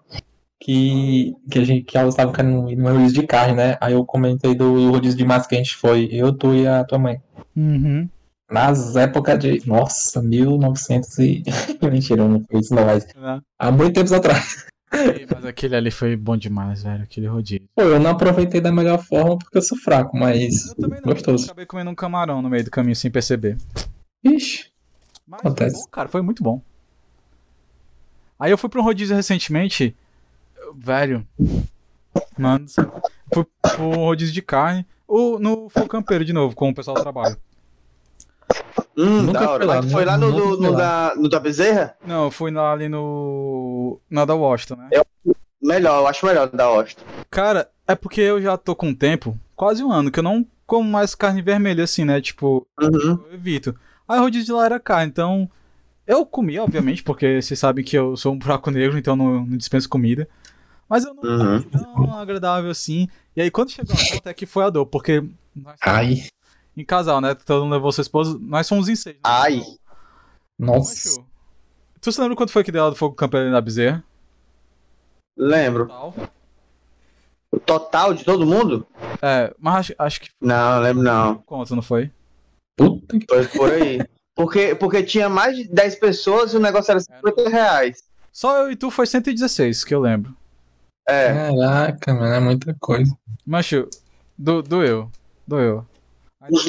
Que, 0.59 1.33
que, 1.51 1.59
a 1.59 1.63
gente, 1.63 1.83
que 1.85 1.97
elas 1.97 2.15
estavam 2.15 2.33
querendo 2.33 2.67
ir 2.69 2.75
no 2.75 2.91
rodízio 2.91 3.21
de 3.21 3.27
carne, 3.27 3.53
né? 3.53 3.77
Aí 3.79 3.93
eu 3.93 4.03
comentei 4.03 4.55
do 4.55 4.89
rodízio 4.89 5.17
de 5.17 5.23
massa 5.23 5.47
que 5.47 5.53
a 5.53 5.59
gente 5.59 5.75
foi, 5.75 6.09
eu, 6.11 6.33
tu 6.33 6.53
e 6.55 6.67
a 6.67 6.83
tua 6.83 6.97
mãe. 6.97 7.21
Uhum. 7.55 8.09
Nas 8.49 8.95
épocas 8.95 9.37
de. 9.37 9.61
Nossa, 9.67 10.19
1900 10.21 11.19
e. 11.19 11.43
Mentira, 11.83 12.27
não 12.27 12.43
foi 12.49 12.59
isso, 12.61 12.73
não, 12.73 12.85
mas. 12.85 13.05
Né? 13.13 13.39
Há 13.59 13.71
muito 13.71 13.93
tempos 13.93 14.11
atrás. 14.11 14.65
Ei, 14.91 15.27
Mas 15.33 15.45
aquele 15.45 15.75
ali 15.75 15.91
foi 15.91 16.15
bom 16.15 16.37
demais, 16.37 16.83
velho. 16.83 17.03
Aquele 17.03 17.27
rodízio. 17.27 17.67
Pô, 17.75 17.81
eu 17.81 17.99
não 17.99 18.11
aproveitei 18.11 18.61
da 18.61 18.71
melhor 18.71 19.03
forma 19.03 19.37
porque 19.37 19.57
eu 19.57 19.61
sou 19.61 19.77
fraco, 19.77 20.17
mas. 20.17 20.69
Eu 20.69 20.75
também 20.75 21.01
não. 21.03 21.13
Gostoso. 21.13 21.45
Acabei 21.45 21.65
comendo 21.65 21.91
um 21.91 21.95
camarão 21.95 22.41
no 22.41 22.49
meio 22.49 22.63
do 22.63 22.71
caminho 22.71 22.95
sem 22.95 23.11
perceber. 23.11 23.57
Ixi. 24.23 24.71
Mas 25.27 25.41
foi 25.41 25.51
Acontece. 25.51 25.83
bom, 25.83 25.89
cara. 25.91 26.07
Foi 26.07 26.21
muito 26.21 26.41
bom. 26.41 26.61
Aí 28.39 28.51
eu 28.51 28.57
fui 28.57 28.69
pra 28.69 28.79
um 28.79 28.83
rodízio 28.83 29.15
recentemente. 29.15 29.95
Velho. 30.75 31.27
Mano, 32.37 32.65
fui 33.33 33.45
pro 33.61 33.91
rodízio 33.91 34.33
de 34.33 34.41
carne. 34.41 34.85
Ou 35.07 35.39
no 35.39 35.69
Fogo 35.69 35.87
Campeiro 35.87 36.23
de 36.25 36.33
novo, 36.33 36.55
com 36.55 36.69
o 36.69 36.75
pessoal 36.75 36.95
do 36.95 37.01
trabalho. 37.01 37.37
Hum, 38.97 39.23
Nunca 39.23 39.39
da 39.39 39.49
hora. 39.51 39.57
fui 39.59 39.65
lá, 39.67 39.81
Mas 39.81 39.91
foi 39.91 40.05
lá 40.05 40.17
no, 40.17 40.31
no, 40.31 40.57
no 40.57 40.71
lá. 40.71 40.77
da, 40.77 41.15
no 41.15 41.29
da 41.29 41.39
Bezerra? 41.39 41.95
Não, 42.05 42.25
eu 42.25 42.31
fui 42.31 42.49
lá 42.51 42.71
ali 42.73 42.89
no. 42.89 43.99
Na 44.09 44.25
da 44.25 44.33
Washington, 44.33 44.75
né? 44.77 44.89
Melhor, 45.61 45.99
eu 46.01 46.07
acho 46.07 46.25
melhor 46.25 46.47
da 46.49 46.65
Austin. 46.65 47.01
Cara, 47.29 47.69
é 47.87 47.95
porque 47.95 48.21
eu 48.21 48.41
já 48.41 48.57
tô 48.57 48.75
com 48.75 48.89
um 48.89 48.95
tempo, 48.95 49.37
quase 49.55 49.83
um 49.83 49.91
ano, 49.91 50.11
que 50.11 50.19
eu 50.19 50.23
não 50.23 50.45
como 50.65 50.89
mais 50.89 51.13
carne 51.15 51.41
vermelha 51.41 51.83
assim, 51.83 52.05
né? 52.05 52.19
Tipo, 52.21 52.65
Uhum. 52.81 53.19
eu 53.29 53.33
evito. 53.33 53.75
Aí 54.07 54.19
o 54.19 54.23
rodízio 54.23 54.45
de 54.47 54.51
lá 54.53 54.65
era 54.65 54.79
carne, 54.79 55.09
então. 55.09 55.49
Eu 56.05 56.25
comi, 56.25 56.57
obviamente, 56.57 57.03
porque 57.03 57.41
vocês 57.41 57.59
sabem 57.59 57.83
que 57.83 57.97
eu 57.97 58.15
sou 58.15 58.33
um 58.33 58.37
buraco 58.37 58.71
negro, 58.71 58.97
então 58.97 59.13
não, 59.15 59.45
não 59.45 59.57
dispenso 59.57 59.89
comida. 59.89 60.27
Mas 60.87 61.03
eu 61.03 61.13
não 61.13 61.21
Uhum. 61.23 61.61
tão 61.63 62.17
agradável 62.17 62.71
assim. 62.71 63.09
E 63.35 63.41
aí 63.41 63.51
quando 63.51 63.71
chegou 63.71 63.93
a 63.93 63.99
conta 64.15 64.29
é 64.29 64.33
que 64.33 64.45
foi 64.45 64.63
a 64.63 64.69
dor, 64.69 64.85
porque 64.85 65.21
nós 65.53 65.77
Ai. 65.81 66.23
Em 66.77 66.85
casal, 66.85 67.19
né? 67.19 67.33
Todo 67.35 67.63
mundo 67.63 67.73
levou 67.73 67.91
sua 67.91 68.01
esposa, 68.03 68.37
nós 68.39 68.67
somos 68.67 68.87
em 68.87 68.95
seis. 68.95 69.15
né? 69.15 69.21
Ai. 69.23 69.61
Nossa. 70.57 71.09
Macho, 71.09 71.27
Tu 71.99 72.11
se 72.11 72.21
lembra 72.21 72.35
quanto 72.37 72.51
foi 72.51 72.63
que 72.63 72.71
deu 72.71 72.83
lá 72.83 72.89
do 72.89 72.95
fogo 72.95 73.15
campeiro 73.15 73.49
na 73.49 73.59
bezerra? 73.59 74.03
Lembro. 75.37 75.87
Total. 75.87 76.13
O 77.51 77.59
total 77.59 78.13
de 78.13 78.23
todo 78.23 78.45
mundo? 78.45 78.85
É, 79.21 79.53
mas 79.57 79.75
acho, 79.75 79.95
acho 79.97 80.21
que 80.21 80.29
Não, 80.41 80.79
lembro 80.81 81.03
não. 81.03 81.35
conta, 81.39 81.75
não 81.75 81.81
foi? 81.81 82.11
Puta 82.75 83.17
que. 83.19 83.25
Foi 83.27 83.47
por 83.47 83.71
aí. 83.71 83.99
Porque, 84.35 84.75
porque 84.75 85.01
tinha 85.01 85.27
mais 85.27 85.55
de 85.57 85.67
10 85.67 85.95
pessoas 85.95 86.53
e 86.53 86.57
o 86.57 86.59
negócio 86.59 86.91
era 86.91 86.99
50 86.99 87.49
reais. 87.49 88.03
Só 88.31 88.57
eu 88.59 88.71
e 88.71 88.75
tu 88.75 88.91
foi 88.91 89.07
116, 89.07 89.83
que 89.83 89.95
eu 89.95 89.99
lembro. 89.99 90.35
É. 91.09 91.33
Caraca, 91.33 92.13
mano, 92.13 92.33
é 92.35 92.39
muita 92.39 92.75
coisa. 92.79 93.11
Macho, 93.45 93.87
do, 94.37 94.61
doeu. 94.61 95.09
Doeu. 95.47 95.83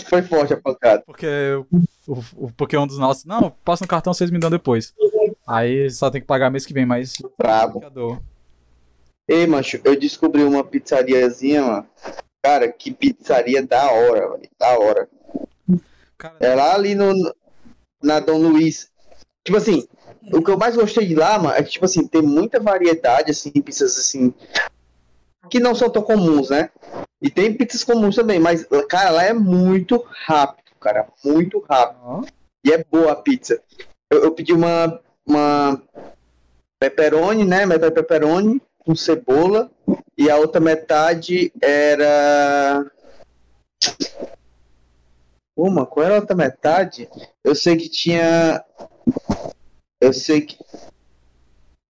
Foi 0.08 0.22
forte 0.22 0.52
a 0.52 0.60
pancada. 0.60 1.02
Porque 1.06 1.26
o, 2.06 2.18
o- 2.36 2.52
porque 2.56 2.76
um 2.76 2.86
dos 2.86 2.98
nossos. 2.98 3.24
Não, 3.24 3.50
passa 3.64 3.84
no 3.84 3.88
cartão, 3.88 4.12
vocês 4.14 4.30
me 4.30 4.38
dão 4.38 4.50
depois. 4.50 4.92
Aí 5.46 5.90
só 5.90 6.10
tem 6.10 6.20
que 6.20 6.26
pagar 6.26 6.50
mês 6.50 6.64
que 6.66 6.72
vem, 6.74 6.86
mas. 6.86 7.14
Dor. 7.92 8.20
Ei, 9.28 9.46
mancho, 9.46 9.78
eu 9.84 9.98
descobri 9.98 10.42
uma 10.42 10.64
pizzariazinha, 10.64 11.62
mano. 11.62 11.86
Cara, 12.42 12.70
que 12.72 12.90
pizzaria 12.92 13.64
da 13.66 13.90
hora, 13.90 14.30
velho. 14.30 14.48
Da 14.58 14.78
hora. 14.78 15.08
Cara, 16.16 16.36
É 16.40 16.54
lá 16.54 16.74
ali 16.74 16.94
no, 16.94 17.12
na 18.02 18.20
Dom 18.20 18.38
Luiz. 18.38 18.90
Tipo 19.44 19.58
assim, 19.58 19.86
o 20.32 20.42
que 20.42 20.50
eu 20.50 20.56
mais 20.58 20.76
gostei 20.76 21.06
de 21.06 21.14
lá, 21.14 21.38
mano, 21.38 21.54
é 21.54 21.62
que, 21.62 21.70
tipo 21.70 21.84
assim, 21.84 22.06
tem 22.06 22.22
muita 22.22 22.58
variedade, 22.60 23.30
assim, 23.30 23.50
pizzas, 23.50 23.98
assim, 23.98 24.32
que 25.50 25.60
não 25.60 25.74
são 25.74 25.90
tão 25.90 26.02
comuns, 26.02 26.48
né? 26.50 26.70
E 27.20 27.28
tem 27.28 27.52
pizzas 27.52 27.82
comuns 27.82 28.14
também, 28.14 28.38
mas, 28.38 28.64
cara, 28.88 29.10
lá 29.10 29.24
é 29.24 29.32
muito 29.32 30.04
rápido, 30.26 30.70
cara, 30.80 31.08
muito 31.24 31.58
rápido. 31.68 32.00
ó, 32.04 32.22
E 32.64 32.72
é 32.72 32.84
boa 32.84 33.12
a 33.12 33.16
pizza. 33.16 33.60
Eu, 34.10 34.24
eu 34.24 34.32
pedi 34.32 34.52
uma, 34.52 35.00
uma 35.26 35.82
pepperoni, 36.78 37.44
né? 37.44 37.66
Metade 37.66 37.94
pepperoni 37.94 38.62
com 38.78 38.94
cebola. 38.94 39.70
E 40.16 40.30
a 40.30 40.36
outra 40.36 40.60
metade 40.60 41.52
era. 41.60 42.90
Uma, 45.56 45.84
qual 45.84 46.06
era 46.06 46.14
a 46.16 46.20
outra 46.20 46.36
metade? 46.36 47.08
Eu 47.42 47.54
sei 47.54 47.76
que 47.76 47.88
tinha. 47.88 48.64
Eu 50.00 50.12
sei 50.12 50.42
que. 50.42 50.56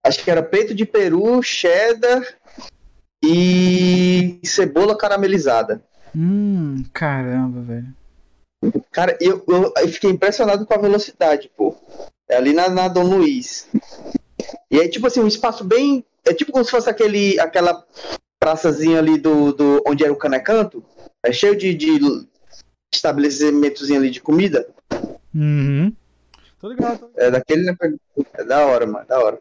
Acho 0.02 0.24
que 0.24 0.30
era 0.30 0.42
peito 0.42 0.74
de 0.74 0.86
peru, 0.86 1.42
cheddar 1.42 2.22
e 3.22 4.40
cebola 4.44 4.96
caramelizada. 4.96 5.82
Hum, 6.14 6.84
caramba, 6.92 7.60
velho. 7.60 7.94
Cara, 8.90 9.16
eu, 9.20 9.44
eu, 9.46 9.72
eu 9.76 9.88
fiquei 9.88 10.10
impressionado 10.10 10.66
com 10.66 10.74
a 10.74 10.78
velocidade, 10.78 11.50
pô. 11.56 11.76
É 12.28 12.36
ali 12.36 12.52
na, 12.52 12.68
na 12.68 12.88
Dom 12.88 13.04
Luiz. 13.04 13.68
E 14.70 14.80
aí, 14.80 14.88
tipo 14.88 15.06
assim, 15.06 15.20
um 15.20 15.28
espaço 15.28 15.64
bem. 15.64 16.04
É 16.26 16.34
tipo 16.34 16.52
como 16.52 16.64
se 16.64 16.70
fosse 16.70 16.90
aquele, 16.90 17.38
aquela 17.40 17.84
praçazinha 18.38 18.98
ali 18.98 19.18
do, 19.18 19.52
do 19.52 19.82
onde 19.86 20.04
era 20.04 20.12
o 20.12 20.16
Canecanto. 20.16 20.84
É 21.24 21.32
cheio 21.32 21.56
de, 21.56 21.74
de 21.74 21.98
estabelecimentos 22.92 23.90
ali 23.90 24.10
de 24.10 24.20
comida. 24.20 24.68
Uhum. 25.34 25.92
Tô 26.60 26.68
ligado, 26.68 26.98
tô 26.98 27.06
ligado. 27.06 27.26
É 27.26 27.30
daquele. 27.30 27.62
né, 27.62 27.76
É 28.34 28.44
da 28.44 28.66
hora, 28.66 28.86
mano, 28.86 29.06
da 29.06 29.18
hora. 29.20 29.40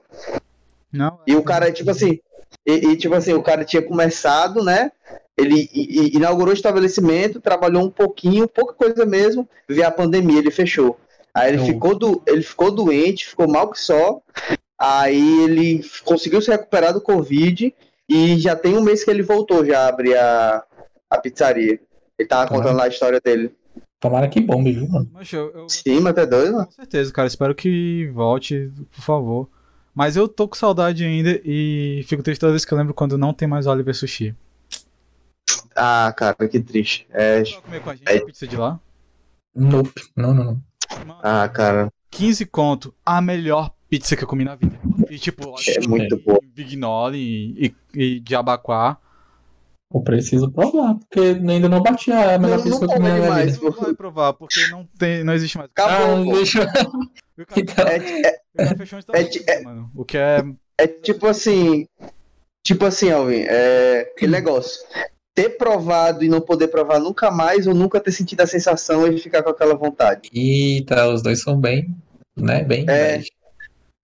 Não, 0.91 1.19
E 1.27 1.35
o 1.35 1.43
cara, 1.43 1.71
tipo 1.71 1.91
assim, 1.91 2.19
e, 2.65 2.73
e, 2.89 2.97
tipo 2.97 3.13
assim, 3.15 3.33
o 3.33 3.41
cara 3.43 3.63
tinha 3.65 3.81
começado, 3.81 4.63
né? 4.63 4.91
Ele 5.37 5.69
i- 5.73 6.07
i- 6.07 6.15
inaugurou 6.17 6.49
o 6.51 6.53
estabelecimento, 6.53 7.39
trabalhou 7.39 7.83
um 7.83 7.89
pouquinho, 7.89 8.47
pouca 8.47 8.73
coisa 8.73 9.05
mesmo, 9.05 9.47
veio 9.69 9.87
a 9.87 9.91
pandemia, 9.91 10.39
ele 10.39 10.51
fechou. 10.51 10.99
Aí 11.33 11.53
ele 11.53 11.63
ficou, 11.63 11.93
do, 11.95 12.21
ele 12.25 12.41
ficou 12.41 12.71
doente, 12.71 13.27
ficou 13.27 13.47
mal 13.47 13.69
que 13.69 13.79
só. 13.79 14.19
Aí 14.79 15.43
ele 15.43 15.83
conseguiu 16.03 16.41
se 16.41 16.49
recuperar 16.49 16.93
do 16.93 17.01
Covid 17.01 17.73
e 18.09 18.37
já 18.39 18.55
tem 18.55 18.75
um 18.75 18.81
mês 18.81 19.03
que 19.03 19.09
ele 19.11 19.21
voltou 19.23 19.63
já 19.65 19.81
a 19.81 19.87
abrir 19.89 20.15
a, 20.17 20.63
a 21.09 21.17
pizzaria. 21.19 21.79
Ele 22.17 22.27
tava 22.27 22.47
Caramba. 22.47 22.63
contando 22.63 22.77
lá 22.77 22.85
a 22.85 22.89
história 22.89 23.21
dele. 23.23 23.51
Tomara 23.99 24.27
que 24.27 24.39
bombe, 24.39 24.71
viu, 24.71 24.87
mano? 24.87 25.09
Mas 25.11 25.31
eu, 25.33 25.51
eu- 25.53 25.69
Sim, 25.69 25.99
mas 25.99 26.13
tá 26.15 26.25
doido, 26.25 26.53
mano? 26.53 26.65
com 26.65 26.71
certeza, 26.71 27.11
cara. 27.11 27.27
Espero 27.27 27.53
que 27.55 28.07
volte, 28.13 28.71
por 28.95 29.01
favor. 29.03 29.49
Mas 29.97 30.15
eu 30.15 30.27
tô 30.27 30.47
com 30.47 30.53
saudade 30.55 31.03
ainda 31.03 31.41
e 31.43 32.05
fico 32.07 32.21
triste 32.21 32.39
toda 32.39 32.51
vez 32.51 32.63
que 32.63 32.71
eu 32.71 32.77
lembro 32.77 32.93
quando 32.93 33.17
não 33.17 33.33
tem 33.33 33.47
mais 33.47 33.65
Oliver 33.65 33.95
Sushi. 33.95 34.35
Ah, 35.75 36.13
cara, 36.15 36.47
que 36.47 36.59
triste. 36.59 37.07
É, 37.09 37.41
Vai 37.43 37.61
comer 37.61 37.81
com 37.81 37.89
a 37.89 37.95
gente 37.95 38.07
É. 38.07 38.17
a 38.17 38.25
pizza 38.25 38.45
de 38.45 38.55
lá? 38.55 38.79
Nope. 39.55 39.99
Não, 40.15 40.35
não, 40.35 40.43
não. 40.43 40.61
Mano, 40.99 41.19
ah, 41.23 41.49
cara. 41.49 41.91
15 42.11 42.45
conto, 42.45 42.93
a 43.03 43.19
melhor 43.19 43.71
pizza 43.89 44.15
que 44.15 44.23
eu 44.23 44.27
comi 44.27 44.43
na 44.45 44.53
vida. 44.53 44.77
E 45.09 45.17
tipo, 45.17 45.55
É 45.67 45.87
muito 45.87 46.15
e- 46.15 46.19
boa. 46.19 46.39
Bignoli 46.53 47.17
e, 47.17 47.75
e, 47.95 48.03
e 48.03 48.19
de 48.19 48.35
abacuá. 48.35 48.97
Eu 49.91 50.01
preciso 50.01 50.51
provar, 50.51 50.93
porque 50.95 51.19
ainda 51.19 51.67
não 51.69 51.81
bati 51.81 52.11
a 52.11 52.37
melhor 52.37 52.61
pizza 52.61 52.79
que 52.81 52.85
não 52.85 52.93
eu 52.93 52.97
comi 52.97 53.09
na 53.09 53.19
demais. 53.19 53.57
vida. 53.57 53.69
Não 53.71 53.81
vai 53.81 53.93
provar, 53.95 54.33
porque 54.33 54.67
não, 54.67 54.87
tem, 54.97 55.23
não 55.23 55.33
existe 55.33 55.57
mais. 55.57 55.71
Acabou, 55.71 56.31
Ah, 56.33 56.35
deixa. 56.35 56.71
E 57.37 57.41
o 57.41 57.45
cara, 57.45 57.59
Então, 57.61 57.87
É, 57.87 57.95
é, 58.27 58.39
o 58.53 58.57
cara 58.65 58.77
fechou 58.77 58.99
é- 59.47 59.61
mano. 59.61 59.91
O 59.95 60.03
que 60.05 60.17
é. 60.17 60.43
É 60.77 60.87
tipo 60.87 61.27
assim. 61.27 61.85
Tipo 62.65 62.85
assim, 62.85 63.11
Alvin, 63.11 63.45
é 63.47 64.11
aquele 64.13 64.31
negócio. 64.31 64.81
Ter 65.33 65.49
provado 65.51 66.23
e 66.23 66.27
não 66.29 66.41
poder 66.41 66.67
provar 66.67 66.99
nunca 66.99 67.29
mais, 67.31 67.67
ou 67.67 67.73
nunca 67.73 67.99
ter 67.99 68.11
sentido 68.11 68.41
a 68.41 68.47
sensação 68.47 69.07
e 69.07 69.17
ficar 69.19 69.43
com 69.43 69.49
aquela 69.49 69.75
vontade. 69.75 70.29
Eita, 70.33 71.07
os 71.07 71.21
dois 71.21 71.41
são 71.41 71.59
bem, 71.59 71.95
né? 72.35 72.63
Bem. 72.63 72.85
É. 72.89 73.21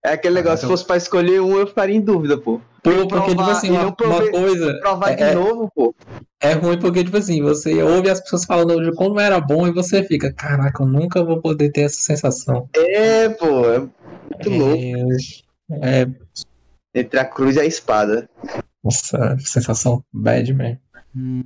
É 0.06 0.12
aquele 0.12 0.36
negócio, 0.36 0.60
se 0.60 0.66
então- 0.66 0.70
fosse 0.78 0.86
pra 0.86 0.98
escolher 0.98 1.42
um, 1.42 1.58
eu 1.58 1.66
ficaria 1.66 1.96
em 1.96 2.02
dúvida, 2.02 2.38
pô. 2.38 2.60
Pô, 2.84 2.92
E 2.92 3.08
porque, 3.08 3.30
tipo 3.30 3.36
provar- 3.36 3.52
assim, 3.52 3.68
e 3.68 3.72
uma, 3.72 3.84
não 3.84 3.88
uma 3.88 4.32
coisa. 4.32 4.80
Provar 4.80 5.12
É- 5.12 5.16
de 5.16 5.24
é- 5.24 5.34
novo, 5.34 5.72
pô. 5.74 5.96
É 6.44 6.52
ruim 6.52 6.78
porque, 6.78 7.06
tipo 7.06 7.16
assim, 7.16 7.42
você 7.42 7.82
ouve 7.82 8.10
as 8.10 8.20
pessoas 8.20 8.44
falando 8.44 8.84
de 8.84 8.94
como 8.98 9.18
era 9.18 9.40
bom 9.40 9.66
e 9.66 9.72
você 9.72 10.04
fica, 10.04 10.30
caraca, 10.34 10.84
eu 10.84 10.88
nunca 10.88 11.24
vou 11.24 11.42
poder 11.42 11.72
ter 11.72 11.84
essa 11.84 12.02
sensação. 12.02 12.68
É, 12.76 13.30
pô, 13.30 13.66
é 13.72 13.80
muito 13.80 14.50
louco. 14.50 15.14
É, 15.72 16.02
é, 16.02 16.08
Entre 16.94 17.18
a 17.18 17.24
cruz 17.24 17.56
e 17.56 17.62
a 17.62 17.66
espada. 17.66 18.30
nossa, 18.84 19.38
sensação 19.40 20.04
bad, 20.12 20.54
man. 20.54 20.78
Hum. 21.16 21.44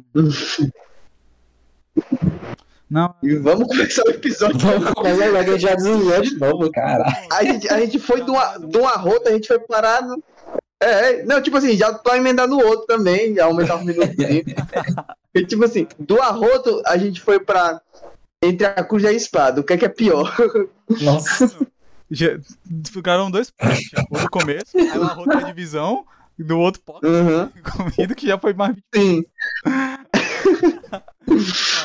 Não, 2.89 3.14
E 3.22 3.36
vamos 3.36 3.68
começar 3.68 4.02
o 4.08 4.12
episódio. 4.12 4.58
Vamos 4.60 4.93
começar 4.93 5.38
a 5.38 5.43
gente 5.43 5.60
já 5.60 5.76
desviou 5.76 6.22
de 6.22 6.38
novo, 6.38 6.72
cara. 6.72 7.04
A 7.34 7.43
gente, 7.43 7.68
a 7.68 7.80
gente 7.82 8.00
foi 8.00 8.24
de 8.24 8.32
uma, 8.32 8.58
de 8.58 8.78
uma 8.78 8.93
rota, 8.93 9.30
a 9.30 9.34
gente 9.34 9.48
foi 9.48 9.60
parar 9.60 10.02
no. 10.04 10.24
É, 10.82 10.86
é, 11.21 11.25
não, 11.25 11.41
tipo 11.41 11.57
assim, 11.57 11.75
já 11.75 11.91
tô 11.93 12.13
emendando 12.13 12.55
o 12.55 12.65
outro 12.65 12.86
também, 12.86 13.34
já 13.36 13.45
aumentar 13.45 13.78
os 13.78 13.84
minutos. 13.86 14.15
e 15.34 15.45
tipo 15.45 15.63
assim, 15.65 15.88
do 15.99 16.21
arroto 16.21 16.82
a 16.86 16.97
gente 16.97 17.19
foi 17.21 17.39
pra. 17.39 17.82
Entre 18.43 18.67
a 18.67 18.84
cruz 18.84 19.01
e 19.03 19.07
a 19.07 19.11
espada, 19.11 19.59
o 19.61 19.63
que 19.63 19.73
é 19.73 19.78
que 19.78 19.86
é 19.86 19.89
pior? 19.89 20.32
Nossa, 21.01 21.65
já- 22.11 22.38
ficaram 22.91 23.32
dois 23.32 23.49
potes. 23.49 23.89
O 24.11 24.19
do 24.19 24.30
começo, 24.30 24.78
aí 24.78 24.99
uma 24.99 25.17
outra 25.17 25.43
divisão, 25.43 26.05
e 26.38 26.43
do 26.43 26.59
outro 26.59 26.80
pote 26.86 27.07
Uhum, 27.07 27.47
de 27.55 27.61
comida 27.63 28.13
que 28.13 28.28
já 28.28 28.38
foi 28.38 28.53
mais. 28.53 28.75
sim, 28.93 29.25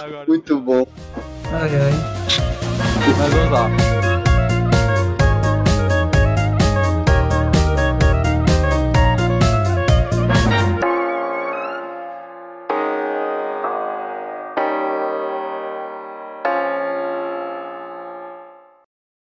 Agora, 0.02 0.26
muito 0.28 0.60
bom. 0.60 0.86
ai, 1.50 1.70
ai. 1.74 1.92
mas 3.18 3.32
vamos 3.32 3.50
lá. 3.50 4.01